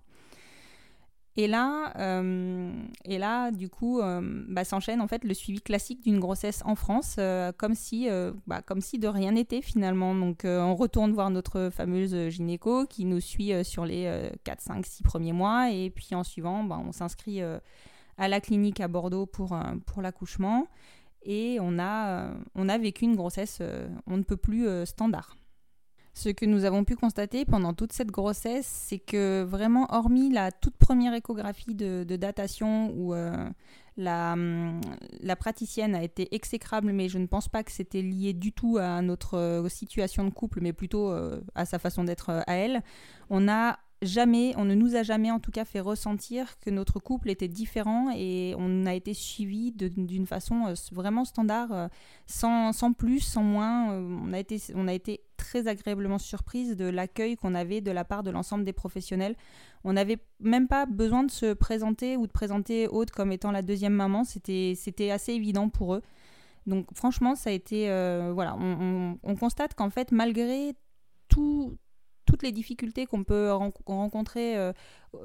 Et 1.37 1.47
là, 1.47 1.93
euh, 1.97 2.73
et 3.05 3.17
là, 3.17 3.51
du 3.51 3.69
coup, 3.69 4.01
euh, 4.01 4.19
bah, 4.49 4.65
s'enchaîne 4.65 4.99
en 4.99 5.07
fait 5.07 5.23
le 5.23 5.33
suivi 5.33 5.61
classique 5.61 6.03
d'une 6.03 6.19
grossesse 6.19 6.61
en 6.65 6.75
France, 6.75 7.15
euh, 7.19 7.53
comme 7.57 7.73
si, 7.73 8.09
bah, 8.47 8.61
comme 8.61 8.81
si 8.81 8.99
de 8.99 9.07
rien 9.07 9.31
n'était 9.31 9.61
finalement. 9.61 10.13
Donc, 10.13 10.41
on 10.43 10.75
retourne 10.75 11.13
voir 11.13 11.29
notre 11.29 11.69
fameuse 11.71 12.29
gynéco 12.29 12.85
qui 12.85 13.05
nous 13.05 13.21
suit 13.21 13.51
sur 13.63 13.85
les 13.85 14.29
4, 14.43 14.61
5, 14.61 14.85
6 14.85 15.03
premiers 15.03 15.33
mois, 15.33 15.71
et 15.71 15.89
puis 15.89 16.13
en 16.15 16.23
suivant, 16.23 16.63
bah, 16.63 16.81
on 16.85 16.91
s'inscrit 16.91 17.41
à 18.17 18.27
la 18.27 18.41
clinique 18.41 18.81
à 18.81 18.89
Bordeaux 18.89 19.25
pour, 19.25 19.57
pour 19.85 20.01
l'accouchement, 20.01 20.67
et 21.23 21.59
on 21.61 21.79
a, 21.79 22.31
on 22.55 22.67
a 22.67 22.77
vécu 22.77 23.05
une 23.05 23.15
grossesse, 23.15 23.61
on 24.05 24.17
ne 24.17 24.23
peut 24.23 24.37
plus 24.37 24.67
standard. 24.85 25.37
Ce 26.13 26.29
que 26.29 26.45
nous 26.45 26.65
avons 26.65 26.83
pu 26.83 26.95
constater 26.95 27.45
pendant 27.45 27.73
toute 27.73 27.93
cette 27.93 28.11
grossesse, 28.11 28.67
c'est 28.67 28.99
que 28.99 29.43
vraiment, 29.43 29.87
hormis 29.93 30.29
la 30.29 30.51
toute 30.51 30.75
première 30.75 31.13
échographie 31.13 31.73
de, 31.73 32.03
datation 32.17 32.91
où 32.95 33.13
euh, 33.13 33.49
la, 33.95 34.33
hum, 34.33 34.81
la, 35.21 35.35
praticienne 35.37 35.95
a 35.95 36.03
été 36.03 36.35
exécrable, 36.35 36.91
mais 36.91 37.07
je 37.07 37.17
ne 37.17 37.27
pense 37.27 37.47
pas 37.47 37.63
que 37.63 37.71
c'était 37.71 38.01
lié 38.01 38.33
du 38.33 38.51
tout 38.51 38.77
à 38.77 39.01
notre 39.01 39.37
euh, 39.37 39.69
situation 39.69 40.25
de 40.25 40.29
couple, 40.31 40.59
mais 40.61 40.73
plutôt 40.73 41.11
euh, 41.11 41.39
à 41.55 41.65
sa 41.65 41.79
façon 41.79 42.03
d'être 42.03 42.29
à 42.45 42.53
elle, 42.53 42.81
on 43.29 43.47
a 43.47 43.79
jamais, 44.01 44.53
on 44.57 44.65
ne 44.65 44.73
nous 44.73 44.95
a 44.95 45.03
jamais 45.03 45.29
en 45.31 45.39
tout 45.39 45.51
cas 45.51 45.65
fait 45.65 45.79
ressentir 45.79 46.59
que 46.59 46.69
notre 46.69 46.99
couple 46.99 47.29
était 47.29 47.47
différent 47.47 48.11
et 48.15 48.55
on 48.57 48.85
a 48.85 48.95
été 48.95 49.13
suivi 49.13 49.71
d'une 49.71 50.25
façon 50.25 50.67
euh, 50.67 50.73
vraiment 50.91 51.23
standard, 51.23 51.71
euh, 51.71 51.87
sans, 52.25 52.73
sans, 52.73 52.93
plus, 52.93 53.19
sans 53.19 53.43
moins. 53.43 53.93
Euh, 53.93 54.17
on, 54.23 54.33
a 54.33 54.39
été, 54.39 54.59
on 54.73 54.87
a 54.87 54.93
été 54.93 55.21
très 55.37 55.67
agréablement 55.67 56.17
surprise 56.17 56.75
de 56.75 56.85
l'accueil 56.85 57.35
qu'on 57.35 57.53
avait 57.53 57.81
de 57.81 57.91
la 57.91 58.03
part 58.03 58.23
de 58.23 58.31
l'ensemble 58.31 58.63
des 58.63 58.73
professionnels. 58.73 59.35
On 59.83 59.93
n'avait 59.93 60.17
même 60.39 60.67
pas 60.67 60.85
besoin 60.85 61.23
de 61.23 61.31
se 61.31 61.53
présenter 61.53 62.17
ou 62.17 62.25
de 62.25 62.31
présenter 62.31 62.87
Aude 62.87 63.11
comme 63.11 63.31
étant 63.31 63.51
la 63.51 63.61
deuxième 63.61 63.93
maman, 63.93 64.23
c'était 64.23 65.11
assez 65.11 65.33
évident 65.33 65.69
pour 65.69 65.95
eux. 65.95 66.01
Donc 66.67 66.87
franchement, 66.93 67.33
ça 67.35 67.49
a 67.49 67.53
été... 67.53 67.87
voilà, 68.33 68.55
on, 68.59 69.17
on 69.23 69.35
constate 69.35 69.73
qu'en 69.73 69.89
fait, 69.89 70.11
malgré 70.11 70.73
tout, 71.27 71.75
toutes 72.31 72.43
les 72.43 72.53
difficultés 72.53 73.05
qu'on 73.05 73.25
peut 73.25 73.51
rencontrer 73.85 74.57
euh, 74.57 74.71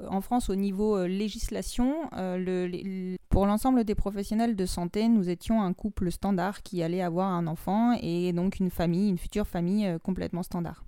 en 0.09 0.21
France 0.21 0.51
au 0.51 0.57
niveau 0.57 0.97
euh, 0.97 1.07
législation, 1.07 2.11
euh, 2.15 3.17
pour 3.29 3.47
l'ensemble 3.47 3.85
des 3.85 3.95
professionnels 3.95 4.57
de 4.57 4.67
santé, 4.67 5.07
nous 5.07 5.29
étions 5.29 5.63
un 5.63 5.73
couple 5.73 6.11
standard 6.11 6.65
qui 6.65 6.83
allait 6.83 7.03
avoir 7.03 7.29
un 7.29 7.47
enfant 7.47 7.97
et 8.03 8.33
donc 8.33 8.59
une 8.59 8.71
famille, 8.71 9.09
une 9.09 9.19
future 9.19 9.47
famille 9.47 9.97
complètement 10.03 10.43
standard. 10.43 10.85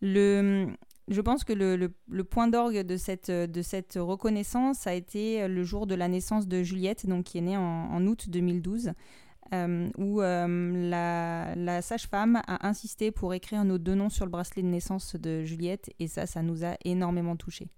Le, 0.00 0.68
je 1.08 1.20
pense 1.20 1.42
que 1.42 1.52
le, 1.52 1.88
point 2.22 2.46
d'orgue 2.46 2.82
de 2.82 2.96
cette, 2.96 3.96
reconnaissance 3.96 4.86
a 4.86 4.94
été 4.94 5.48
le 5.48 5.64
jour 5.64 5.88
de 5.88 5.96
la 5.96 6.06
naissance 6.06 6.46
de 6.46 6.62
Juliette, 6.62 7.06
donc 7.06 7.24
qui 7.24 7.38
est 7.38 7.42
née 7.42 7.56
en 7.56 8.06
août 8.06 8.28
2012. 8.28 8.92
Euh, 9.52 9.90
où 9.98 10.22
euh, 10.22 10.88
la, 11.56 11.82
sage-femme 11.82 12.40
a 12.46 12.66
insisté 12.66 13.10
pour 13.10 13.34
écrire 13.34 13.64
nos 13.64 13.76
deux 13.76 13.94
noms 13.94 14.08
sur 14.08 14.24
le 14.24 14.30
bracelet 14.30 14.62
de 14.62 14.68
naissance 14.68 15.14
de 15.14 15.44
Juliette, 15.44 15.90
et 15.98 16.08
ça, 16.08 16.24
ça 16.26 16.42
nous 16.42 16.64
a 16.64 16.76
énormément 16.84 17.36
touchés. 17.36 17.68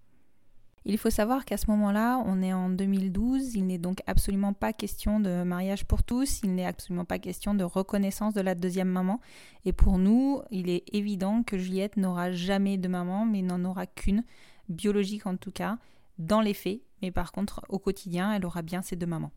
Il 0.85 0.99
faut 0.99 1.11
savoir 1.11 1.45
qu'à 1.47 1.57
ce 1.57 1.69
moment-là, 1.71 2.23
on 2.27 2.43
est 2.43 2.53
en 2.53 2.69
2012, 2.69 3.55
il 3.57 3.67
n'est 3.67 3.79
donc 3.79 4.03
absolument 4.07 4.53
pas 4.53 4.73
question 4.73 5.19
de 5.19 5.43
mariage 5.43 5.85
pour 5.87 6.05
tous, 6.05 6.43
il 6.45 6.55
n'est 6.55 6.67
absolument 6.67 7.07
pas 7.07 7.19
question 7.19 7.55
de 7.55 7.65
reconnaissance 7.65 8.35
de 8.35 8.43
la 8.43 8.55
deuxième 8.55 8.91
maman. 8.91 9.19
Et 9.65 9.73
pour 9.73 9.99
nous, 9.99 10.43
il 10.51 10.69
est 10.69 10.85
évident 10.95 11.43
que 11.43 11.59
Juliette 11.59 11.97
n'aura 11.97 12.31
jamais 12.33 12.77
de 12.77 12.87
maman, 12.87 13.25
mais 13.25 13.41
n'en 13.41 13.65
aura 13.65 13.87
qu'une, 13.87 14.25
biologique 14.69 15.27
en 15.27 15.37
tout 15.37 15.53
cas, 15.53 15.79
dans 16.19 16.43
les 16.43 16.55
faits. 16.55 16.83
Mais 17.03 17.11
par 17.11 17.33
contre, 17.33 17.63
au 17.69 17.79
quotidien, 17.79 18.33
elle 18.33 18.45
aura 18.45 18.61
bien 18.61 18.83
ses 18.83 18.95
deux 18.95 19.07
mamans. 19.07 19.33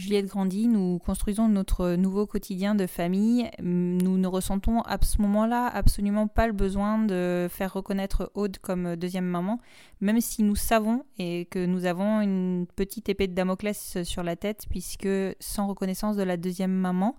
Juliette 0.00 0.28
grandit, 0.28 0.66
nous 0.66 0.98
construisons 0.98 1.46
notre 1.46 1.94
nouveau 1.94 2.26
quotidien 2.26 2.74
de 2.74 2.86
famille. 2.86 3.50
Nous 3.60 4.16
ne 4.16 4.26
ressentons 4.26 4.80
à 4.80 4.96
ce 5.02 5.20
moment-là 5.20 5.66
absolument 5.66 6.26
pas 6.26 6.46
le 6.46 6.54
besoin 6.54 7.04
de 7.04 7.48
faire 7.50 7.74
reconnaître 7.74 8.30
Aude 8.34 8.56
comme 8.62 8.96
deuxième 8.96 9.26
maman, 9.26 9.60
même 10.00 10.22
si 10.22 10.42
nous 10.42 10.56
savons 10.56 11.04
et 11.18 11.44
que 11.50 11.66
nous 11.66 11.84
avons 11.84 12.22
une 12.22 12.66
petite 12.76 13.10
épée 13.10 13.26
de 13.26 13.34
Damoclès 13.34 14.02
sur 14.02 14.22
la 14.22 14.36
tête, 14.36 14.64
puisque 14.70 15.08
sans 15.38 15.66
reconnaissance 15.66 16.16
de 16.16 16.22
la 16.22 16.38
deuxième 16.38 16.72
maman, 16.72 17.14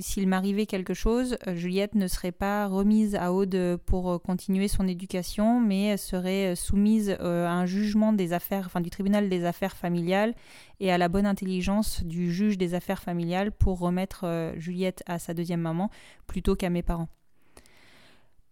s'il 0.00 0.28
m'arrivait 0.28 0.66
quelque 0.66 0.94
chose, 0.94 1.36
euh, 1.48 1.56
Juliette 1.56 1.96
ne 1.96 2.06
serait 2.06 2.32
pas 2.32 2.68
remise 2.68 3.16
à 3.16 3.32
Aude 3.32 3.78
pour 3.84 4.12
euh, 4.12 4.18
continuer 4.18 4.68
son 4.68 4.86
éducation, 4.86 5.60
mais 5.60 5.96
serait 5.96 6.52
euh, 6.52 6.54
soumise 6.54 7.10
à 7.10 7.52
un 7.52 7.66
jugement 7.66 8.12
des 8.12 8.32
affaires, 8.32 8.66
enfin 8.66 8.80
du 8.80 8.90
tribunal 8.90 9.28
des 9.28 9.44
affaires 9.44 9.76
familiales 9.76 10.34
et 10.78 10.92
à 10.92 10.98
la 10.98 11.08
bonne 11.08 11.26
intelligence 11.26 12.04
du 12.04 12.32
juge 12.32 12.58
des 12.58 12.74
affaires 12.74 13.02
familiales 13.02 13.50
pour 13.50 13.80
remettre 13.80 14.52
Juliette 14.56 15.02
à 15.06 15.18
sa 15.18 15.34
deuxième 15.34 15.60
maman 15.60 15.90
plutôt 16.26 16.54
qu'à 16.54 16.70
mes 16.70 16.82
parents. 16.82 17.08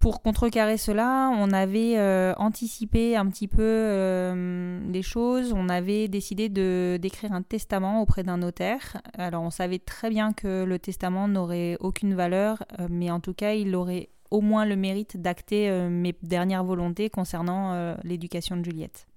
Pour 0.00 0.22
contrecarrer 0.22 0.78
cela, 0.78 1.30
on 1.36 1.52
avait 1.52 1.98
euh, 1.98 2.32
anticipé 2.38 3.16
un 3.16 3.26
petit 3.26 3.48
peu 3.48 3.60
euh, 3.60 4.80
les 4.90 5.02
choses. 5.02 5.52
On 5.52 5.68
avait 5.68 6.08
décidé 6.08 6.48
de 6.48 6.98
d'écrire 6.98 7.32
un 7.34 7.42
testament 7.42 8.00
auprès 8.00 8.22
d'un 8.22 8.38
notaire. 8.38 9.02
Alors 9.18 9.42
on 9.42 9.50
savait 9.50 9.78
très 9.78 10.08
bien 10.08 10.32
que 10.32 10.64
le 10.64 10.78
testament 10.78 11.28
n'aurait 11.28 11.76
aucune 11.80 12.14
valeur, 12.14 12.64
euh, 12.78 12.88
mais 12.90 13.10
en 13.10 13.20
tout 13.20 13.34
cas 13.34 13.52
il 13.52 13.74
aurait 13.74 14.08
au 14.30 14.40
moins 14.40 14.64
le 14.64 14.74
mérite 14.74 15.18
d'acter 15.18 15.70
mes 15.90 16.14
dernières 16.22 16.62
volontés 16.62 17.10
concernant 17.10 17.96
l'éducation 18.04 18.56
de 18.56 18.64
Juliette. 18.64 19.10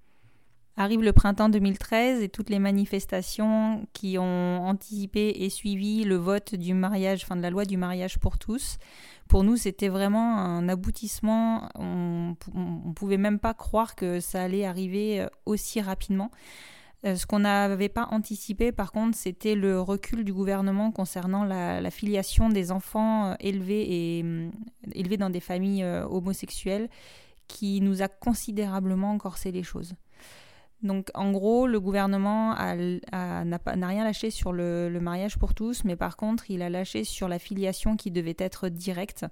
Arrive 0.76 1.04
le 1.04 1.14
printemps 1.14 1.50
2013 1.50 2.24
et 2.24 2.30
toutes 2.30 2.50
les 2.50 2.58
manifestations 2.58 3.86
qui 3.94 4.18
ont 4.18 4.66
anticipé 4.66 5.30
et 5.30 5.50
suivi 5.52 6.04
le 6.04 6.16
vote 6.16 6.56
du 6.56 6.74
mariage, 6.74 7.22
enfin 7.24 7.36
de 7.36 7.44
la 7.44 7.52
loi 7.52 7.66
du 7.66 7.78
mariage 7.78 8.18
pour 8.18 8.40
tous. 8.40 8.80
Pour 9.28 9.44
nous, 9.44 9.56
c'était 9.56 9.88
vraiment 9.88 10.38
un 10.40 10.68
aboutissement. 10.68 11.70
On 11.76 12.36
ne 12.56 12.94
pouvait 12.94 13.18
même 13.18 13.38
pas 13.38 13.54
croire 13.54 13.96
que 13.96 14.20
ça 14.20 14.42
allait 14.42 14.66
arriver 14.66 15.22
euh, 15.22 15.28
aussi 15.46 15.80
rapidement. 15.80 16.32
Euh, 17.06 17.16
ce 17.16 17.28
qu'on 17.28 17.40
n'avait 17.40 17.90
pas 17.90 18.08
anticipé, 18.10 18.72
par 18.72 18.92
contre, 18.92 19.16
c'était 19.16 19.54
le 19.54 19.80
recul 19.80 20.24
du 20.24 20.34
gouvernement 20.34 20.92
concernant 20.92 21.44
la, 21.44 21.92
filiation 21.92 22.50
des 22.50 22.72
enfants 22.72 23.28
euh, 23.28 23.36
élevés, 23.40 24.18
et, 24.20 24.26
élevés 24.94 25.18
dans 25.18 25.30
des 25.30 25.40
familles 25.40 25.86
homosexuelles 25.86 26.90
qui 27.48 27.82
nous 27.82 28.02
a 28.02 28.08
considérablement 28.08 29.16
corsé 29.20 29.52
les 29.52 29.64
choses. 29.64 29.94
Donc 30.84 31.10
en 31.14 31.32
gros, 31.32 31.66
le 31.66 31.80
gouvernement 31.80 32.56
n'a 32.56 33.88
rien 33.88 34.04
lâché 34.04 34.30
sur 34.30 34.52
le, 34.52 34.90
mariage 35.02 35.38
pour 35.38 35.54
tous, 35.54 35.86
mais 35.86 35.96
par 35.96 36.18
contre, 36.18 36.52
il 36.52 36.62
a 36.62 36.70
lâché 36.70 37.06
sur 37.06 37.28
la 37.30 37.40
filiation 37.40 37.96
qui 37.96 38.12
devait 38.12 38.36
être 38.38 38.68
directe 38.70 39.26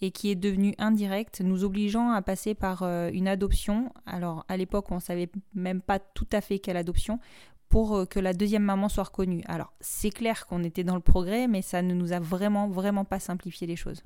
et 0.00 0.10
qui 0.10 0.30
est 0.30 0.34
devenue 0.34 0.74
indirecte, 0.78 1.40
nous 1.40 1.62
obligeant 1.62 2.10
à 2.10 2.22
passer 2.22 2.54
par 2.54 2.82
euh, 2.82 3.10
une 3.12 3.28
adoption. 3.28 3.92
Alors 4.06 4.44
à 4.48 4.56
l'époque, 4.56 4.90
on 4.90 4.96
ne 4.96 5.00
savait 5.00 5.30
même 5.54 5.80
pas 5.80 5.98
tout 5.98 6.26
à 6.32 6.40
fait 6.40 6.58
quelle 6.58 6.76
adoption 6.76 7.20
pour 7.68 7.96
euh, 7.96 8.04
que 8.04 8.18
la 8.18 8.32
deuxième 8.32 8.64
maman 8.64 8.88
soit 8.88 9.04
reconnue. 9.04 9.42
Alors 9.46 9.72
c'est 9.80 10.10
clair 10.10 10.46
qu'on 10.46 10.64
était 10.64 10.84
dans 10.84 10.96
le 10.96 11.00
progrès, 11.00 11.46
mais 11.48 11.62
ça 11.62 11.80
ne 11.80 11.94
nous 11.94 12.12
a 12.12 12.18
vraiment, 12.18 12.68
vraiment 12.68 13.04
pas 13.04 13.20
simplifié 13.20 13.66
les 13.66 13.76
choses. 13.76 14.02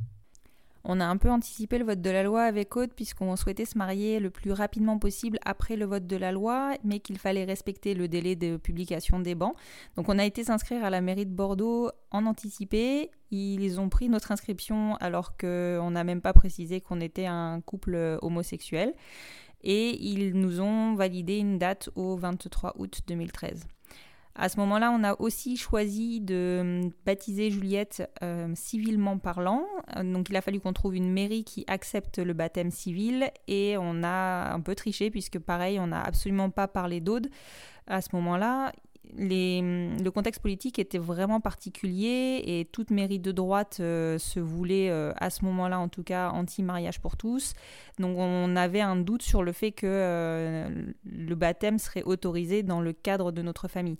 On 0.84 1.00
a 1.00 1.04
un 1.04 1.16
peu 1.16 1.30
anticipé 1.30 1.78
le 1.78 1.84
vote 1.84 2.00
de 2.00 2.10
la 2.10 2.22
loi 2.22 2.42
avec 2.42 2.76
Aude 2.76 2.92
puisqu'on 2.94 3.36
souhaitait 3.36 3.64
se 3.64 3.76
marier 3.76 4.20
le 4.20 4.30
plus 4.30 4.52
rapidement 4.52 4.98
possible 4.98 5.38
après 5.44 5.76
le 5.76 5.84
vote 5.84 6.06
de 6.06 6.16
la 6.16 6.32
loi, 6.32 6.74
mais 6.84 7.00
qu'il 7.00 7.18
fallait 7.18 7.44
respecter 7.44 7.94
le 7.94 8.08
délai 8.08 8.36
de 8.36 8.56
publication 8.56 9.20
des 9.20 9.34
bancs. 9.34 9.54
Donc 9.96 10.08
on 10.08 10.18
a 10.18 10.24
été 10.24 10.44
s'inscrire 10.44 10.84
à 10.84 10.90
la 10.90 11.00
mairie 11.00 11.26
de 11.26 11.34
Bordeaux 11.34 11.90
en 12.10 12.26
anticipé. 12.26 13.10
Ils 13.30 13.80
ont 13.80 13.88
pris 13.88 14.08
notre 14.08 14.32
inscription 14.32 14.96
alors 14.96 15.36
qu'on 15.36 15.90
n'a 15.90 16.04
même 16.04 16.20
pas 16.20 16.32
précisé 16.32 16.80
qu'on 16.80 17.00
était 17.00 17.26
un 17.26 17.60
couple 17.60 18.18
homosexuel. 18.22 18.94
Et 19.62 20.00
ils 20.02 20.34
nous 20.34 20.60
ont 20.60 20.94
validé 20.94 21.38
une 21.38 21.58
date 21.58 21.90
au 21.96 22.16
23 22.16 22.74
août 22.78 23.00
2013. 23.08 23.66
À 24.40 24.48
ce 24.48 24.60
moment-là, 24.60 24.92
on 24.92 25.02
a 25.02 25.20
aussi 25.20 25.56
choisi 25.56 26.20
de 26.20 26.58
hum, 26.60 26.92
baptiser 27.04 27.50
Juliette 27.50 28.08
euh, 28.22 28.52
civilement 28.54 29.18
parlant. 29.18 29.64
Donc 30.04 30.30
il 30.30 30.36
a 30.36 30.40
fallu 30.40 30.60
qu'on 30.60 30.72
trouve 30.72 30.94
une 30.94 31.12
mairie 31.12 31.42
qui 31.42 31.64
accepte 31.66 32.18
le 32.18 32.32
baptême 32.34 32.70
civil 32.70 33.32
et 33.48 33.76
on 33.78 34.04
a 34.04 34.52
un 34.52 34.60
peu 34.60 34.76
triché 34.76 35.10
puisque 35.10 35.40
pareil, 35.40 35.80
on 35.80 35.88
n'a 35.88 36.00
absolument 36.00 36.50
pas 36.50 36.68
parlé 36.68 37.00
d'Aude. 37.00 37.28
À 37.88 38.00
ce 38.00 38.10
moment-là, 38.12 38.72
le 39.16 40.08
contexte 40.10 40.42
politique 40.42 40.78
était 40.78 40.98
vraiment 40.98 41.40
particulier 41.40 42.42
et 42.44 42.64
toute 42.70 42.90
mairie 42.90 43.18
de 43.18 43.32
droite 43.32 43.78
euh, 43.80 44.18
se 44.18 44.40
voulait, 44.40 44.90
euh, 44.90 45.12
à 45.16 45.30
ce 45.30 45.44
moment-là 45.44 45.78
en 45.78 45.88
tout 45.88 46.02
cas, 46.02 46.30
anti-mariage 46.30 47.00
pour 47.00 47.16
tous. 47.16 47.54
Donc 47.98 48.16
on 48.18 48.54
avait 48.56 48.80
un 48.80 48.96
doute 48.96 49.22
sur 49.22 49.42
le 49.42 49.52
fait 49.52 49.72
que 49.72 49.86
euh, 49.86 50.68
le 51.04 51.34
baptême 51.34 51.78
serait 51.78 52.02
autorisé 52.02 52.62
dans 52.62 52.80
le 52.80 52.92
cadre 52.92 53.32
de 53.32 53.42
notre 53.42 53.68
famille. 53.68 53.96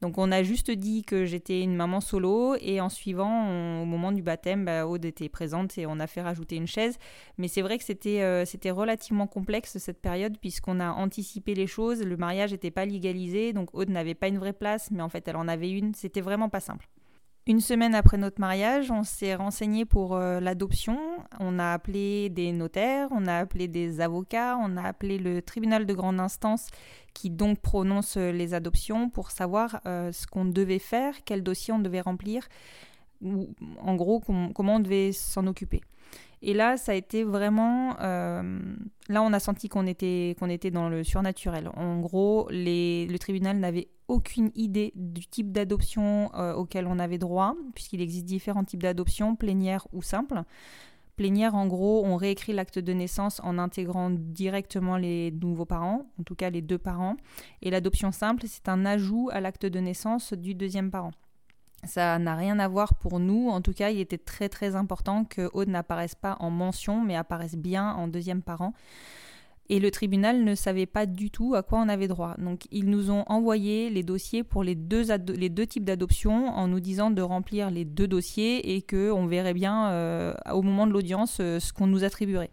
Donc 0.00 0.18
on 0.18 0.30
a 0.32 0.42
juste 0.42 0.70
dit 0.70 1.02
que 1.02 1.24
j'étais 1.24 1.60
une 1.60 1.76
maman 1.76 2.00
solo 2.00 2.56
et 2.60 2.80
en 2.80 2.88
suivant, 2.88 3.82
au 3.82 3.84
moment 3.84 4.12
du 4.12 4.22
baptême, 4.22 4.64
bah, 4.64 4.86
Aude 4.86 5.04
était 5.04 5.28
présente 5.28 5.76
et 5.78 5.86
on 5.86 6.00
a 6.00 6.06
fait 6.06 6.22
rajouter 6.22 6.56
une 6.56 6.66
chaise. 6.66 6.98
Mais 7.38 7.48
c'est 7.48 7.62
vrai 7.62 7.78
que 7.78 7.84
c'était 7.84 8.44
c'était 8.46 8.70
relativement 8.70 9.26
complexe 9.26 9.78
cette 9.78 10.00
période 10.00 10.38
puisqu'on 10.38 10.80
a 10.80 10.90
anticipé 10.90 11.54
les 11.54 11.66
choses, 11.66 12.02
le 12.02 12.16
mariage 12.16 12.52
n'était 12.52 12.70
pas 12.70 12.84
légalisé, 12.84 13.52
donc 13.52 13.74
Aude 13.74 13.90
n'avait 13.90 14.14
pas 14.14 14.28
une 14.28 14.38
vraie 14.38 14.51
place, 14.58 14.90
mais 14.90 15.02
en 15.02 15.08
fait 15.08 15.26
elle 15.28 15.36
en 15.36 15.48
avait 15.48 15.70
une, 15.70 15.94
c'était 15.94 16.20
vraiment 16.20 16.48
pas 16.48 16.60
simple. 16.60 16.88
Une 17.48 17.60
semaine 17.60 17.96
après 17.96 18.18
notre 18.18 18.40
mariage, 18.40 18.92
on 18.92 19.02
s'est 19.02 19.34
renseigné 19.34 19.84
pour 19.84 20.14
euh, 20.14 20.38
l'adoption. 20.38 20.96
On 21.40 21.58
a 21.58 21.72
appelé 21.72 22.28
des 22.30 22.52
notaires, 22.52 23.08
on 23.10 23.26
a 23.26 23.34
appelé 23.34 23.66
des 23.66 24.00
avocats, 24.00 24.56
on 24.62 24.76
a 24.76 24.82
appelé 24.82 25.18
le 25.18 25.42
tribunal 25.42 25.84
de 25.84 25.92
grande 25.92 26.20
instance 26.20 26.68
qui 27.14 27.30
donc 27.30 27.58
prononce 27.58 28.16
euh, 28.16 28.30
les 28.30 28.54
adoptions 28.54 29.10
pour 29.10 29.32
savoir 29.32 29.80
euh, 29.86 30.12
ce 30.12 30.28
qu'on 30.28 30.44
devait 30.44 30.78
faire, 30.78 31.14
quel 31.24 31.42
dossier 31.42 31.74
on 31.74 31.80
devait 31.80 32.00
remplir, 32.00 32.46
ou 33.20 33.48
en 33.80 33.96
gros 33.96 34.20
comment 34.20 34.76
on 34.76 34.80
devait 34.80 35.10
s'en 35.10 35.48
occuper. 35.48 35.80
Et 36.42 36.54
là, 36.54 36.76
ça 36.76 36.92
a 36.92 36.94
été 36.96 37.22
vraiment. 37.22 37.96
Euh, 38.00 38.58
là, 39.08 39.22
on 39.22 39.32
a 39.32 39.38
senti 39.38 39.68
qu'on 39.68 39.86
était, 39.86 40.34
dans 40.72 40.88
le 40.88 41.04
surnaturel. 41.04 41.70
En 41.76 42.00
gros, 42.00 42.48
le 42.50 43.16
tribunal 43.18 43.58
n'avait 43.58 43.88
aucune 44.08 44.50
idée 44.56 44.92
du 44.96 45.26
type 45.26 45.52
d'adoption 45.52 46.30
euh, 46.34 46.52
auquel 46.54 46.86
on 46.86 46.98
avait 46.98 47.18
droit, 47.18 47.54
puisqu'il 47.74 48.00
existe 48.00 48.24
différents 48.24 48.64
types 48.64 48.82
d'adoption, 48.82 49.36
plénière 49.36 49.86
ou 49.92 50.02
simple. 50.02 50.42
Plénière, 51.14 51.54
en 51.54 51.66
gros, 51.68 52.04
on 52.04 52.16
réécrit 52.16 52.52
l'acte 52.52 52.80
de 52.80 52.92
naissance 52.92 53.40
en 53.44 53.58
intégrant 53.58 54.10
directement 54.10 54.96
les 54.96 55.30
nouveaux 55.30 55.66
parents, 55.66 56.10
en 56.18 56.22
tout 56.24 56.34
cas 56.34 56.50
les 56.50 56.62
deux 56.62 56.78
parents. 56.78 57.16
Et 57.60 57.70
l'adoption 57.70 58.10
simple, 58.10 58.44
c'est 58.48 58.68
un 58.68 58.84
ajout 58.84 59.28
à 59.32 59.40
l'acte 59.40 59.66
de 59.66 59.78
naissance 59.78 60.32
du 60.32 60.54
deuxième 60.54 60.90
parent. 60.90 61.12
Ça 61.84 62.18
n'a 62.20 62.36
rien 62.36 62.60
à 62.60 62.68
voir 62.68 62.94
pour 62.94 63.18
nous. 63.18 63.48
En 63.48 63.60
tout 63.60 63.72
cas, 63.72 63.90
il 63.90 63.98
était 63.98 64.18
très 64.18 64.48
très 64.48 64.76
important 64.76 65.24
que 65.24 65.50
Aude 65.52 65.68
n'apparaisse 65.68 66.14
pas 66.14 66.36
en 66.38 66.48
mention, 66.48 67.02
mais 67.02 67.16
apparaisse 67.16 67.56
bien 67.56 67.90
en 67.92 68.06
deuxième 68.06 68.40
parent. 68.40 68.72
Et 69.68 69.80
le 69.80 69.90
tribunal 69.90 70.44
ne 70.44 70.54
savait 70.54 70.86
pas 70.86 71.06
du 71.06 71.30
tout 71.30 71.54
à 71.54 71.62
quoi 71.62 71.80
on 71.80 71.88
avait 71.88 72.06
droit. 72.06 72.34
Donc 72.38 72.66
ils 72.70 72.88
nous 72.88 73.10
ont 73.10 73.24
envoyé 73.26 73.90
les 73.90 74.02
dossiers 74.02 74.44
pour 74.44 74.62
les 74.62 74.74
deux, 74.74 75.04
types 75.66 75.84
d'adoption 75.84 76.48
en 76.48 76.68
nous 76.68 76.80
disant 76.80 77.10
de 77.10 77.22
remplir 77.22 77.70
les 77.70 77.84
deux 77.84 78.06
dossiers 78.06 78.76
et 78.76 78.82
qu'on 78.82 79.26
verrait 79.26 79.54
bien 79.54 79.90
euh, 79.90 80.34
au 80.52 80.62
moment 80.62 80.86
de 80.86 80.92
l'audience 80.92 81.38
euh, 81.40 81.58
ce 81.58 81.72
qu'on 81.72 81.86
nous 81.86 82.04
attribuerait. 82.04 82.50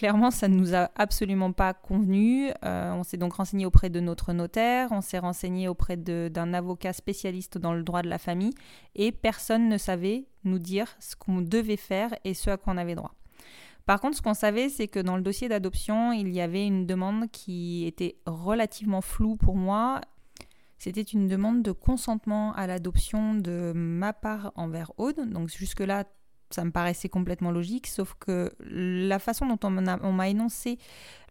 Clairement, 0.00 0.30
ça 0.30 0.48
ne 0.48 0.56
nous 0.56 0.74
a 0.74 0.90
absolument 0.94 1.52
pas 1.52 1.74
convenu. 1.74 2.48
Euh, 2.64 2.90
on 2.92 3.02
s'est 3.02 3.18
donc 3.18 3.34
renseigné 3.34 3.66
auprès 3.66 3.90
de 3.90 4.00
notre 4.00 4.32
notaire, 4.32 4.88
on 4.92 5.02
s'est 5.02 5.18
renseigné 5.18 5.68
auprès 5.68 5.98
d'un 5.98 6.54
avocat 6.54 6.94
spécialiste 6.94 7.58
dans 7.58 7.74
le 7.74 7.82
droit 7.82 8.00
de 8.00 8.08
la 8.08 8.16
famille, 8.16 8.54
et 8.94 9.12
personne 9.12 9.68
ne 9.68 9.76
savait 9.76 10.24
nous 10.44 10.58
dire 10.58 10.86
ce 11.00 11.16
qu'on 11.16 11.42
devait 11.42 11.76
faire 11.76 12.14
et 12.24 12.32
ce 12.32 12.48
à 12.48 12.56
quoi 12.56 12.72
on 12.72 12.78
avait 12.78 12.94
droit. 12.94 13.14
Par 13.84 14.00
contre, 14.00 14.16
ce 14.16 14.22
qu'on 14.22 14.32
savait, 14.32 14.70
c'est 14.70 14.88
que 14.88 15.00
dans 15.00 15.16
le 15.16 15.22
dossier 15.22 15.50
d'adoption, 15.50 16.12
il 16.12 16.32
y 16.32 16.40
avait 16.40 16.66
une 16.66 16.86
demande 16.86 17.30
qui 17.30 17.84
était 17.84 18.16
relativement 18.24 19.02
floue 19.02 19.36
pour 19.36 19.56
moi. 19.56 20.00
C'était 20.78 21.02
une 21.02 21.28
demande 21.28 21.62
de 21.62 21.72
consentement 21.72 22.54
à 22.54 22.66
l'adoption 22.66 23.34
de 23.34 23.72
ma 23.74 24.14
part 24.14 24.52
envers 24.54 24.92
Aude. 24.96 25.28
Donc 25.28 25.50
jusque-là, 25.50 26.04
ça 26.50 26.64
me 26.64 26.70
paraissait 26.70 27.08
complètement 27.08 27.50
logique, 27.50 27.86
sauf 27.86 28.14
que 28.18 28.52
la 28.60 29.18
façon 29.18 29.46
dont 29.46 29.58
on 29.62 29.70
m'a 30.12 30.28
énoncé 30.28 30.78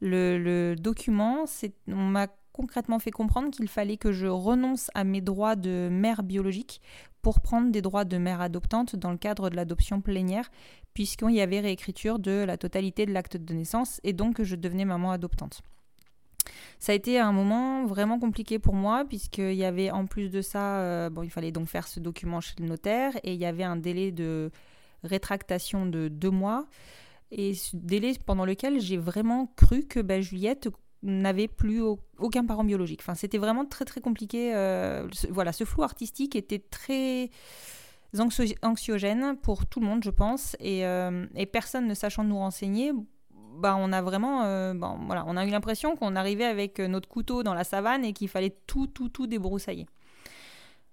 le, 0.02 0.76
document, 0.76 1.46
on 1.88 1.96
m'a 1.96 2.28
concrètement 2.54 3.00
fait 3.00 3.12
comprendre 3.12 3.52
qu'il 3.52 3.68
fallait 3.68 3.98
que 3.98 4.12
je 4.12 4.28
renonce 4.28 4.92
à 4.94 5.04
mes 5.04 5.22
droits 5.22 5.56
de 5.56 5.90
mère 5.92 6.24
biologique 6.24 6.82
pour 7.22 7.42
prendre 7.42 7.72
des 7.72 7.82
droits 7.82 8.06
de 8.06 8.18
mère 8.18 8.42
adoptante 8.42 8.96
dans 8.96 9.12
le 9.12 9.18
cadre 9.18 9.50
de 9.50 9.56
l'adoption 9.56 10.02
plénière, 10.02 10.50
puisqu'il 10.94 11.32
y 11.32 11.42
avait 11.42 11.60
réécriture 11.60 12.20
de 12.20 12.44
la 12.46 12.58
totalité 12.58 13.06
de 13.06 13.12
l'acte 13.12 13.38
de 13.38 13.54
naissance 13.54 14.00
et 14.04 14.14
donc 14.14 14.38
que 14.38 14.44
je 14.44 14.56
devenais 14.56 14.86
maman 14.86 15.12
adoptante. 15.12 15.62
Ça 16.80 16.94
a 16.94 16.96
été 16.96 17.20
un 17.20 17.32
moment 17.32 17.86
vraiment 17.86 18.20
compliqué 18.20 18.60
pour 18.60 18.74
moi 18.74 19.06
puisqu'il 19.06 19.54
y 19.54 19.66
avait 19.66 19.92
en 19.92 20.06
plus 20.06 20.30
de 20.30 20.42
ça, 20.42 20.80
euh, 20.80 21.10
bon, 21.10 21.24
il 21.24 21.30
fallait 21.30 21.52
donc 21.52 21.68
faire 21.68 21.88
ce 21.88 22.00
document 22.00 22.42
chez 22.42 22.56
le 22.60 22.66
notaire 22.66 23.16
et 23.24 23.34
il 23.34 23.40
y 23.40 23.46
avait 23.46 23.64
un 23.64 23.76
délai 23.76 24.12
de 24.12 24.52
rétractation 25.04 25.86
de 25.86 26.08
deux 26.08 26.30
mois. 26.30 26.66
Et 27.32 27.54
ce 27.54 27.76
délai 27.76 28.14
pendant 28.26 28.46
lequel 28.46 28.80
j'ai 28.80 28.98
vraiment 28.98 29.48
cru 29.56 29.84
que 29.84 30.00
bah, 30.00 30.20
Juliette 30.22 30.70
n'avait 31.04 31.48
plus 31.48 31.82
aucun 32.18 32.46
parent 32.46 32.64
biologique. 32.64 33.00
Enfin, 33.02 33.16
c'était 33.16 33.38
vraiment 33.38 33.66
très 33.66 33.86
très 33.86 34.02
compliqué. 34.02 34.54
Euh, 34.56 35.08
voilà, 35.30 35.54
ce 35.54 35.64
flou 35.64 35.84
artistique 35.84 36.36
était 36.36 36.60
très 36.60 37.30
anxiogène 38.64 39.38
pour 39.38 39.66
tout 39.66 39.80
le 39.80 39.86
monde, 39.86 40.04
je 40.04 40.10
pense, 40.10 40.56
et, 40.60 40.86
euh, 40.86 41.26
personne 41.52 41.88
ne 41.88 41.94
sachant 41.94 42.24
nous 42.24 42.38
renseigner. 42.38 42.92
Bah, 43.60 43.76
on 43.78 43.92
a 43.92 44.02
vraiment, 44.02 44.44
euh, 44.44 44.74
bon, 44.74 44.98
voilà, 45.06 45.24
on 45.28 45.38
a 45.38 45.46
eu 45.46 45.50
l'impression 45.50 45.96
qu'on 45.96 46.16
arrivait 46.16 46.46
avec 46.46 46.80
notre 46.80 47.08
couteau 47.08 47.44
dans 47.44 47.54
la 47.54 47.64
savane 47.64 48.04
et 48.04 48.14
qu'il 48.14 48.30
fallait 48.30 48.56
tout, 48.68 48.88
tout, 48.88 49.10
tout 49.10 49.28
débroussailler. 49.28 49.86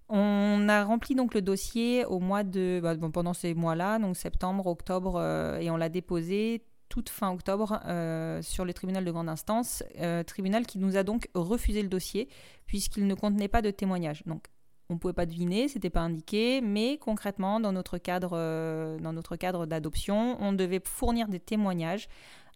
On 0.09 0.69
a 0.69 0.85
rempli 0.85 1.15
donc 1.15 1.35
le 1.35 1.43
dossier 1.43 2.05
au 2.05 2.21
mois 2.21 2.45
de 2.45 2.81
bah, 2.83 2.95
pendant 3.13 3.35
ces 3.35 3.55
mois-là, 3.55 3.99
donc 3.99 4.17
septembre, 4.17 4.67
octobre, 4.67 5.17
euh, 5.17 5.59
et 5.59 5.71
on 5.71 5.77
l'a 5.77 5.89
déposé 5.89 6.63
toute 6.89 7.09
fin 7.09 7.33
octobre 7.33 7.81
euh, 7.87 8.41
sur 8.43 8.65
le 8.65 8.73
tribunal 8.73 9.05
de 9.05 9.11
grande 9.11 9.29
instance, 9.29 9.83
euh, 9.99 10.23
tribunal 10.23 10.65
qui 10.65 10.79
nous 10.79 10.97
a 10.97 11.03
donc 11.03 11.29
refusé 11.35 11.83
le 11.83 11.89
dossier 11.89 12.29
puisqu'il 12.67 13.09
ne 13.09 13.15
contenait 13.15 13.49
pas 13.49 13.63
de 13.63 13.73
témoignages. 13.73 14.23
Donc 14.27 14.47
on 14.89 14.95
ne 14.95 14.99
pouvait 15.01 15.13
pas 15.13 15.27
deviner, 15.27 15.67
c'était 15.67 15.91
pas 15.91 16.03
indiqué, 16.03 16.61
mais 16.61 16.99
concrètement 16.99 17.59
dans 17.59 17.73
notre 17.73 17.99
cadre, 17.99 18.31
dans 19.01 19.13
notre 19.13 19.35
cadre 19.35 19.67
d'adoption, 19.67 20.37
on 20.41 20.53
devait 20.53 20.81
fournir 20.85 21.27
des 21.27 21.41
témoignages 21.41 22.09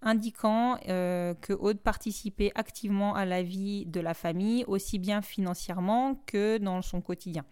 indiquant 0.02 0.76
que 0.86 1.52
Aude 1.52 1.80
participait 1.80 2.52
activement 2.54 3.14
à 3.14 3.24
la 3.24 3.42
vie 3.42 3.86
de 3.86 4.00
la 4.00 4.14
famille, 4.14 4.64
aussi 4.66 4.98
bien 4.98 5.22
financièrement 5.22 6.22
que 6.26 6.58
dans 6.58 6.82
son 6.82 7.00
quotidien 7.00 7.44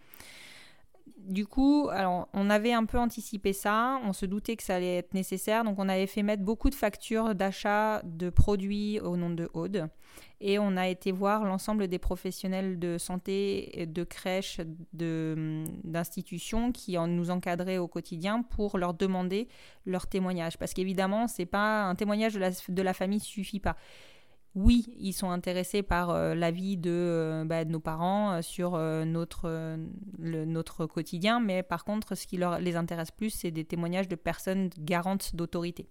du 1.27 1.45
coup, 1.45 1.89
alors, 1.91 2.27
on 2.33 2.49
avait 2.49 2.73
un 2.73 2.85
peu 2.85 2.97
anticipé 2.97 3.53
ça, 3.53 3.99
on 4.05 4.13
se 4.13 4.25
doutait 4.25 4.55
que 4.55 4.63
ça 4.63 4.75
allait 4.75 4.97
être 4.97 5.13
nécessaire, 5.13 5.63
donc 5.63 5.77
on 5.77 5.89
avait 5.89 6.07
fait 6.07 6.23
mettre 6.23 6.43
beaucoup 6.43 6.69
de 6.69 6.75
factures 6.75 7.35
d'achat 7.35 8.01
de 8.03 8.29
produits 8.29 8.99
au 8.99 9.17
nom 9.17 9.29
de 9.29 9.49
Aude. 9.53 9.89
Et 10.41 10.57
on 10.57 10.77
a 10.77 10.87
été 10.87 11.11
voir 11.11 11.43
l'ensemble 11.43 11.87
des 11.89 11.99
professionnels 11.99 12.79
de 12.79 12.97
santé, 12.97 13.87
de 13.87 14.03
crèches, 14.05 14.61
d'institutions 14.93 16.71
qui 16.71 16.97
nous 16.97 17.29
encadraient 17.29 17.77
au 17.77 17.89
quotidien 17.89 18.41
pour 18.43 18.77
leur 18.77 18.93
demander 18.93 19.49
leur 19.85 20.07
témoignage. 20.07 20.57
Parce 20.57 20.73
qu'évidemment, 20.73 21.27
c'est 21.27 21.45
pas 21.45 21.83
un 21.83 21.95
témoignage 21.95 22.33
de 22.33 22.39
la, 22.39 22.51
de 22.51 22.81
la 22.81 22.93
famille 22.93 23.19
suffit 23.19 23.59
pas 23.59 23.75
oui, 24.59 24.85
ils 24.99 25.13
sont 25.13 25.29
intéressés 25.29 25.83
par 25.83 26.09
euh, 26.09 26.35
la 26.35 26.51
vie 26.51 26.75
de, 26.75 26.91
euh, 26.91 27.45
bah, 27.45 27.63
nos 27.63 27.79
parents 27.79 28.33
euh, 28.33 28.41
sur 28.41 28.77
notre, 28.77 30.85
quotidien, 30.85 31.39
mais 31.39 31.63
par 31.63 31.85
contre, 31.85 32.15
ce 32.15 32.27
qui 32.27 32.37
leur, 32.37 32.59
les 32.59 32.75
intéresse 32.75 33.11
plus, 33.11 33.29
c'est 33.29 33.51
des 33.51 33.63
témoignages 33.63 34.09
de 34.09 34.15
personnes 34.15 34.69
garantes 34.77 35.35
d'autorité. 35.35 35.87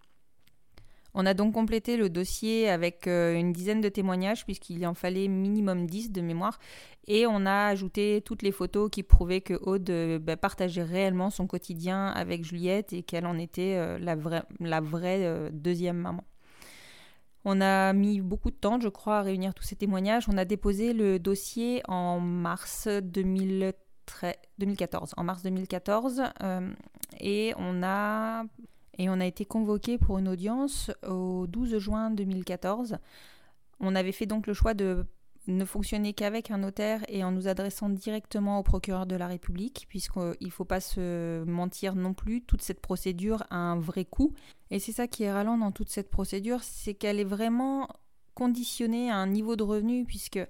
On 1.14 1.24
a 1.24 1.32
donc 1.32 1.54
complété 1.54 1.96
le 1.96 2.10
dossier 2.10 2.68
avec 2.68 3.06
une 3.06 3.52
dizaine 3.52 3.80
de 3.80 3.88
témoignages, 3.88 4.44
puisqu'il 4.44 4.86
en 4.86 4.94
fallait 4.94 5.26
minimum 5.26 5.86
10 5.86 6.12
de 6.12 6.20
mémoire, 6.20 6.58
et 7.06 7.26
on 7.26 7.46
a 7.46 7.68
ajouté 7.68 8.22
toutes 8.24 8.42
les 8.42 8.52
photos 8.52 8.90
qui 8.90 9.02
prouvaient 9.02 9.40
que 9.40 9.54
Aude 9.54 9.90
bah, 10.22 10.36
partageait 10.36 10.82
réellement 10.82 11.30
son 11.30 11.46
quotidien 11.46 12.08
avec 12.08 12.44
Juliette 12.44 12.92
et 12.92 13.02
qu'elle 13.02 13.26
en 13.26 13.38
était 13.38 13.98
la 13.98 14.80
vraie 14.80 15.50
deuxième 15.50 15.96
maman. 15.96 16.24
On 17.50 17.62
a 17.62 17.94
mis 17.94 18.20
beaucoup 18.20 18.50
de 18.50 18.56
temps, 18.56 18.78
je 18.78 18.90
crois, 18.90 19.20
à 19.20 19.22
réunir 19.22 19.54
tous 19.54 19.62
ces 19.62 19.74
témoignages. 19.74 20.28
On 20.28 20.36
a 20.36 20.44
déposé 20.44 20.92
le 20.92 21.18
dossier 21.18 21.80
en 21.88 22.20
mars 22.20 22.86
2014. 22.86 25.14
En 25.16 25.24
mars 25.24 25.42
2014, 25.44 26.24
euh, 26.42 26.70
et 27.18 27.54
on 27.56 27.82
a 27.82 28.44
et 28.98 29.08
on 29.08 29.18
a 29.18 29.24
été 29.24 29.46
convoqué 29.46 29.96
pour 29.96 30.18
une 30.18 30.28
audience 30.28 30.90
au 31.06 31.46
12 31.46 31.78
juin 31.78 32.10
2014. 32.10 32.98
On 33.80 33.94
avait 33.94 34.12
fait 34.12 34.26
donc 34.26 34.46
le 34.46 34.52
choix 34.52 34.74
de 34.74 35.06
ne 35.48 35.64
fonctionner 35.64 36.12
qu'avec 36.12 36.50
un 36.50 36.58
notaire 36.58 37.02
et 37.08 37.24
en 37.24 37.32
nous 37.32 37.48
adressant 37.48 37.88
directement 37.88 38.58
au 38.58 38.62
procureur 38.62 39.06
de 39.06 39.16
la 39.16 39.26
République, 39.26 39.86
puisqu'il 39.88 40.46
ne 40.46 40.50
faut 40.50 40.64
pas 40.64 40.80
se 40.80 41.42
mentir 41.44 41.94
non 41.94 42.14
plus, 42.14 42.42
toute 42.42 42.62
cette 42.62 42.80
procédure 42.80 43.44
a 43.50 43.56
un 43.56 43.80
vrai 43.80 44.04
coût. 44.04 44.34
Et 44.70 44.78
c'est 44.78 44.92
ça 44.92 45.08
qui 45.08 45.24
est 45.24 45.32
ralent 45.32 45.56
dans 45.56 45.72
toute 45.72 45.88
cette 45.88 46.10
procédure, 46.10 46.62
c'est 46.62 46.94
qu'elle 46.94 47.18
est 47.18 47.24
vraiment 47.24 47.88
conditionnée 48.34 49.10
à 49.10 49.16
un 49.16 49.26
niveau 49.26 49.56
de 49.56 49.62
revenu, 49.62 50.04
puisque 50.04 50.40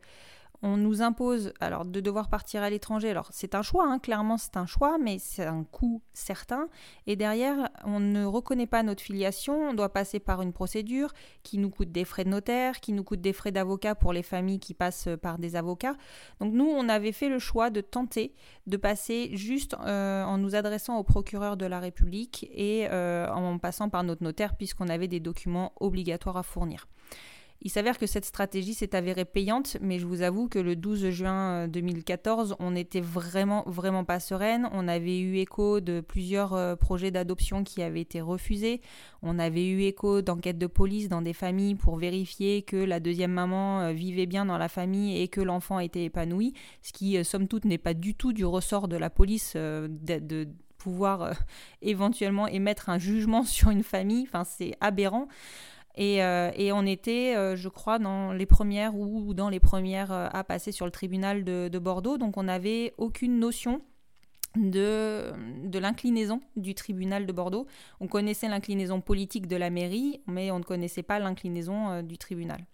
on 0.62 0.76
nous 0.76 1.02
impose 1.02 1.52
alors 1.60 1.84
de 1.84 2.00
devoir 2.00 2.28
partir 2.28 2.62
à 2.62 2.70
l'étranger. 2.70 3.10
Alors 3.10 3.28
c'est 3.30 3.54
un 3.54 3.62
choix, 3.62 3.86
hein, 3.86 3.98
clairement 3.98 4.38
c'est 4.38 4.56
un 4.56 4.66
choix, 4.66 4.98
mais 4.98 5.18
c'est 5.18 5.44
un 5.44 5.64
coût 5.64 6.02
certain. 6.12 6.68
Et 7.06 7.16
derrière, 7.16 7.68
on 7.84 8.00
ne 8.00 8.24
reconnaît 8.24 8.66
pas 8.66 8.82
notre 8.82 9.02
filiation, 9.02 9.70
on 9.70 9.74
doit 9.74 9.92
passer 9.92 10.18
par 10.18 10.42
une 10.42 10.52
procédure 10.52 11.12
qui 11.42 11.58
nous 11.58 11.70
coûte 11.70 11.92
des 11.92 12.04
frais 12.04 12.24
de 12.24 12.30
notaire, 12.30 12.80
qui 12.80 12.92
nous 12.92 13.04
coûte 13.04 13.20
des 13.20 13.32
frais 13.32 13.52
d'avocat 13.52 13.94
pour 13.94 14.12
les 14.12 14.22
familles 14.22 14.60
qui 14.60 14.74
passent 14.74 15.08
par 15.22 15.38
des 15.38 15.56
avocats. 15.56 15.96
Donc 16.40 16.52
nous, 16.52 16.66
on 16.66 16.88
avait 16.88 17.12
fait 17.12 17.28
le 17.28 17.38
choix 17.38 17.70
de 17.70 17.80
tenter 17.80 18.34
de 18.66 18.76
passer 18.76 19.30
juste 19.34 19.74
euh, 19.80 20.24
en 20.24 20.38
nous 20.38 20.54
adressant 20.54 20.98
au 20.98 21.02
procureur 21.02 21.56
de 21.56 21.66
la 21.66 21.80
République 21.80 22.48
et 22.52 22.86
euh, 22.90 23.28
en 23.30 23.58
passant 23.58 23.88
par 23.88 24.04
notre 24.04 24.22
notaire 24.22 24.56
puisqu'on 24.56 24.88
avait 24.88 25.08
des 25.08 25.20
documents 25.20 25.72
obligatoires 25.80 26.36
à 26.36 26.42
fournir. 26.42 26.86
Il 27.60 27.70
s'avère 27.70 27.98
que 27.98 28.06
cette 28.06 28.24
stratégie 28.24 28.72
s'est 28.72 28.94
avérée 28.94 29.24
payante, 29.24 29.78
mais 29.80 29.98
je 29.98 30.06
vous 30.06 30.22
avoue 30.22 30.48
que 30.48 30.60
le 30.60 30.76
12 30.76 31.10
juin 31.10 31.66
2014, 31.66 32.52
euh, 32.52 32.54
on 32.60 32.70
n'était 32.70 33.00
vraiment, 33.00 33.64
vraiment 33.66 34.04
pas 34.04 34.20
sereine. 34.20 34.68
On 34.72 34.86
avait 34.86 35.18
eu 35.18 35.38
écho 35.38 35.80
de 35.80 36.00
plusieurs 36.00 36.54
euh, 36.54 36.76
projets 36.76 37.10
d'adoption 37.10 37.64
qui 37.64 37.82
avaient 37.82 38.00
été 38.00 38.20
refusés. 38.20 38.80
On 39.22 39.40
avait 39.40 39.66
eu 39.66 39.82
écho 39.82 40.22
d'enquêtes 40.22 40.58
de 40.58 40.68
police 40.68 41.08
dans 41.08 41.20
des 41.20 41.32
familles 41.32 41.74
pour 41.74 41.96
vérifier 41.96 42.62
que 42.62 42.76
la 42.76 43.00
deuxième 43.00 43.32
maman 43.32 43.80
euh, 43.80 43.92
vivait 43.92 44.26
bien 44.26 44.44
dans 44.44 44.58
la 44.58 44.68
famille 44.68 45.20
et 45.20 45.26
que 45.26 45.40
l'enfant 45.40 45.80
était 45.80 46.04
épanoui, 46.04 46.54
ce 46.82 46.92
qui, 46.92 47.24
somme 47.24 47.48
toute, 47.48 47.64
n'est 47.64 47.76
pas 47.76 47.94
du 47.94 48.14
tout 48.14 48.32
du 48.32 48.44
ressort 48.44 48.86
de 48.86 48.96
la 48.96 49.10
police 49.10 49.56
de, 49.56 50.48
pouvoir 50.78 51.32
éventuellement 51.82 52.46
émettre 52.46 52.88
un 52.88 52.98
jugement 52.98 53.42
sur 53.44 53.70
une 53.70 53.82
famille. 53.82 54.22
Enfin, 54.28 54.44
c'est 54.44 54.76
aberrant. 54.80 55.26
Euh, 55.98 56.50
et, 56.54 56.72
on 56.72 56.86
était, 56.86 57.34
euh, 57.36 57.56
je 57.56 57.68
crois, 57.68 57.98
dans 57.98 58.32
les 58.32 58.46
premières 58.46 58.94
ou 58.94 59.34
dans 59.34 59.48
les 59.48 59.60
premières 59.60 60.12
euh, 60.12 60.28
à 60.32 60.44
passer 60.44 60.70
sur 60.70 60.86
le 60.86 60.92
tribunal 60.92 61.44
de, 61.44 61.78
Bordeaux. 61.78 62.18
Donc 62.18 62.36
on 62.36 62.44
n'avait 62.44 62.94
aucune 62.98 63.38
notion 63.38 63.82
de, 64.56 65.32
de 65.64 65.78
l'inclinaison 65.78 66.40
du 66.56 66.74
tribunal 66.74 67.26
de 67.26 67.32
Bordeaux. 67.32 67.66
On 68.00 68.06
connaissait 68.06 68.48
l'inclinaison 68.48 69.00
politique 69.00 69.46
de 69.46 69.56
la 69.56 69.70
mairie, 69.70 70.20
mais 70.26 70.50
on 70.50 70.58
ne 70.58 70.64
connaissait 70.64 71.02
pas 71.02 71.18
l'inclinaison 71.18 72.02
du 72.02 72.18
tribunal. 72.18 72.64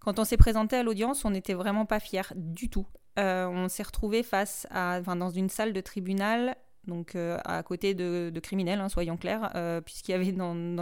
Quand 0.00 0.18
on 0.18 0.24
s'est 0.24 0.36
présenté 0.36 0.76
à 0.76 0.82
l'audience, 0.82 1.24
on 1.24 1.30
n'était 1.30 1.54
vraiment 1.54 1.86
pas 1.86 2.00
fiers 2.00 2.32
du 2.34 2.68
tout. 2.68 2.86
on 3.16 3.68
s'est 3.68 3.82
retrouvé 3.82 4.22
face 4.22 4.66
à, 4.70 4.98
enfin, 5.00 5.16
dans 5.16 5.30
une 5.30 5.48
salle 5.48 5.72
de 5.72 5.80
tribunal 5.80 6.56
donc 6.86 7.14
euh, 7.14 7.38
à 7.44 7.62
côté 7.62 7.94
de, 7.94 8.32
criminels, 8.42 8.80
hein, 8.80 8.88
soyons 8.88 9.16
clairs, 9.16 9.50
euh, 9.54 9.80
puisqu'il 9.80 10.12
y 10.12 10.14
avait 10.14 10.34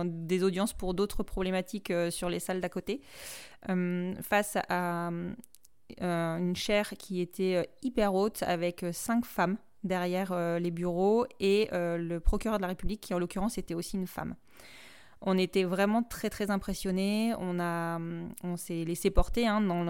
des 0.05 0.43
audiences 0.43 0.73
pour 0.73 0.95
d'autres 0.95 1.23
problématiques 1.23 1.91
euh, 1.91 2.11
sur 2.11 2.31
les 2.31 2.41
salles 2.41 2.61
d'à 2.61 2.69
côté, 2.69 3.01
face 3.67 4.57
à 4.69 5.11
une 6.01 6.57
chaire 6.57 6.91
qui 6.99 7.21
était 7.21 7.69
hyper 7.83 8.15
haute 8.15 8.43
avec 8.45 8.87
cinq 8.93 9.25
femmes 9.27 9.59
derrière 9.85 10.35
les 10.59 10.71
bureaux 10.71 11.27
et 11.41 11.69
le 11.73 12.19
procureur 12.19 12.57
de 12.57 12.63
la 12.63 12.69
République 12.69 13.03
qui 13.03 13.13
en 13.13 13.19
l'occurrence 13.19 13.59
était 13.59 13.75
aussi 13.75 13.97
une 13.97 14.07
femme. 14.07 14.35
On 15.22 15.37
était 15.37 15.64
vraiment 15.64 16.02
très 16.02 16.30
très 16.30 16.50
impressionnés. 16.50 17.35
On 17.38 17.61
a, 17.61 18.00
on 18.42 18.56
s'est 18.56 18.85
laissé 18.85 19.11
porter 19.11 19.46
hein, 19.46 19.61
dans, 19.61 19.85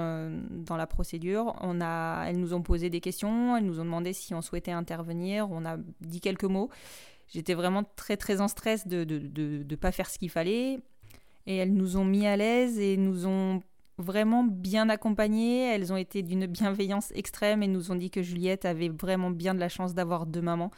dans 0.51 0.77
la 0.77 0.87
procédure. 0.89 1.55
On 1.61 1.81
a, 1.81 2.25
elles 2.27 2.39
nous 2.39 2.53
ont 2.53 2.63
posé 2.63 2.91
des 2.91 3.01
questions. 3.01 3.57
Elles 3.57 3.65
nous 3.65 3.79
ont 3.79 3.85
demandé 3.85 4.13
si 4.13 4.35
on 4.35 4.43
souhaitait 4.43 4.73
intervenir. 4.73 5.49
On 5.51 5.65
a 5.65 5.77
dit 6.01 6.21
quelques 6.21 6.45
mots. 6.45 6.69
J'étais 7.29 7.55
vraiment 7.55 7.85
très 7.95 8.17
très 8.17 8.41
en 8.41 8.49
stress 8.49 8.89
de 8.89 8.99
ne 8.99 9.05
de, 9.05 9.63
de, 9.63 9.77
pas 9.77 9.93
faire 9.93 10.11
ce 10.11 10.19
qu'il 10.19 10.31
fallait. 10.31 10.81
Et 11.47 11.57
elles 11.57 11.75
nous 11.75 11.97
ont 11.97 12.05
mis 12.05 12.27
à 12.27 12.37
l'aise 12.37 12.79
et 12.81 12.97
nous 12.97 13.27
ont 13.29 13.63
vraiment 13.99 14.43
bien 14.43 14.89
accompagnées. 14.89 15.73
Elles 15.73 15.93
ont 15.93 15.97
été 15.97 16.23
d'une 16.23 16.47
bienveillance 16.47 17.13
extrême 17.15 17.63
et 17.63 17.69
nous 17.69 17.93
ont 17.93 17.95
dit 17.95 18.11
que 18.11 18.21
Juliette 18.21 18.65
avait 18.65 18.89
vraiment 18.89 19.31
bien 19.31 19.55
de 19.55 19.61
la 19.61 19.69
chance 19.69 19.95
d'avoir 19.95 20.27
deux 20.27 20.43
mamans 20.43 20.73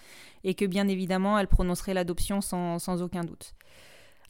et 0.44 0.54
que 0.54 0.66
bien 0.66 0.88
évidemment 0.88 1.38
elle 1.38 1.48
prononcerait 1.48 1.94
l'adoption 1.94 2.42
sans, 2.42 2.78
sans 2.78 3.00
aucun 3.00 3.24
doute. 3.24 3.54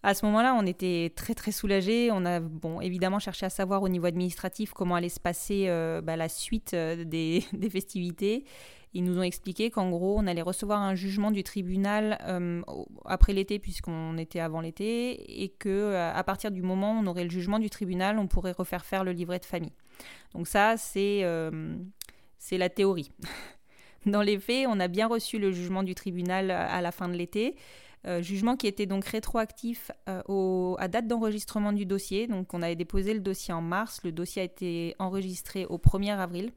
À 0.05 0.15
ce 0.15 0.27
moment-là, 0.27 0.57
on 0.59 0.67
était 0.67 1.13
très 1.15 1.35
très 1.35 1.53
soulagés. 1.53 2.11
On 2.11 2.25
a 2.25 2.41
bon 2.41 2.81
évidemment 2.81 3.21
cherché 3.21 3.47
à 3.47 3.51
savoir 3.51 3.83
au 3.83 3.89
niveau 3.89 4.07
administratif 4.07 4.73
comment 4.73 4.97
allait 4.97 5.09
se 5.09 5.21
passer 5.21 5.67
euh, 5.69 6.01
bah, 6.01 6.17
la 6.17 6.29
suite 6.29 6.75
euh, 6.75 7.05
des, 7.05 7.45
festivités. 7.71 8.45
Ils 8.95 9.05
nous 9.05 9.17
ont 9.17 9.23
expliqué 9.23 9.71
qu'en 9.71 9.91
gros, 9.91 10.19
on 10.19 10.27
allait 10.27 10.43
recevoir 10.43 10.83
un 10.83 10.95
jugement 10.95 11.31
du 11.31 11.45
tribunal 11.45 12.19
euh, 12.27 12.63
après 13.05 13.33
l'été, 13.33 13.59
puisqu'on 13.59 14.19
était 14.19 14.41
avant 14.41 14.61
l'été, 14.61 15.43
et 15.43 15.49
que 15.49 15.95
à 15.95 16.23
partir 16.25 16.51
du 16.51 16.61
moment 16.61 16.93
où 16.93 17.03
on 17.03 17.07
aurait 17.07 17.25
le 17.25 17.31
jugement 17.31 17.59
du 17.59 17.71
tribunal, 17.71 18.19
on 18.19 18.27
pourrait 18.27 18.53
refaire 18.53 18.85
faire 18.85 19.03
le 19.03 19.13
livret 19.13 19.39
de 19.39 19.47
famille. 19.47 19.73
Donc 20.35 20.47
ça, 20.47 20.77
c'est 20.77 21.25
c'est 22.37 22.59
la 22.59 22.69
théorie. 22.69 23.11
Dans 24.05 24.21
les 24.21 24.39
faits, 24.39 24.67
on 24.69 24.79
a 24.79 24.89
bien 24.89 25.07
reçu 25.07 25.39
le 25.39 25.53
jugement 25.53 25.85
du 25.85 25.95
tribunal 25.95 26.51
à 26.51 26.83
la 26.83 26.93
fin 26.93 27.09
de 27.09 27.15
l'été. 27.15 27.57
Euh, 28.05 28.21
jugement 28.21 28.57
qui 28.57 28.67
était 28.67 28.87
donc 28.87 29.05
rétroactif 29.05 29.93
euh, 30.09 30.75
à 30.79 30.89
date 30.89 31.07
d'enregistrement 31.07 31.73
du 31.73 31.87
dossier. 31.87 32.27
Donc 32.27 32.53
on 32.53 32.63
avait 32.63 32.77
déposé 32.77 33.15
le 33.15 33.21
dossier 33.21 33.55
en 33.55 33.63
mars, 33.63 34.01
le 34.03 34.11
dossier 34.11 34.43
a 34.43 34.45
été 34.45 34.97
enregistré 34.99 35.67
au 35.67 35.79
1er 35.79 36.17
avril. 36.17 36.51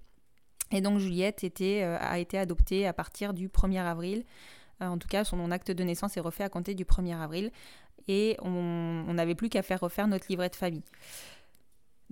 Et 0.72 0.82
donc 0.82 0.98
Juliette 0.98 1.46
euh, 1.62 1.98
a 2.00 2.18
été 2.18 2.40
adoptée 2.40 2.88
à 2.88 2.94
partir 2.94 3.34
du 3.34 3.48
1er 3.48 3.82
avril. 3.82 4.26
en 4.82 4.98
tout 4.98 5.08
cas, 5.08 5.24
son 5.24 5.52
acte 5.52 5.72
de 5.72 5.84
naissance 5.84 6.18
est 6.18 6.22
refait 6.22 6.44
à 6.44 6.50
compter 6.50 6.74
du 6.74 6.84
1er 6.84 7.16
avril. 7.16 7.52
Et 8.08 8.38
on 8.42 9.14
n'avait 9.14 9.34
plus 9.34 9.50
qu'à 9.50 9.64
faire 9.64 9.80
refaire 9.80 10.08
notre 10.08 10.28
livret 10.30 10.50
de 10.50 10.56
famille. 10.56 10.84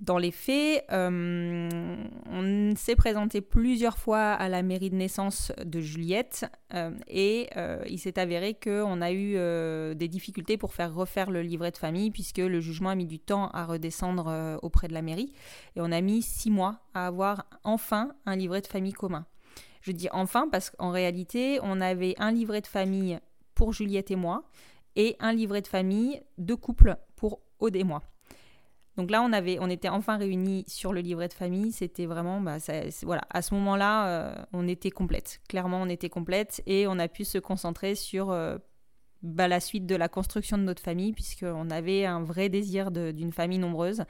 Dans 0.00 0.18
les 0.18 0.32
faits, 0.32 0.84
euh, 0.90 1.96
on 2.26 2.74
s'est 2.74 2.96
présenté 2.96 3.40
plusieurs 3.40 3.96
fois 3.96 4.32
à 4.32 4.48
la 4.48 4.62
mairie 4.62 4.90
de 4.90 4.96
naissance 4.96 5.52
de 5.64 5.80
Juliette 5.80 6.46
euh, 6.74 6.90
et 7.06 7.48
euh, 7.56 7.80
il 7.88 8.00
s'est 8.00 8.18
avéré 8.18 8.54
qu'on 8.54 9.00
a 9.00 9.12
eu 9.12 9.34
des 9.94 10.08
difficultés 10.08 10.56
pour 10.56 10.74
faire 10.74 10.92
refaire 10.92 11.30
le 11.30 11.42
livret 11.42 11.70
de 11.70 11.76
famille 11.76 12.10
puisque 12.10 12.38
le 12.38 12.60
jugement 12.60 12.90
a 12.90 12.96
mis 12.96 13.06
du 13.06 13.20
temps 13.20 13.48
à 13.50 13.64
redescendre 13.64 14.58
auprès 14.62 14.88
de 14.88 14.94
la 14.94 15.02
mairie 15.02 15.32
et 15.76 15.80
on 15.80 15.92
a 15.92 16.00
mis 16.00 16.22
six 16.22 16.50
mois 16.50 16.80
à 16.92 17.06
avoir 17.06 17.46
enfin 17.62 18.10
un 18.26 18.34
livret 18.34 18.62
de 18.62 18.66
famille 18.66 18.92
commun. 18.92 19.26
Je 19.80 19.92
dis 19.92 20.08
enfin 20.10 20.48
parce 20.50 20.70
qu'en 20.70 20.90
réalité, 20.90 21.60
on 21.62 21.80
avait 21.80 22.14
un 22.18 22.32
livret 22.32 22.62
de 22.62 22.66
famille 22.66 23.20
pour 23.54 23.72
Juliette 23.72 24.10
et 24.10 24.16
moi 24.16 24.42
et 24.96 25.14
un 25.20 25.32
livret 25.32 25.62
de 25.62 25.68
famille 25.68 26.20
de 26.38 26.54
couple 26.54 26.96
pour 27.14 27.40
Aude 27.60 27.76
et 27.76 27.84
moi. 27.84 28.02
Donc 28.96 29.10
là, 29.10 29.22
on, 29.22 29.32
avait, 29.32 29.58
on 29.60 29.68
était 29.68 29.88
enfin 29.88 30.16
réunis 30.16 30.64
sur 30.68 30.92
le 30.92 31.00
livret 31.00 31.28
de 31.28 31.32
famille. 31.32 31.72
C'était 31.72 32.06
vraiment, 32.06 32.40
bah, 32.40 32.58
voilà, 33.02 33.22
à 33.30 33.42
ce 33.42 33.54
moment-là, 33.54 34.06
euh, 34.06 34.34
on 34.52 34.68
était 34.68 34.90
complète. 34.90 35.40
Clairement, 35.48 35.82
on 35.82 35.88
était 35.88 36.08
complète 36.08 36.62
et 36.66 36.86
on 36.86 36.98
a 36.98 37.08
pu 37.08 37.24
se 37.24 37.38
concentrer 37.38 37.96
sur 37.96 38.30
euh, 38.30 38.56
bah, 39.22 39.48
la 39.48 39.58
suite 39.58 39.86
de 39.86 39.96
la 39.96 40.08
construction 40.08 40.58
de 40.58 40.62
notre 40.62 40.82
famille, 40.82 41.12
puisqu'on 41.12 41.70
avait 41.70 42.04
un 42.04 42.22
vrai 42.22 42.48
désir 42.48 42.92
d'une 42.92 43.32
famille 43.32 43.58
nombreuse. 43.58 44.04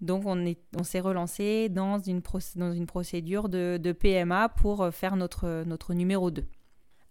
Donc 0.00 0.24
on, 0.26 0.54
on 0.78 0.82
s'est 0.82 1.00
relancé 1.00 1.68
dans 1.68 1.98
une, 1.98 2.22
dans 2.56 2.72
une 2.72 2.86
procédure 2.86 3.48
de, 3.48 3.92
PMA 3.92 4.48
pour 4.50 4.88
faire 4.92 5.16
notre, 5.16 5.64
notre 5.66 5.94
numéro 5.94 6.30
2. 6.30 6.44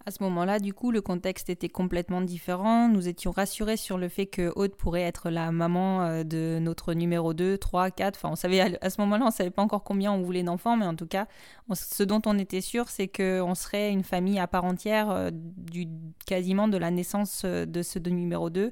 À 0.07 0.11
ce 0.11 0.21
moment-là, 0.21 0.59
du 0.59 0.71
coup, 0.71 0.91
le 0.91 1.01
contexte 1.01 1.49
était 1.49 1.69
complètement 1.69 2.21
différent. 2.21 2.87
Nous 2.87 3.07
étions 3.07 3.31
rassurés 3.31 3.75
sur 3.75 3.97
le 3.97 4.07
fait 4.07 4.27
que 4.27 4.53
Aude 4.55 4.75
pourrait 4.75 5.01
être 5.01 5.31
la 5.31 5.51
maman 5.51 6.03
euh, 6.03 6.23
de 6.23 6.59
notre 6.61 6.93
numéro 6.93 7.33
2, 7.33 7.57
3, 7.57 7.89
4. 7.89 8.15
Enfin, 8.15 8.29
on 8.29 8.35
savait 8.35 8.77
à 8.81 8.89
ce 8.91 9.01
moment-là, 9.01 9.23
on 9.23 9.29
ne 9.29 9.33
savait 9.33 9.49
pas 9.49 9.63
encore 9.63 9.83
combien 9.83 10.11
on 10.11 10.21
voulait 10.21 10.43
d'enfants, 10.43 10.77
mais 10.77 10.85
en 10.85 10.95
tout 10.95 11.07
cas, 11.07 11.25
ce 11.73 12.03
dont 12.03 12.21
on 12.27 12.37
était 12.37 12.61
sûr, 12.61 12.89
c'est 12.89 13.07
qu'on 13.07 13.55
serait 13.55 13.91
une 13.91 14.03
famille 14.03 14.37
à 14.37 14.45
part 14.45 14.65
entière 14.65 15.09
euh, 15.09 15.31
du, 15.33 15.87
quasiment 16.27 16.67
de 16.67 16.77
la 16.77 16.91
naissance 16.91 17.41
euh, 17.43 17.65
de 17.65 17.81
ce 17.81 17.97
numéro 17.97 18.51
2 18.51 18.69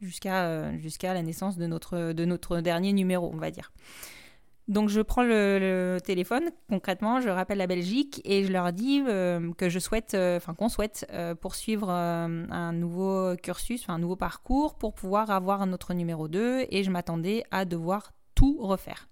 jusqu'à 0.00 0.76
jusqu'à 0.78 1.14
la 1.14 1.22
naissance 1.22 1.56
de 1.56 1.66
notre, 1.66 2.12
de 2.12 2.24
notre 2.24 2.60
dernier 2.60 2.92
numéro, 2.92 3.30
on 3.32 3.38
va 3.38 3.52
dire. 3.52 3.72
Donc 4.68 4.88
je 4.88 5.00
prends 5.00 5.22
le, 5.22 5.98
téléphone, 6.04 6.50
concrètement, 6.68 7.20
je 7.20 7.28
rappelle 7.28 7.58
la 7.58 7.68
Belgique 7.68 8.20
et 8.24 8.44
je 8.44 8.52
leur 8.52 8.72
dis 8.72 9.00
euh, 9.06 9.52
que 9.56 9.68
je 9.68 9.78
souhaite, 9.78 10.14
euh, 10.14 10.38
enfin 10.38 10.54
qu'on 10.54 10.68
souhaite 10.68 11.06
euh, 11.12 11.36
poursuivre 11.36 11.88
un 11.88 12.72
nouveau 12.72 13.36
cursus, 13.36 13.84
un 13.88 14.00
nouveau 14.00 14.16
parcours 14.16 14.74
pour 14.74 14.92
pouvoir 14.92 15.30
avoir 15.30 15.64
notre 15.66 15.94
numéro 15.94 16.26
2 16.26 16.66
et 16.68 16.82
je 16.82 16.90
m'attendais 16.90 17.44
à 17.52 17.64
devoir 17.64 18.12
tout 18.34 18.58
refaire. 18.60 19.08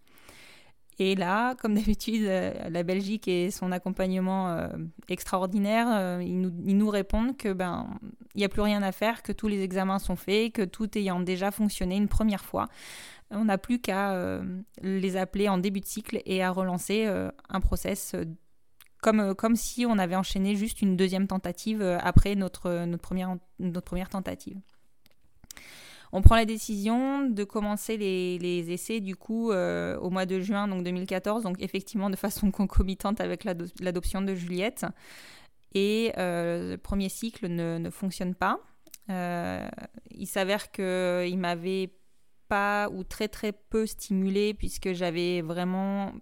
Et 0.98 1.14
là, 1.14 1.54
comme 1.54 1.74
d'habitude, 1.76 2.24
la 2.24 2.82
Belgique 2.82 3.28
et 3.28 3.52
son 3.52 3.70
accompagnement 3.70 4.68
extraordinaire, 5.08 6.20
ils 6.20 6.40
nous, 6.40 6.52
ils, 6.66 6.76
nous, 6.76 6.90
répondent 6.90 7.36
que 7.36 7.52
ben 7.52 7.88
il 8.34 8.38
n'y 8.38 8.44
a 8.44 8.48
plus 8.48 8.62
rien 8.62 8.82
à 8.82 8.90
faire, 8.90 9.22
que 9.22 9.32
tous 9.32 9.46
les 9.46 9.62
examens 9.62 10.00
sont 10.00 10.16
faits, 10.16 10.52
que 10.52 10.62
tout 10.62 10.98
ayant 10.98 11.20
déjà 11.20 11.52
fonctionné 11.52 11.96
une 11.96 12.08
première 12.08 12.44
fois, 12.44 12.68
on 13.34 13.46
n'a 13.46 13.58
plus 13.58 13.80
qu'à 13.80 14.12
euh, 14.12 14.42
les 14.82 15.16
appeler 15.16 15.48
en 15.48 15.58
début 15.58 15.80
de 15.80 15.86
cycle 15.86 16.20
et 16.24 16.42
à 16.42 16.50
relancer 16.50 17.04
euh, 17.06 17.30
un 17.48 17.60
process 17.60 18.12
euh, 18.14 18.24
comme, 19.02 19.34
comme 19.34 19.56
si 19.56 19.84
on 19.86 19.98
avait 19.98 20.16
enchaîné 20.16 20.56
juste 20.56 20.80
une 20.80 20.96
deuxième 20.96 21.26
tentative 21.26 21.82
après 21.82 22.36
notre, 22.36 22.86
notre, 22.86 23.02
première, 23.02 24.08
tentative. 24.08 24.58
On 26.12 26.22
prend 26.22 26.36
la 26.36 26.46
décision 26.46 27.28
de 27.28 27.44
commencer 27.44 27.98
les, 27.98 28.38
les 28.38 28.70
essais 28.70 29.00
du 29.00 29.14
coup 29.14 29.52
au 29.52 30.10
mois 30.10 30.24
de 30.24 30.40
juin 30.40 30.68
donc 30.68 30.84
2014, 30.84 31.42
donc 31.42 31.60
effectivement 31.60 32.08
de 32.08 32.16
façon 32.16 32.50
concomitante 32.52 33.20
avec 33.20 33.44
l'adoption 33.44 34.22
de 34.22 34.34
Juliette. 34.34 34.86
Et 35.74 36.12
le 36.16 36.76
premier 36.76 37.10
cycle 37.10 37.48
ne, 37.48 37.76
ne 37.76 37.90
fonctionne 37.90 38.34
pas. 38.34 38.58
il 39.10 40.26
s'avère 40.26 40.70
qu'il 40.70 41.36
m'avait 41.36 41.90
pas 42.48 42.88
ou 42.90 43.04
très 43.04 43.28
très 43.28 43.52
peu 43.52 43.86
stimulée 43.86 44.54
puisque 44.54 44.92
j'avais 44.92 45.42
vraiment 45.42 46.12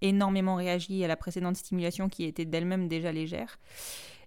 énormément 0.00 0.56
réagi 0.56 1.04
à 1.04 1.08
la 1.08 1.16
précédente 1.16 1.56
stimulation 1.56 2.08
qui 2.08 2.24
était 2.24 2.44
d'elle-même 2.44 2.88
déjà 2.88 3.12
légère. 3.12 3.58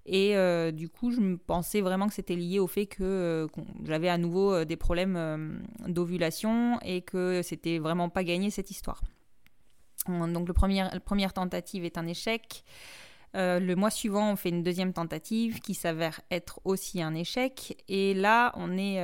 Et 0.05 0.37
euh, 0.37 0.71
du 0.71 0.87
coup, 0.87 1.11
je 1.11 1.19
me 1.19 1.37
pensais 1.37 1.81
vraiment 1.81 2.07
que 2.07 2.13
c'était 2.13 2.35
lié 2.35 2.59
au 2.59 2.67
fait 2.67 2.85
que 2.85 3.03
euh, 3.03 3.47
j'avais 3.83 4.09
à 4.09 4.17
nouveau 4.17 4.53
euh, 4.53 4.65
des 4.65 4.77
problèmes 4.77 5.63
d'ovulation 5.87 6.79
et 6.81 7.01
que 7.01 7.41
c'était 7.41 7.79
vraiment 7.79 8.09
pas 8.09 8.23
gagné 8.23 8.51
cette 8.51 8.69
histoire. 8.69 9.01
Donc, 10.07 10.47
le 10.47 10.53
la 10.93 10.99
première 10.99 11.33
tentative 11.33 11.83
est 11.83 11.97
un 11.97 12.05
échec. 12.05 12.63
le 13.33 13.73
mois 13.73 13.89
suivant, 13.89 14.33
on 14.33 14.35
fait 14.35 14.49
une 14.49 14.61
deuxième 14.61 14.93
tentative 14.93 15.59
qui 15.59 15.73
s'avère 15.73 16.21
être 16.29 16.61
aussi 16.63 17.01
un 17.01 17.15
échec. 17.15 17.83
Et 17.87 18.13
là, 18.13 18.51
on 18.55 18.77
est 18.77 18.99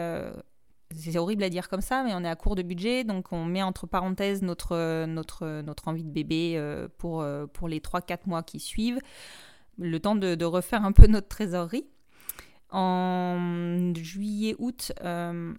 c'est 0.96 1.18
horrible 1.18 1.44
à 1.44 1.50
dire 1.50 1.70
comme 1.70 1.82
ça, 1.82 2.04
mais 2.04 2.14
on 2.14 2.24
est 2.24 2.30
à 2.30 2.36
court 2.36 2.56
de 2.56 2.62
budget, 2.62 3.04
donc 3.04 3.32
on 3.32 3.46
met 3.46 3.64
entre 3.64 3.88
parenthèses 3.88 4.42
notre, 4.42 5.06
notre, 5.06 5.62
notre 5.62 5.88
envie 5.88 6.04
de 6.04 6.12
bébé 6.12 6.54
euh, 6.56 6.88
pour, 6.98 7.22
euh, 7.22 7.46
pour 7.48 7.68
les 7.68 7.80
3-4 7.80 8.20
mois 8.26 8.44
qui 8.44 8.60
suivent, 8.60 9.00
le 9.78 10.00
temps 10.00 10.16
de, 10.16 10.44
refaire 10.46 10.84
un 10.86 10.92
peu 10.92 11.08
notre 11.08 11.28
trésorerie. 11.28 11.86
En 12.70 13.94
juillet-août, 13.96 14.94
euh, 15.04 15.54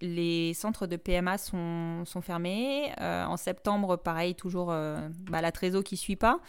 les 0.00 0.54
centres 0.54 0.86
de 0.86 0.96
PMA 0.96 1.38
sont, 1.38 2.04
sont 2.04 2.20
fermés. 2.20 2.92
en 2.98 3.36
septembre, 3.36 3.96
pareil, 3.96 4.34
toujours 4.34 4.66
bah, 4.66 5.40
la 5.42 5.52
trésor 5.52 5.82
qui 5.84 5.94
ne 5.94 5.98
suit 5.98 6.16
pas. 6.16 6.40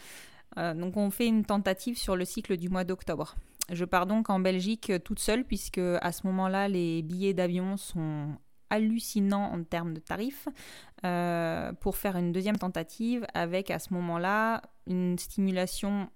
donc 0.56 0.96
on 0.96 1.10
fait 1.10 1.26
une 1.26 1.44
tentative 1.44 1.98
sur 1.98 2.16
le 2.16 2.24
cycle 2.24 2.56
du 2.56 2.68
mois 2.68 2.84
d'octobre. 2.84 3.34
Je 3.70 3.84
pars 3.84 4.06
donc 4.06 4.30
en 4.30 4.40
Belgique 4.40 4.92
toute 5.04 5.18
seule 5.18 5.44
puisque 5.44 5.78
à 5.78 6.12
ce 6.12 6.26
moment-là, 6.26 6.68
les 6.68 7.02
billets 7.02 7.34
d'avion 7.34 7.76
sont 7.76 8.36
hallucinants 8.70 9.52
en 9.52 9.62
termes 9.64 9.94
de 9.94 10.00
tarifs 10.00 10.48
euh, 11.04 11.72
pour 11.74 11.96
faire 11.96 12.16
une 12.16 12.32
deuxième 12.32 12.56
tentative 12.56 13.26
avec 13.34 13.70
à 13.70 13.78
ce 13.78 13.92
moment-là 13.94 14.62
une 14.86 15.18
stimulation 15.18 16.10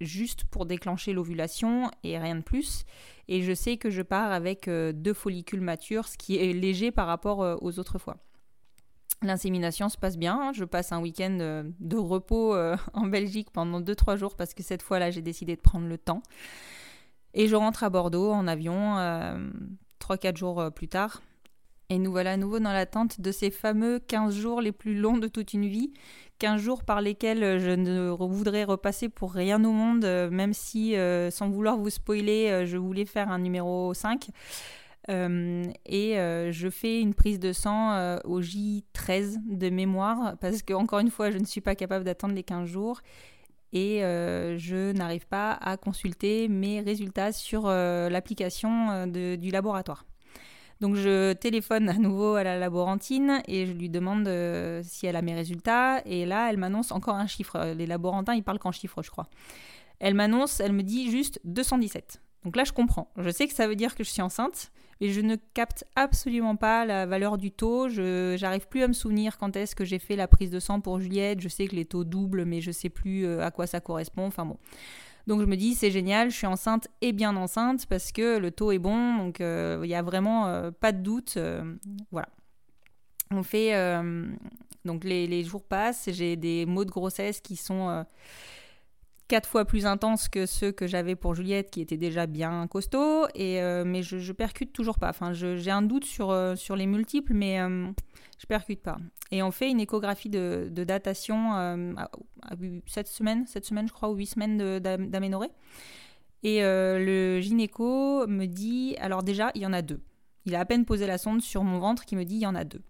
juste 0.00 0.44
pour 0.44 0.66
déclencher 0.66 1.12
l'ovulation 1.12 1.90
et 2.04 2.18
rien 2.18 2.36
de 2.36 2.42
plus. 2.42 2.84
Et 3.26 3.42
je 3.42 3.52
sais 3.52 3.76
que 3.76 3.90
je 3.90 4.02
pars 4.02 4.32
avec 4.32 4.68
euh, 4.68 4.92
deux 4.92 5.12
follicules 5.12 5.60
matures, 5.60 6.06
ce 6.06 6.16
qui 6.16 6.36
est 6.36 6.52
léger 6.52 6.92
par 6.92 7.06
rapport 7.06 7.42
euh, 7.42 7.56
aux 7.60 7.78
autres 7.78 7.98
fois. 7.98 8.18
L'insémination 9.22 9.88
se 9.88 9.98
passe 9.98 10.16
bien. 10.16 10.52
Je 10.52 10.64
passe 10.64 10.92
un 10.92 11.00
week-end 11.00 11.64
de 11.80 11.96
repos 11.96 12.54
en 12.94 13.06
Belgique 13.06 13.50
pendant 13.50 13.80
2-3 13.80 14.16
jours 14.16 14.36
parce 14.36 14.54
que 14.54 14.62
cette 14.62 14.82
fois-là, 14.82 15.10
j'ai 15.10 15.22
décidé 15.22 15.56
de 15.56 15.60
prendre 15.60 15.88
le 15.88 15.98
temps. 15.98 16.22
Et 17.34 17.48
je 17.48 17.56
rentre 17.56 17.84
à 17.84 17.90
Bordeaux 17.90 18.30
en 18.32 18.46
avion 18.46 18.96
3-4 18.96 18.98
euh, 19.00 20.36
jours 20.36 20.60
euh, 20.60 20.70
plus 20.70 20.88
tard. 20.88 21.22
Et 21.90 21.98
nous 21.98 22.10
voilà 22.10 22.32
à 22.32 22.36
nouveau 22.36 22.58
dans 22.58 22.72
l'attente 22.72 23.20
de 23.20 23.32
ces 23.32 23.50
fameux 23.50 23.98
15 23.98 24.34
jours 24.34 24.60
les 24.60 24.72
plus 24.72 24.94
longs 24.94 25.16
de 25.16 25.28
toute 25.28 25.54
une 25.54 25.66
vie. 25.66 25.92
15 26.38 26.60
jours 26.60 26.84
par 26.84 27.00
lesquels 27.00 27.58
je 27.58 27.70
ne 27.70 28.10
voudrais 28.10 28.64
repasser 28.64 29.08
pour 29.08 29.32
rien 29.32 29.64
au 29.64 29.72
monde, 29.72 30.04
euh, 30.04 30.30
même 30.30 30.52
si, 30.52 30.94
sans 31.30 31.48
vouloir 31.48 31.78
vous 31.78 31.90
spoiler, 31.90 32.64
je 32.66 32.76
voulais 32.76 33.06
faire 33.06 33.30
un 33.30 33.38
numéro 33.38 33.94
5. 33.94 34.28
et 35.08 36.14
je 36.16 36.68
fais 36.70 37.00
une 37.00 37.14
prise 37.14 37.40
de 37.40 37.54
sang 37.54 38.18
au 38.24 38.42
J13 38.42 39.38
de 39.48 39.70
mémoire, 39.70 40.36
parce 40.40 40.62
que, 40.62 40.74
encore 40.74 40.98
une 40.98 41.10
fois, 41.10 41.30
je 41.30 41.38
ne 41.38 41.46
suis 41.46 41.62
pas 41.62 41.74
capable 41.74 42.04
d'attendre 42.04 42.34
les 42.34 42.44
15 42.44 42.66
jours 42.68 43.00
et 43.72 44.02
euh, 44.02 44.56
je 44.58 44.92
n'arrive 44.92 45.26
pas 45.26 45.52
à 45.52 45.76
consulter 45.76 46.48
mes 46.48 46.80
résultats 46.80 47.32
sur 47.32 47.64
euh, 47.66 48.08
l'application 48.08 48.90
euh, 48.90 49.36
du 49.36 49.50
laboratoire. 49.50 50.04
Donc 50.80 50.94
je 50.94 51.32
téléphone 51.32 51.88
à 51.88 51.94
nouveau 51.94 52.36
à 52.36 52.44
la 52.44 52.56
laborantine 52.56 53.42
et 53.48 53.66
je 53.66 53.72
lui 53.72 53.90
demande 53.90 54.30
si 54.84 55.06
elle 55.06 55.16
a 55.16 55.22
mes 55.22 55.34
résultats 55.34 56.00
et 56.06 56.24
là 56.24 56.50
elle 56.50 56.56
m'annonce 56.56 56.92
encore 56.92 57.16
un 57.16 57.26
chiffre. 57.26 57.74
Les 57.76 57.86
laborantins 57.86 58.34
ils 58.34 58.44
parlent 58.44 58.60
qu'en 58.60 58.70
chiffres 58.70 59.02
je 59.02 59.10
crois. 59.10 59.26
Elle 59.98 60.14
m'annonce, 60.14 60.60
elle 60.60 60.72
me 60.72 60.84
dit 60.84 61.10
juste 61.10 61.40
217. 61.42 62.22
Donc 62.44 62.54
là 62.54 62.62
je 62.62 62.72
comprends. 62.72 63.10
Je 63.16 63.28
sais 63.30 63.48
que 63.48 63.54
ça 63.54 63.66
veut 63.66 63.74
dire 63.74 63.96
que 63.96 64.04
je 64.04 64.10
suis 64.10 64.22
enceinte, 64.22 64.70
et 65.00 65.12
je 65.12 65.20
ne 65.20 65.36
capte 65.54 65.84
absolument 65.94 66.56
pas 66.56 66.84
la 66.84 67.06
valeur 67.06 67.38
du 67.38 67.50
taux. 67.50 67.88
Je 67.88 68.34
j'arrive 68.36 68.66
plus 68.68 68.82
à 68.82 68.88
me 68.88 68.92
souvenir 68.92 69.38
quand 69.38 69.54
est-ce 69.56 69.76
que 69.76 69.84
j'ai 69.84 69.98
fait 69.98 70.16
la 70.16 70.26
prise 70.26 70.50
de 70.50 70.58
sang 70.58 70.80
pour 70.80 71.00
Juliette. 71.00 71.40
Je 71.40 71.48
sais 71.48 71.66
que 71.66 71.76
les 71.76 71.84
taux 71.84 72.04
doublent, 72.04 72.44
mais 72.44 72.60
je 72.60 72.72
sais 72.72 72.88
plus 72.88 73.24
euh, 73.24 73.44
à 73.44 73.50
quoi 73.50 73.66
ça 73.66 73.80
correspond. 73.80 74.26
Enfin 74.26 74.44
bon. 74.44 74.56
Donc 75.26 75.40
je 75.40 75.46
me 75.46 75.56
dis 75.56 75.74
c'est 75.74 75.90
génial, 75.90 76.30
je 76.30 76.36
suis 76.36 76.46
enceinte 76.46 76.88
et 77.00 77.12
bien 77.12 77.36
enceinte 77.36 77.86
parce 77.86 78.12
que 78.12 78.38
le 78.38 78.50
taux 78.50 78.72
est 78.72 78.78
bon, 78.78 79.18
donc 79.18 79.40
euh, 79.40 79.78
il 79.84 79.88
n'y 79.88 79.94
a 79.94 80.02
vraiment 80.02 80.46
euh, 80.46 80.70
pas 80.70 80.90
de 80.90 81.02
doute. 81.02 81.38
voilà. 82.10 82.28
On 83.30 83.42
fait 83.42 83.74
donc 84.86 85.04
les, 85.04 85.26
les, 85.26 85.44
jours 85.44 85.62
passent, 85.62 86.08
j'ai 86.10 86.34
des 86.36 86.64
maux 86.64 86.86
de 86.86 86.90
grossesse 86.90 87.42
qui 87.42 87.56
sont 87.56 88.06
quatre 89.28 89.48
fois 89.48 89.64
plus 89.66 89.86
intense 89.86 90.28
que 90.28 90.46
ceux 90.46 90.72
que 90.72 90.86
j'avais 90.86 91.14
pour 91.14 91.34
Juliette, 91.34 91.70
qui 91.70 91.80
étaient 91.80 91.98
déjà 91.98 92.26
bien 92.26 92.66
costauds, 92.66 93.26
et, 93.34 93.60
euh, 93.62 93.84
mais 93.86 94.02
je, 94.02 94.32
percute 94.32 94.72
toujours 94.72 94.98
pas. 94.98 95.10
Enfin, 95.10 95.32
j'ai 95.34 95.70
un 95.70 95.82
doute 95.82 96.04
sur, 96.04 96.30
euh, 96.30 96.56
sur 96.56 96.74
les 96.74 96.86
multiples, 96.86 97.34
mais 97.34 97.60
euh, 97.60 97.86
je 98.38 98.46
percute 98.46 98.82
pas. 98.82 98.96
Et 99.30 99.42
on 99.42 99.50
fait 99.50 99.70
une 99.70 99.80
échographie 99.80 100.30
de, 100.30 100.68
de 100.70 100.84
datation 100.84 101.52
cette 102.86 103.08
semaine, 103.08 103.46
cette 103.46 103.66
semaine, 103.66 103.86
je 103.86 103.92
crois, 103.92 104.10
ou 104.10 104.14
huit 104.14 104.26
semaines 104.26 104.78
d'aménorée. 104.78 105.50
Et 106.42 106.60
le 106.62 107.38
gynéco 107.40 108.26
me 108.26 108.46
dit, 108.46 108.96
alors 108.98 109.22
déjà, 109.22 109.50
il 109.54 109.60
y 109.60 109.66
en 109.66 109.74
a 109.74 109.82
deux. 109.82 110.00
Il 110.46 110.54
a 110.54 110.60
à 110.60 110.64
peine 110.64 110.86
posé 110.86 111.06
la 111.06 111.18
sonde 111.18 111.42
sur 111.42 111.62
mon 111.62 111.78
ventre 111.78 112.06
qui 112.06 112.16
me 112.16 112.24
dit, 112.24 112.36
il 112.36 112.40
y 112.40 112.46
en 112.46 112.54
a 112.54 112.64
deux. 112.64 112.80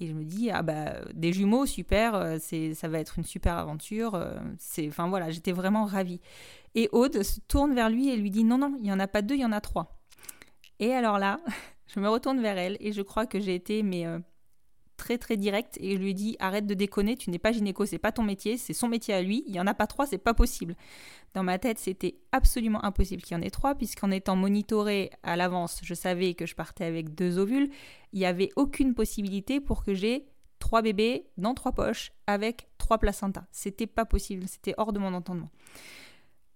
Et 0.00 0.06
je 0.06 0.12
me 0.12 0.24
dis, 0.24 0.50
ah 0.50 0.62
bah, 0.62 0.94
des 1.14 1.32
jumeaux, 1.32 1.66
super, 1.66 2.14
euh, 2.14 2.38
ça 2.38 2.88
va 2.88 2.98
être 2.98 3.18
une 3.18 3.24
super 3.24 3.56
aventure. 3.56 4.14
Euh, 4.14 4.34
enfin 4.88 5.08
voilà, 5.08 5.30
j'étais 5.30 5.52
vraiment 5.52 5.84
ravie. 5.84 6.20
Et 6.74 6.88
Aude 6.92 7.22
se 7.22 7.40
tourne 7.46 7.74
vers 7.74 7.90
lui 7.90 8.08
et 8.10 8.16
lui 8.16 8.30
dit, 8.30 8.44
non, 8.44 8.58
non, 8.58 8.74
il 8.78 8.82
n'y 8.82 8.92
en 8.92 8.98
a 8.98 9.06
pas 9.06 9.22
deux, 9.22 9.36
il 9.36 9.40
y 9.40 9.44
en 9.44 9.52
a 9.52 9.60
trois. 9.60 10.00
Et 10.80 10.92
alors 10.92 11.18
là, 11.18 11.40
Je 11.86 12.00
me 12.00 12.08
retourne 12.08 12.40
vers 12.40 12.58
elle 12.58 12.76
et 12.80 12.92
je 12.92 13.02
crois 13.02 13.26
que 13.26 13.38
j'ai 13.38 13.54
été 13.54 13.82
mais 13.82 14.06
euh, 14.06 14.18
très 14.96 15.18
très 15.18 15.36
direct 15.36 15.78
et 15.80 15.96
je 15.96 16.00
lui 16.00 16.14
dis 16.14 16.36
arrête 16.38 16.66
de 16.66 16.74
déconner, 16.74 17.16
tu 17.16 17.30
n'es 17.30 17.38
pas 17.38 17.52
gynéco, 17.52 17.86
c'est 17.86 17.98
pas 17.98 18.12
ton 18.12 18.22
métier, 18.22 18.56
c'est 18.56 18.72
son 18.72 18.88
métier 18.88 19.14
à 19.14 19.22
lui, 19.22 19.44
il 19.46 19.54
y 19.54 19.60
en 19.60 19.66
a 19.66 19.74
pas 19.74 19.86
trois, 19.86 20.06
c'est 20.06 20.18
pas 20.18 20.34
possible. 20.34 20.76
Dans 21.34 21.42
ma 21.42 21.58
tête, 21.58 21.78
c'était 21.78 22.16
absolument 22.32 22.84
impossible 22.84 23.22
qu'il 23.22 23.36
y 23.36 23.40
en 23.40 23.42
ait 23.42 23.50
trois 23.50 23.74
puisqu'en 23.74 24.10
étant 24.10 24.36
monitoré 24.36 25.10
à 25.22 25.36
l'avance, 25.36 25.80
je 25.82 25.94
savais 25.94 26.34
que 26.34 26.46
je 26.46 26.54
partais 26.54 26.84
avec 26.84 27.14
deux 27.14 27.38
ovules, 27.38 27.70
il 28.12 28.20
n'y 28.20 28.26
avait 28.26 28.50
aucune 28.56 28.94
possibilité 28.94 29.60
pour 29.60 29.84
que 29.84 29.94
j'ai 29.94 30.26
trois 30.58 30.82
bébés 30.82 31.26
dans 31.36 31.54
trois 31.54 31.72
poches 31.72 32.12
avec 32.26 32.68
trois 32.78 32.98
placentas. 32.98 33.44
C'était 33.50 33.86
pas 33.86 34.04
possible, 34.04 34.48
c'était 34.48 34.74
hors 34.78 34.92
de 34.92 34.98
mon 34.98 35.12
entendement. 35.12 35.50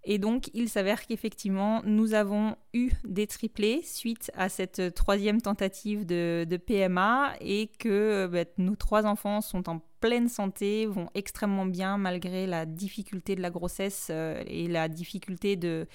Et 0.04 0.18
donc, 0.18 0.50
il 0.54 0.68
s'avère 0.68 1.06
qu'effectivement, 1.06 1.82
nous 1.84 2.14
avons 2.14 2.56
eu 2.72 2.90
des 3.04 3.26
triplés 3.26 3.82
suite 3.82 4.30
à 4.34 4.48
cette 4.48 4.94
troisième 4.94 5.40
tentative 5.40 6.06
de, 6.06 6.46
PMA 6.66 7.34
et 7.40 7.70
que 7.78 8.26
bah, 8.26 8.44
nos 8.58 8.76
trois 8.76 9.06
enfants 9.06 9.40
sont 9.40 9.68
en 9.68 9.82
pleine 10.00 10.28
santé, 10.28 10.86
vont 10.86 11.08
extrêmement 11.14 11.66
bien 11.66 11.98
malgré 11.98 12.46
la 12.46 12.66
difficulté 12.66 13.34
de 13.36 13.42
la 13.42 13.50
grossesse 13.50 14.08
euh, 14.10 14.42
et 14.46 14.68
la 14.68 14.88
difficulté 14.88 15.56
de, 15.56 15.86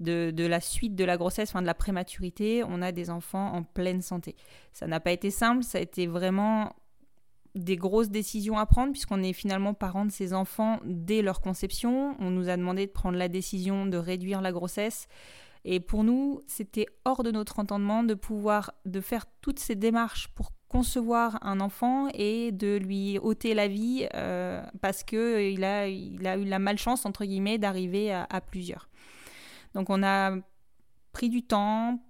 de, 0.00 0.46
la 0.46 0.60
suite 0.60 0.94
de 0.94 1.04
la 1.04 1.16
grossesse, 1.16 1.50
enfin 1.50 1.62
de 1.62 1.66
la 1.66 1.74
prématurité. 1.74 2.62
On 2.64 2.82
a 2.82 2.92
des 2.92 3.10
enfants 3.10 3.52
en 3.52 3.62
pleine 3.62 4.02
santé. 4.02 4.36
Ça 4.72 4.86
n'a 4.86 5.00
pas 5.00 5.12
été 5.12 5.30
simple, 5.30 5.62
ça 5.62 5.78
a 5.78 5.80
été 5.80 6.06
vraiment 6.06 6.74
des 7.54 7.76
grosses 7.76 8.10
décisions 8.10 8.58
à 8.58 8.66
prendre 8.66 8.92
puisqu'on 8.92 9.22
est 9.22 9.32
finalement 9.32 9.74
parents 9.74 10.06
de 10.06 10.12
ces 10.12 10.32
enfants 10.32 10.80
dès 10.84 11.22
leur 11.22 11.40
conception. 11.40 12.16
On 12.18 12.30
nous 12.30 12.48
a 12.48 12.56
demandé 12.56 12.86
de 12.86 12.92
prendre 12.92 13.18
la 13.18 13.28
décision 13.28 13.86
de 13.86 13.96
réduire 13.96 14.40
la 14.40 14.52
grossesse. 14.52 15.06
Et 15.64 15.78
pour 15.78 16.02
nous, 16.02 16.40
c'était 16.46 16.86
hors 17.04 17.22
de 17.22 17.30
notre 17.30 17.58
entendement 17.58 18.02
de 18.02 18.14
pouvoir 18.14 18.72
de 18.84 19.00
faire 19.00 19.26
toutes 19.40 19.60
ces 19.60 19.76
démarches 19.76 20.28
pour 20.28 20.52
concevoir 20.68 21.38
un 21.42 21.60
enfant 21.60 22.08
et 22.14 22.50
de 22.50 22.78
lui 22.78 23.18
ôter 23.18 23.52
la 23.52 23.68
vie 23.68 24.08
euh, 24.14 24.64
parce 24.80 25.04
que 25.04 25.50
il 25.52 25.62
a, 25.64 25.86
il 25.86 26.26
a 26.26 26.38
eu 26.38 26.44
la 26.44 26.58
malchance 26.58 27.04
entre 27.04 27.26
guillemets 27.26 27.58
d'arriver 27.58 28.10
à, 28.10 28.26
à 28.30 28.40
plusieurs. 28.40 28.88
Donc 29.74 29.90
on 29.90 30.02
a 30.02 30.34
pris 31.12 31.28
du 31.28 31.42
temps 31.42 32.02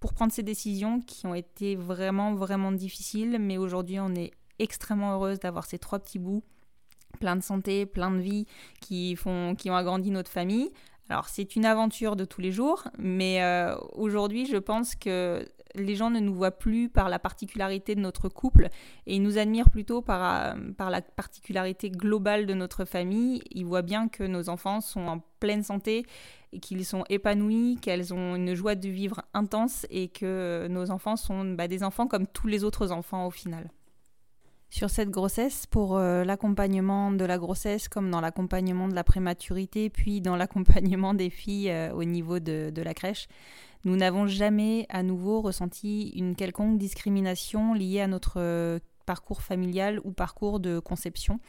pour 0.00 0.12
prendre 0.12 0.32
ces 0.32 0.42
décisions 0.42 1.00
qui 1.00 1.26
ont 1.26 1.34
été 1.34 1.76
vraiment 1.76 2.34
vraiment 2.34 2.72
difficiles, 2.72 3.38
mais 3.40 3.56
aujourd'hui 3.56 3.98
on 3.98 4.14
est 4.14 4.32
extrêmement 4.60 5.14
heureuse 5.14 5.40
d'avoir 5.40 5.64
ces 5.64 5.78
trois 5.78 5.98
petits 5.98 6.18
bouts, 6.18 6.44
plein 7.18 7.36
de 7.36 7.42
santé, 7.42 7.86
plein 7.86 8.10
de 8.10 8.20
vie, 8.20 8.46
qui, 8.80 9.16
font, 9.16 9.54
qui 9.56 9.70
ont 9.70 9.76
agrandi 9.76 10.10
notre 10.10 10.30
famille. 10.30 10.70
Alors 11.08 11.28
c'est 11.28 11.56
une 11.56 11.64
aventure 11.64 12.14
de 12.14 12.24
tous 12.24 12.40
les 12.40 12.52
jours, 12.52 12.84
mais 12.96 13.42
euh, 13.42 13.74
aujourd'hui 13.94 14.46
je 14.46 14.56
pense 14.56 14.94
que 14.94 15.44
les 15.74 15.96
gens 15.96 16.10
ne 16.10 16.20
nous 16.20 16.34
voient 16.34 16.52
plus 16.52 16.88
par 16.88 17.08
la 17.08 17.18
particularité 17.18 17.94
de 17.94 18.00
notre 18.00 18.28
couple 18.28 18.68
et 19.06 19.16
ils 19.16 19.22
nous 19.22 19.38
admirent 19.38 19.70
plutôt 19.70 20.02
par, 20.02 20.54
euh, 20.54 20.72
par 20.76 20.90
la 20.90 21.00
particularité 21.00 21.90
globale 21.90 22.46
de 22.46 22.54
notre 22.54 22.84
famille. 22.84 23.42
Ils 23.50 23.66
voient 23.66 23.82
bien 23.82 24.08
que 24.08 24.22
nos 24.22 24.48
enfants 24.48 24.80
sont 24.80 25.06
en 25.06 25.20
pleine 25.40 25.64
santé 25.64 26.06
qu'ils 26.62 26.84
sont 26.84 27.04
épanouis, 27.08 27.78
qu'elles 27.80 28.12
ont 28.14 28.36
une 28.36 28.54
joie 28.54 28.74
de 28.76 28.88
vivre 28.88 29.22
intense 29.34 29.86
et 29.90 30.08
que 30.08 30.68
nos 30.68 30.90
enfants 30.90 31.16
sont 31.16 31.44
bah, 31.44 31.68
des 31.68 31.82
enfants 31.82 32.06
comme 32.06 32.26
tous 32.26 32.46
les 32.46 32.62
autres 32.62 32.92
enfants 32.92 33.26
au 33.26 33.30
final 33.30 33.70
sur 34.70 34.88
cette 34.88 35.10
grossesse 35.10 35.66
pour 35.66 35.96
euh, 35.96 36.24
l'accompagnement 36.24 37.10
de 37.10 37.24
la 37.24 37.38
grossesse 37.38 37.88
comme 37.88 38.10
dans 38.10 38.20
l'accompagnement 38.20 38.88
de 38.88 38.94
la 38.94 39.04
prématurité, 39.04 39.90
puis 39.90 40.20
dans 40.20 40.36
l'accompagnement 40.36 41.12
des 41.12 41.28
filles 41.28 41.70
euh, 41.70 41.92
au 41.92 42.04
niveau 42.04 42.38
de, 42.38 42.72
la 42.80 42.94
crèche. 42.94 43.26
Nous 43.84 43.96
n'avons 43.96 44.26
jamais 44.26 44.86
à 44.88 45.02
nouveau 45.02 45.40
ressenti 45.40 46.10
une 46.10 46.36
quelconque 46.36 46.78
discrimination 46.78 47.74
liée 47.74 48.00
à 48.00 48.06
notre 48.06 48.34
euh, 48.36 48.78
parcours 49.06 49.42
familial 49.42 50.00
ou 50.04 50.12
parcours 50.12 50.60
de 50.60 50.78
conception. 50.78 51.40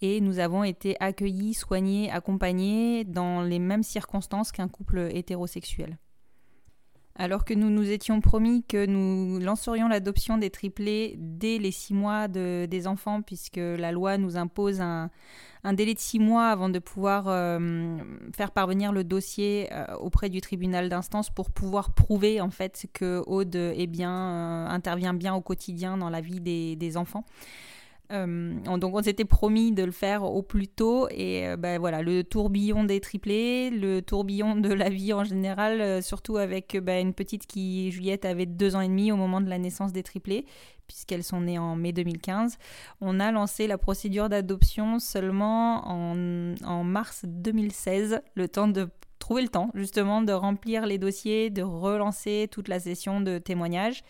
Et 0.00 0.20
nous 0.20 0.38
avons 0.38 0.64
été 0.64 0.96
accueillis, 1.00 1.54
soignés, 1.54 2.10
accompagnés 2.10 3.04
dans 3.04 3.42
les 3.42 3.58
mêmes 3.58 3.82
circonstances 3.82 4.52
qu'un 4.52 4.68
couple 4.68 5.10
hétérosexuel. 5.12 5.98
Alors 7.16 7.44
que 7.44 7.54
nous 7.54 7.70
nous 7.70 7.90
étions 7.90 8.20
promis 8.20 8.64
que 8.64 8.86
nous 8.86 9.38
lancerions 9.38 9.86
l'adoption 9.86 10.36
des 10.36 10.50
triplés 10.50 11.14
dès 11.18 11.58
les 11.58 11.70
six 11.70 11.94
mois 11.94 12.26
des 12.26 12.86
enfants, 12.88 13.22
puisque 13.22 13.56
la 13.56 13.92
loi 13.92 14.18
nous 14.18 14.36
impose 14.36 14.80
un, 14.80 15.10
délai 15.74 15.94
de 15.94 16.00
six 16.00 16.18
mois 16.18 16.48
avant 16.48 16.68
de 16.68 16.80
pouvoir 16.80 17.26
euh, 17.28 17.98
faire 18.36 18.50
parvenir 18.50 18.90
le 18.90 19.04
dossier 19.04 19.68
euh, 19.72 19.94
auprès 19.94 20.28
du 20.28 20.40
tribunal 20.40 20.88
d'instance 20.88 21.30
pour 21.30 21.52
pouvoir 21.52 21.94
prouver 21.94 22.40
en 22.40 22.50
fait 22.50 22.86
que 22.92 23.22
Aude 23.26 23.56
bien, 23.88 24.12
euh, 24.12 24.66
intervient 24.66 25.14
bien 25.14 25.34
au 25.34 25.40
quotidien 25.40 25.96
dans 25.96 26.10
la 26.10 26.20
vie 26.20 26.40
des 26.40 26.96
enfants. 26.96 27.24
Euh, 28.12 28.60
donc 28.78 28.94
on 28.94 29.02
s'était 29.02 29.24
promis 29.24 29.72
de 29.72 29.82
le 29.82 29.90
faire 29.90 30.24
au 30.24 30.42
plus 30.42 30.68
tôt 30.68 31.08
et 31.10 31.56
ben 31.56 31.78
voilà 31.78 32.02
le 32.02 32.22
tourbillon 32.22 32.84
des 32.84 33.00
triplés, 33.00 33.70
le 33.70 34.02
tourbillon 34.02 34.56
de 34.56 34.72
la 34.72 34.90
vie 34.90 35.12
en 35.14 35.24
général, 35.24 35.80
euh, 35.80 36.02
surtout 36.02 36.36
avec 36.36 36.76
ben, 36.76 37.00
une 37.00 37.14
petite 37.14 37.46
qui 37.46 37.90
Juliette 37.90 38.26
avait 38.26 38.46
deux 38.46 38.76
ans 38.76 38.82
et 38.82 38.88
demi 38.88 39.10
au 39.10 39.16
moment 39.16 39.40
de 39.40 39.48
la 39.48 39.58
naissance 39.58 39.92
des 39.92 40.02
triplés 40.02 40.44
puisqu'elles 40.86 41.24
sont 41.24 41.40
nées 41.40 41.58
en 41.58 41.76
mai 41.76 41.92
2015. 41.92 42.58
On 43.00 43.18
a 43.20 43.32
lancé 43.32 43.66
la 43.66 43.78
procédure 43.78 44.28
d'adoption 44.28 44.98
seulement 44.98 45.88
en, 45.88 46.54
en 46.62 46.84
mars 46.84 47.24
2016, 47.26 48.20
le 48.34 48.48
temps 48.48 48.68
de 48.68 48.90
trouver 49.18 49.40
le 49.40 49.48
temps 49.48 49.70
justement 49.74 50.20
de 50.20 50.32
remplir 50.32 50.84
les 50.84 50.98
dossiers, 50.98 51.48
de 51.48 51.62
relancer 51.62 52.48
toute 52.50 52.68
la 52.68 52.80
session 52.80 53.22
de 53.22 53.38
témoignages. 53.38 54.02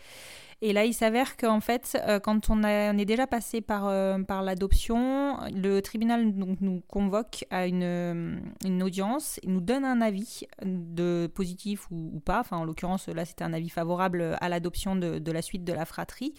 Et 0.65 0.73
là, 0.73 0.83
il 0.83 0.95
s'avère 0.95 1.37
qu'en 1.37 1.59
fait, 1.59 1.95
euh, 2.07 2.19
quand 2.19 2.49
on, 2.49 2.63
est 2.63 3.05
déjà 3.05 3.27
passé 3.27 3.61
par, 3.61 3.85
euh, 3.85 4.17
l'adoption, 4.43 5.37
le 5.53 5.79
tribunal 5.81 6.25
nous 6.25 6.81
convoque 6.87 7.45
à 7.51 7.67
une, 7.67 7.83
euh, 7.83 8.35
une 8.65 8.81
audience, 8.81 9.39
il 9.43 9.53
nous 9.53 9.61
donne 9.61 9.85
un 9.85 10.01
avis 10.01 10.47
de 10.63 11.29
positif 11.31 11.85
ou, 11.91 12.19
pas. 12.19 12.39
Enfin, 12.39 12.57
en 12.57 12.63
l'occurrence, 12.63 13.09
là, 13.09 13.25
c'était 13.25 13.43
un 13.43 13.53
avis 13.53 13.69
favorable 13.69 14.37
à 14.41 14.49
l'adoption 14.49 14.95
de, 14.95 15.31
la 15.31 15.43
suite 15.43 15.65
de 15.65 15.71
la 15.71 15.85
fratrie, 15.85 16.33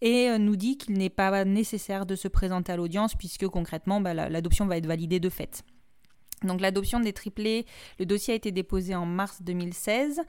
et 0.00 0.38
nous 0.38 0.54
dit 0.54 0.78
qu'il 0.78 0.96
n'est 0.96 1.10
pas 1.10 1.44
nécessaire 1.44 2.06
de 2.06 2.14
se 2.14 2.28
présenter 2.28 2.70
à 2.70 2.76
l'audience 2.76 3.16
puisque 3.16 3.48
concrètement, 3.48 4.00
bah, 4.00 4.14
l'adoption 4.14 4.66
va 4.66 4.76
être 4.76 4.86
validée 4.86 5.18
de 5.18 5.30
fait. 5.30 5.64
Donc 6.44 6.60
l'adoption 6.60 7.00
des 7.00 7.12
triplés, 7.12 7.66
le 7.98 8.06
dossier 8.06 8.32
a 8.32 8.36
été 8.36 8.52
déposé 8.52 8.94
en 8.94 9.06
mars 9.06 9.42
2016. 9.42 10.22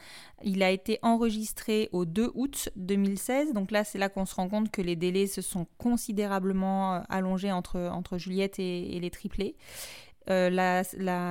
Il 0.44 0.64
a 0.64 0.72
été 0.72 1.00
enregistré 1.02 1.90
au 1.92 2.06
2 2.06 2.32
août 2.36 2.70
2016. 2.76 3.54
Donc 3.54 3.72
là, 3.72 3.84
c'est 3.84 3.98
là 3.98 4.10
qu'on 4.10 4.26
se 4.26 4.36
rend 4.36 4.50
compte 4.50 4.72
que 4.72 4.82
les 4.82 4.96
délais 4.96 5.28
se 5.28 5.42
sont 5.42 5.68
considérablement 5.78 6.96
euh, 6.96 7.00
allongés 7.10 7.52
entre, 7.52 7.80
entre 7.80 8.18
Juliette 8.18 8.60
et, 8.60 9.00
les 9.00 9.10
triplés. 9.10 9.56
Euh, 10.30 10.50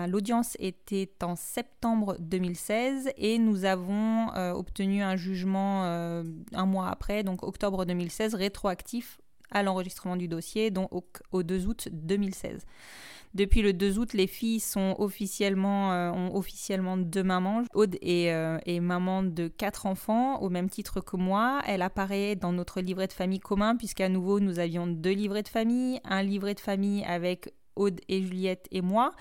l'audience 0.07 0.57
était 0.61 1.11
en 1.23 1.35
septembre 1.35 2.17
2016 2.21 3.11
et 3.17 3.39
nous 3.39 3.65
avons 3.65 4.33
euh, 4.35 4.53
obtenu 4.53 5.03
un 5.03 5.17
jugement 5.17 5.83
un 5.85 6.67
mois 6.67 6.89
après, 6.89 7.25
donc 7.25 7.43
octobre 7.43 7.85
2016, 7.85 8.35
rétroactif 8.35 9.19
à 9.51 9.63
l'enregistrement 9.63 10.17
du 10.17 10.29
dossier, 10.29 10.71
donc 10.71 11.23
au 11.33 11.43
2 11.43 11.67
août 11.67 11.89
2016. 11.93 12.67
Depuis 13.35 13.63
le 13.63 13.73
2 13.73 13.99
août, 13.99 14.13
les 14.13 14.29
filles 14.29 14.61
sont 14.61 14.95
officiellement, 14.99 15.93
euh, 15.93 16.13
ont 16.13 16.37
officiellement 16.37 16.97
deux 16.97 17.25
mamans. 17.25 17.65
Aude 17.75 17.97
euh, 18.05 18.59
est, 18.65 18.81
maman 18.81 19.25
de 19.25 19.49
quatre 19.49 19.87
enfants, 19.87 20.41
au 20.41 20.51
même 20.51 20.71
titre 20.71 21.01
que 21.01 21.17
moi. 21.17 21.61
Elle 21.67 21.83
apparaît 21.83 22.37
dans 22.37 22.53
notre 22.53 22.81
livret 22.81 23.09
de 23.09 23.13
famille 23.13 23.41
commun, 23.41 23.75
puisqu'à 23.75 24.09
nouveau, 24.09 24.39
nous 24.39 24.61
avions 24.61 24.87
deux 24.87 25.11
livrets 25.11 25.43
de 25.43 25.49
famille. 25.49 26.01
Un 26.05 26.23
livret 26.23 26.55
de 26.55 26.61
famille 26.61 27.03
avec 27.05 27.53
Aude 27.77 28.01
et 28.09 28.23
Juliette 28.23 28.69
et 28.71 28.83
moi, 28.83 29.13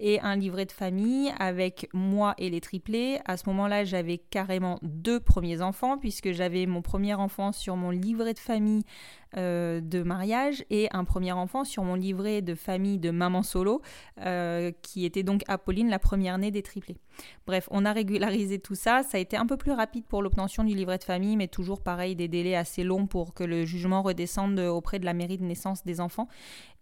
et 0.00 0.20
un 0.20 0.36
livret 0.36 0.66
de 0.66 0.72
famille 0.72 1.32
avec 1.38 1.88
moi 1.92 2.34
et 2.38 2.50
les 2.50 2.60
triplés. 2.60 3.20
À 3.24 3.36
ce 3.36 3.48
moment-là, 3.50 3.84
j'avais 3.84 4.18
carrément 4.18 4.78
deux 4.82 5.20
premiers 5.20 5.62
enfants, 5.62 5.98
puisque 5.98 6.32
j'avais 6.32 6.66
mon 6.66 6.82
premier 6.82 7.14
enfant 7.14 7.52
sur 7.52 7.76
mon 7.76 7.90
livret 7.90 8.34
de 8.34 8.38
famille 8.38 8.82
euh, 9.36 9.80
de 9.80 10.02
mariage 10.02 10.64
et 10.70 10.88
un 10.90 11.04
premier 11.04 11.30
enfant 11.30 11.62
sur 11.62 11.84
mon 11.84 11.94
livret 11.94 12.42
de 12.42 12.56
famille 12.56 12.98
de 12.98 13.10
maman 13.10 13.44
solo, 13.44 13.80
euh, 14.22 14.72
qui 14.82 15.04
était 15.04 15.22
donc 15.22 15.42
Apolline, 15.46 15.88
la 15.88 16.00
première 16.00 16.36
née 16.36 16.50
des 16.50 16.62
triplés. 16.62 16.96
Bref, 17.46 17.68
on 17.70 17.84
a 17.84 17.92
régularisé 17.92 18.58
tout 18.58 18.74
ça. 18.74 19.04
Ça 19.04 19.18
a 19.18 19.20
été 19.20 19.36
un 19.36 19.46
peu 19.46 19.56
plus 19.56 19.70
rapide 19.70 20.04
pour 20.06 20.22
l'obtention 20.22 20.64
du 20.64 20.74
livret 20.74 20.98
de 20.98 21.04
famille, 21.04 21.36
mais 21.36 21.46
toujours 21.46 21.80
pareil, 21.80 22.16
des 22.16 22.26
délais 22.26 22.56
assez 22.56 22.82
longs 22.82 23.06
pour 23.06 23.32
que 23.32 23.44
le 23.44 23.64
jugement 23.64 24.02
redescende 24.02 24.58
auprès 24.58 24.98
de 24.98 25.04
la 25.04 25.14
mairie 25.14 25.38
de 25.38 25.44
naissance 25.44 25.84
des 25.84 26.00
enfants. 26.00 26.26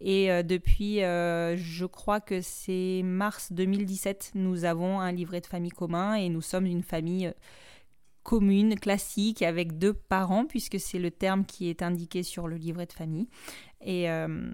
Et 0.01 0.33
euh, 0.33 0.43
depuis, 0.43 1.01
je 1.01 1.85
crois 1.85 2.21
que 2.21 2.41
c'est 2.41 3.03
mars 3.05 3.53
2017, 3.53 4.33
nous 4.37 4.65
avons 4.65 5.01
un 5.01 5.13
livret 5.13 5.43
de 5.43 5.47
famille 5.47 5.71
commun 5.71 6.15
et 6.15 6.31
nous 6.31 6.43
sommes 6.43 6.67
une 6.67 6.83
famille 6.83 7.33
commune, 8.29 8.79
classique, 8.79 9.41
avec 9.41 9.79
deux 9.79 9.95
parents, 9.95 10.45
puisque 10.45 10.79
c'est 10.79 10.99
le 10.99 11.11
terme 11.11 11.47
qui 11.47 11.71
est 11.71 11.81
indiqué 11.81 12.23
sur 12.23 12.47
le 12.47 12.57
livret 12.57 12.85
de 12.85 12.93
famille. 12.93 13.27
Et, 13.81 14.11
euh, 14.11 14.51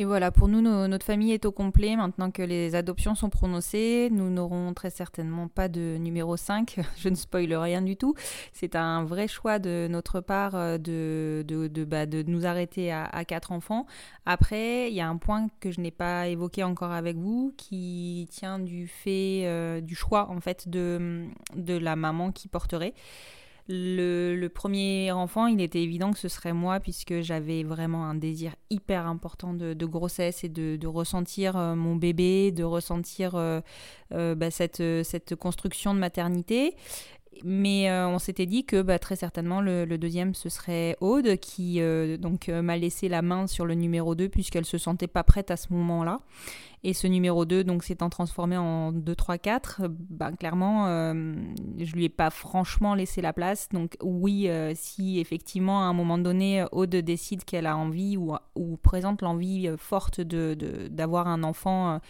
Et 0.00 0.04
voilà, 0.04 0.32
pour 0.32 0.48
nous, 0.48 0.60
notre 0.60 1.06
famille 1.06 1.32
est 1.32 1.44
au 1.44 1.52
complet. 1.52 1.94
Maintenant 1.94 2.32
que 2.32 2.42
les 2.42 2.74
adoptions 2.74 3.14
sont 3.14 3.30
prononcées, 3.30 4.08
nous 4.10 4.28
n'aurons 4.28 4.74
très 4.74 4.90
certainement 4.90 5.46
pas 5.46 5.68
de 5.68 5.98
numéro 6.00 6.36
5. 6.36 6.80
Je 6.96 7.08
ne 7.08 7.14
spoile 7.14 7.54
rien 7.54 7.80
du 7.80 7.96
tout. 7.96 8.14
C'est 8.52 8.74
un 8.74 9.04
vrai 9.04 9.28
choix 9.28 9.60
de 9.60 9.86
notre 9.88 10.20
part 10.20 10.56
euh, 10.56 10.78
de, 10.78 11.44
de, 11.46 11.68
de, 11.68 11.84
bah, 11.84 12.06
de 12.06 12.24
nous 12.26 12.44
arrêter 12.44 12.90
à, 12.90 13.24
quatre 13.24 13.52
enfants. 13.52 13.86
Après, 14.26 14.90
il 14.90 14.94
y 14.94 15.00
a 15.00 15.08
un 15.08 15.16
point 15.16 15.46
que 15.60 15.70
je 15.70 15.80
n'ai 15.80 15.92
pas 15.92 16.26
évoqué 16.26 16.64
encore 16.64 16.90
avec 16.90 17.16
vous 17.16 17.54
qui 17.56 18.26
tient 18.32 18.58
du 18.58 18.88
fait, 18.88 19.42
euh, 19.44 19.80
du 19.80 19.94
choix 19.94 20.28
en 20.28 20.40
fait 20.40 20.68
de, 20.68 21.26
de 21.54 21.76
la 21.76 21.94
maman 21.94 22.32
qui 22.32 22.48
porterait. 22.48 22.94
Le, 23.66 24.46
premier 24.48 25.10
enfant, 25.10 25.46
il 25.46 25.62
était 25.62 25.82
évident 25.82 26.12
que 26.12 26.18
ce 26.18 26.28
serait 26.28 26.52
moi 26.52 26.80
puisque 26.80 27.22
j'avais 27.22 27.62
vraiment 27.62 28.04
un 28.04 28.14
désir 28.14 28.54
hyper 28.68 29.06
important 29.06 29.54
de, 29.54 29.86
grossesse 29.86 30.44
et 30.44 30.50
de, 30.50 30.86
ressentir 30.86 31.56
euh, 31.56 31.74
mon 31.74 31.96
bébé, 31.96 32.52
de 32.52 32.62
ressentir 32.62 33.34
euh, 33.36 33.60
euh, 34.12 34.34
bah, 34.34 34.50
cette, 34.50 34.82
cette 35.02 35.34
construction 35.34 35.94
de 35.94 35.98
maternité. 35.98 36.76
Mais 37.42 37.90
on 37.90 38.18
s'était 38.18 38.46
dit 38.46 38.64
que 38.64 38.82
bah, 38.82 38.98
très 38.98 39.16
certainement 39.16 39.60
le, 39.60 39.86
deuxième 39.98 40.34
ce 40.34 40.48
serait 40.48 40.96
Aude 41.00 41.36
qui 41.36 41.80
donc 42.18 42.48
m'a 42.48 42.76
laissé 42.76 43.08
la 43.08 43.22
main 43.22 43.46
sur 43.46 43.66
le 43.66 43.74
numéro 43.74 44.14
2 44.14 44.28
puisqu'elle 44.28 44.64
se 44.64 44.78
sentait 44.78 45.06
pas 45.06 45.24
prête 45.24 45.50
à 45.50 45.56
ce 45.56 45.72
moment-là. 45.72 46.20
Et 46.86 46.92
ce 46.92 47.06
numéro 47.06 47.46
2, 47.46 47.64
donc 47.64 47.82
s'étant 47.82 48.10
transformé 48.10 48.58
en 48.58 48.92
2, 48.92 49.14
3, 49.14 49.38
4, 49.38 49.82
ben, 49.88 50.32
clairement, 50.32 50.86
euh, 50.86 51.34
je 51.78 51.94
lui 51.94 52.04
ai 52.04 52.08
pas 52.10 52.28
franchement 52.28 52.94
laissé 52.94 53.22
la 53.22 53.32
place. 53.32 53.70
Donc 53.70 53.96
oui, 54.02 54.50
euh, 54.50 54.72
si 54.74 55.18
effectivement 55.18 55.80
à 55.80 55.84
un 55.84 55.94
moment 55.94 56.18
donné, 56.18 56.62
Aude 56.72 56.94
décide 56.94 57.44
qu'elle 57.44 57.66
a 57.66 57.78
envie 57.78 58.18
ou, 58.18 58.34
ou 58.54 58.76
présente 58.76 59.22
l'envie 59.22 59.66
euh, 59.66 59.78
forte 59.78 60.20
de, 60.20 60.54
d'avoir 60.90 61.26
un 61.26 61.42
enfant 61.42 62.00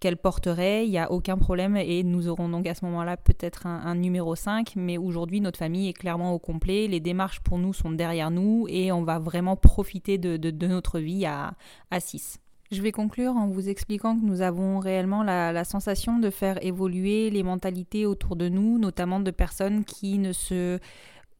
qu'elle 0.00 0.16
porterait, 0.16 0.86
il 0.86 0.90
n'y 0.90 0.98
a 0.98 1.10
aucun 1.10 1.36
problème 1.36 1.76
et 1.76 2.02
nous 2.02 2.28
aurons 2.28 2.48
donc 2.48 2.66
à 2.66 2.74
ce 2.74 2.84
moment-là 2.84 3.16
peut-être 3.16 3.66
un, 3.66 3.94
numéro 3.94 4.34
5, 4.34 4.74
mais 4.76 4.98
aujourd'hui 4.98 5.40
notre 5.40 5.58
famille 5.58 5.88
est 5.88 5.94
clairement 5.94 6.32
au 6.32 6.38
complet, 6.38 6.86
les 6.88 7.00
démarches 7.00 7.40
pour 7.40 7.58
nous 7.58 7.72
sont 7.72 7.90
derrière 7.90 8.30
nous 8.30 8.66
et 8.68 8.92
on 8.92 9.02
va 9.02 9.18
vraiment 9.18 9.56
profiter 9.56 10.18
de, 10.18 10.66
notre 10.66 10.98
vie 10.98 11.26
à, 11.26 11.54
à 11.90 12.00
6. 12.00 12.40
Je 12.70 12.82
vais 12.82 12.92
conclure 12.92 13.36
en 13.36 13.46
vous 13.46 13.68
expliquant 13.68 14.18
que 14.18 14.24
nous 14.24 14.40
avons 14.40 14.80
réellement 14.80 15.22
la, 15.22 15.64
sensation 15.64 16.18
de 16.18 16.30
faire 16.30 16.58
évoluer 16.64 17.30
les 17.30 17.42
mentalités 17.42 18.04
autour 18.04 18.36
de 18.36 18.48
nous, 18.48 18.78
notamment 18.78 19.20
de 19.20 19.30
personnes 19.30 19.84
qui 19.84 20.18
ne 20.18 20.32
se 20.32 20.78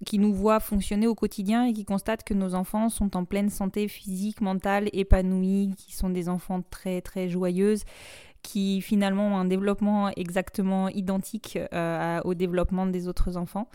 qui 0.05 0.19
nous 0.19 0.35
voient 0.35 0.61
fonctionner 0.61 1.07
au 1.07 1.15
quotidien 1.15 1.65
et 1.65 1.73
qui 1.73 1.85
constatent 1.85 2.25
que 2.25 2.35
nos 2.35 2.55
enfants 2.55 2.91
sont 2.91 3.17
en 3.17 3.25
pleine 3.25 3.49
santé 3.49 3.89
physique, 3.89 4.43
mentale, 4.43 4.91
épanouis, 4.93 5.75
qui 5.79 5.95
sont 5.95 6.11
des 6.11 6.29
enfants 6.29 6.63
très 6.69 7.01
très 7.01 7.29
joyeuses, 7.29 7.85
qui 8.45 8.83
finalement 8.83 9.29
ont 9.29 9.39
un 9.39 9.47
développement 9.47 10.11
exactement 10.11 10.89
identique 10.91 11.59
euh, 11.73 12.21
au 12.25 12.35
développement 12.35 12.87
des 12.87 13.09
autres 13.09 13.37
enfants. 13.37 13.69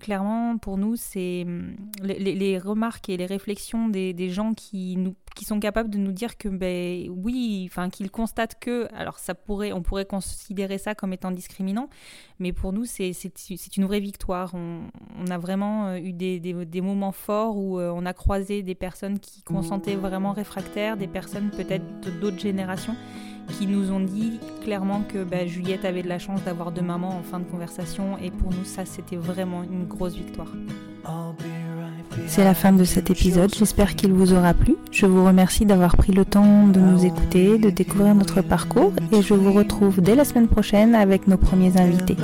Clairement, 0.00 0.58
pour 0.58 0.78
nous, 0.78 0.94
c'est 0.94 1.42
hum, 1.44 1.74
les, 2.02 2.58
remarques 2.58 3.08
et 3.08 3.16
les 3.16 3.26
réflexions 3.26 3.88
des, 3.88 4.30
gens 4.30 4.54
qui, 4.54 4.96
nous, 4.96 5.16
qui 5.34 5.44
sont 5.44 5.58
capables 5.58 5.90
de 5.90 5.98
nous 5.98 6.12
dire 6.12 6.36
que, 6.36 6.48
ben, 6.48 7.08
oui, 7.10 7.66
enfin, 7.68 7.90
qu'ils 7.90 8.10
constatent 8.10 8.60
que, 8.60 8.86
alors 8.94 9.18
ça 9.18 9.34
pourrait, 9.34 9.72
on 9.72 9.82
pourrait 9.82 10.04
considérer 10.04 10.78
ça 10.78 10.94
comme 10.94 11.12
étant 11.12 11.32
discriminant, 11.32 11.88
mais 12.38 12.52
pour 12.52 12.72
nous, 12.72 12.84
c'est 12.84 13.10
une 13.76 13.86
vraie 13.86 13.98
victoire. 13.98 14.54
On, 14.54 14.82
a 15.30 15.38
vraiment 15.38 15.88
euh, 15.88 15.96
eu 15.96 16.12
des, 16.12 16.38
des, 16.38 16.80
moments 16.80 17.12
forts 17.12 17.56
où 17.56 17.80
euh, 17.80 17.90
on 17.92 18.06
a 18.06 18.12
croisé 18.12 18.62
des 18.62 18.76
personnes 18.76 19.18
qui 19.18 19.42
consentaient 19.42 19.96
vraiment 19.96 20.32
réfractaires, 20.32 20.96
des 20.96 21.08
personnes 21.08 21.50
peut-être 21.50 21.84
d'autres 22.20 22.38
générations 22.38 22.94
qui 23.48 23.66
nous 23.66 23.90
ont 23.90 24.00
dit 24.00 24.38
clairement 24.62 25.02
que 25.08 25.24
bah, 25.24 25.46
Juliette 25.46 25.84
avait 25.84 26.02
de 26.02 26.08
la 26.08 26.18
chance 26.18 26.42
d'avoir 26.44 26.72
deux 26.72 26.82
mamans 26.82 27.16
en 27.18 27.22
fin 27.22 27.38
de 27.38 27.44
conversation 27.44 28.18
et 28.22 28.30
pour 28.30 28.50
nous 28.50 28.64
ça 28.64 28.84
c'était 28.84 29.16
vraiment 29.16 29.62
une 29.62 29.86
grosse 29.86 30.14
victoire. 30.14 30.52
C'est 32.26 32.44
la 32.44 32.54
fin 32.54 32.72
de 32.72 32.84
cet 32.84 33.10
épisode, 33.10 33.54
j'espère 33.54 33.94
qu'il 33.96 34.12
vous 34.12 34.32
aura 34.32 34.52
plu. 34.54 34.76
Je 34.90 35.06
vous 35.06 35.24
remercie 35.24 35.64
d'avoir 35.64 35.96
pris 35.96 36.12
le 36.12 36.24
temps 36.24 36.66
de 36.66 36.80
nous 36.80 37.04
écouter, 37.04 37.58
de 37.58 37.70
découvrir 37.70 38.14
notre 38.14 38.42
parcours 38.42 38.92
et 39.12 39.22
je 39.22 39.34
vous 39.34 39.52
retrouve 39.52 40.00
dès 40.00 40.14
la 40.14 40.24
semaine 40.24 40.48
prochaine 40.48 40.94
avec 40.94 41.26
nos 41.26 41.36
premiers 41.36 41.76
invités. 41.80 42.16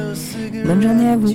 Bonne 0.65 0.83
journée 0.83 1.09
à 1.09 1.17
vous. 1.17 1.35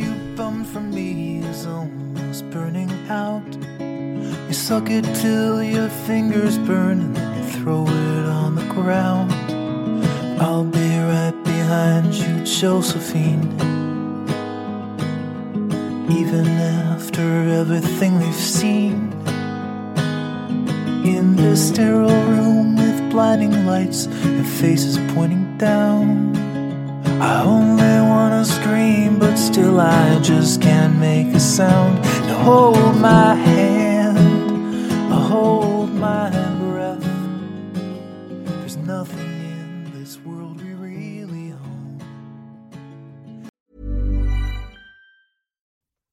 I'll 10.42 10.64
be 10.64 10.98
right 11.00 11.34
behind 11.44 12.14
you, 12.14 12.46
Josephine. 12.46 13.44
Even 16.10 16.48
after 16.48 17.22
everything 17.50 18.20
we've 18.20 18.34
seen. 18.34 19.12
In 21.04 21.36
this 21.36 21.68
sterile 21.68 22.24
room 22.32 22.78
with 22.78 23.12
blinding 23.12 23.66
lights 23.66 24.06
and 24.06 24.48
faces 24.48 24.98
pointing 25.14 25.58
down. 25.58 26.34
I 27.22 27.44
only 27.44 28.00
wanna 28.10 28.46
scream, 28.46 29.20
but 29.20 29.36
still 29.36 29.82
I 29.82 30.20
just 30.22 30.62
can't 30.62 30.98
make 30.98 31.36
a 31.36 31.40
sound. 31.40 32.02
Now 32.28 32.44
hold 32.44 32.96
my 33.02 33.36
hand, 33.36 34.18
hold 35.12 35.59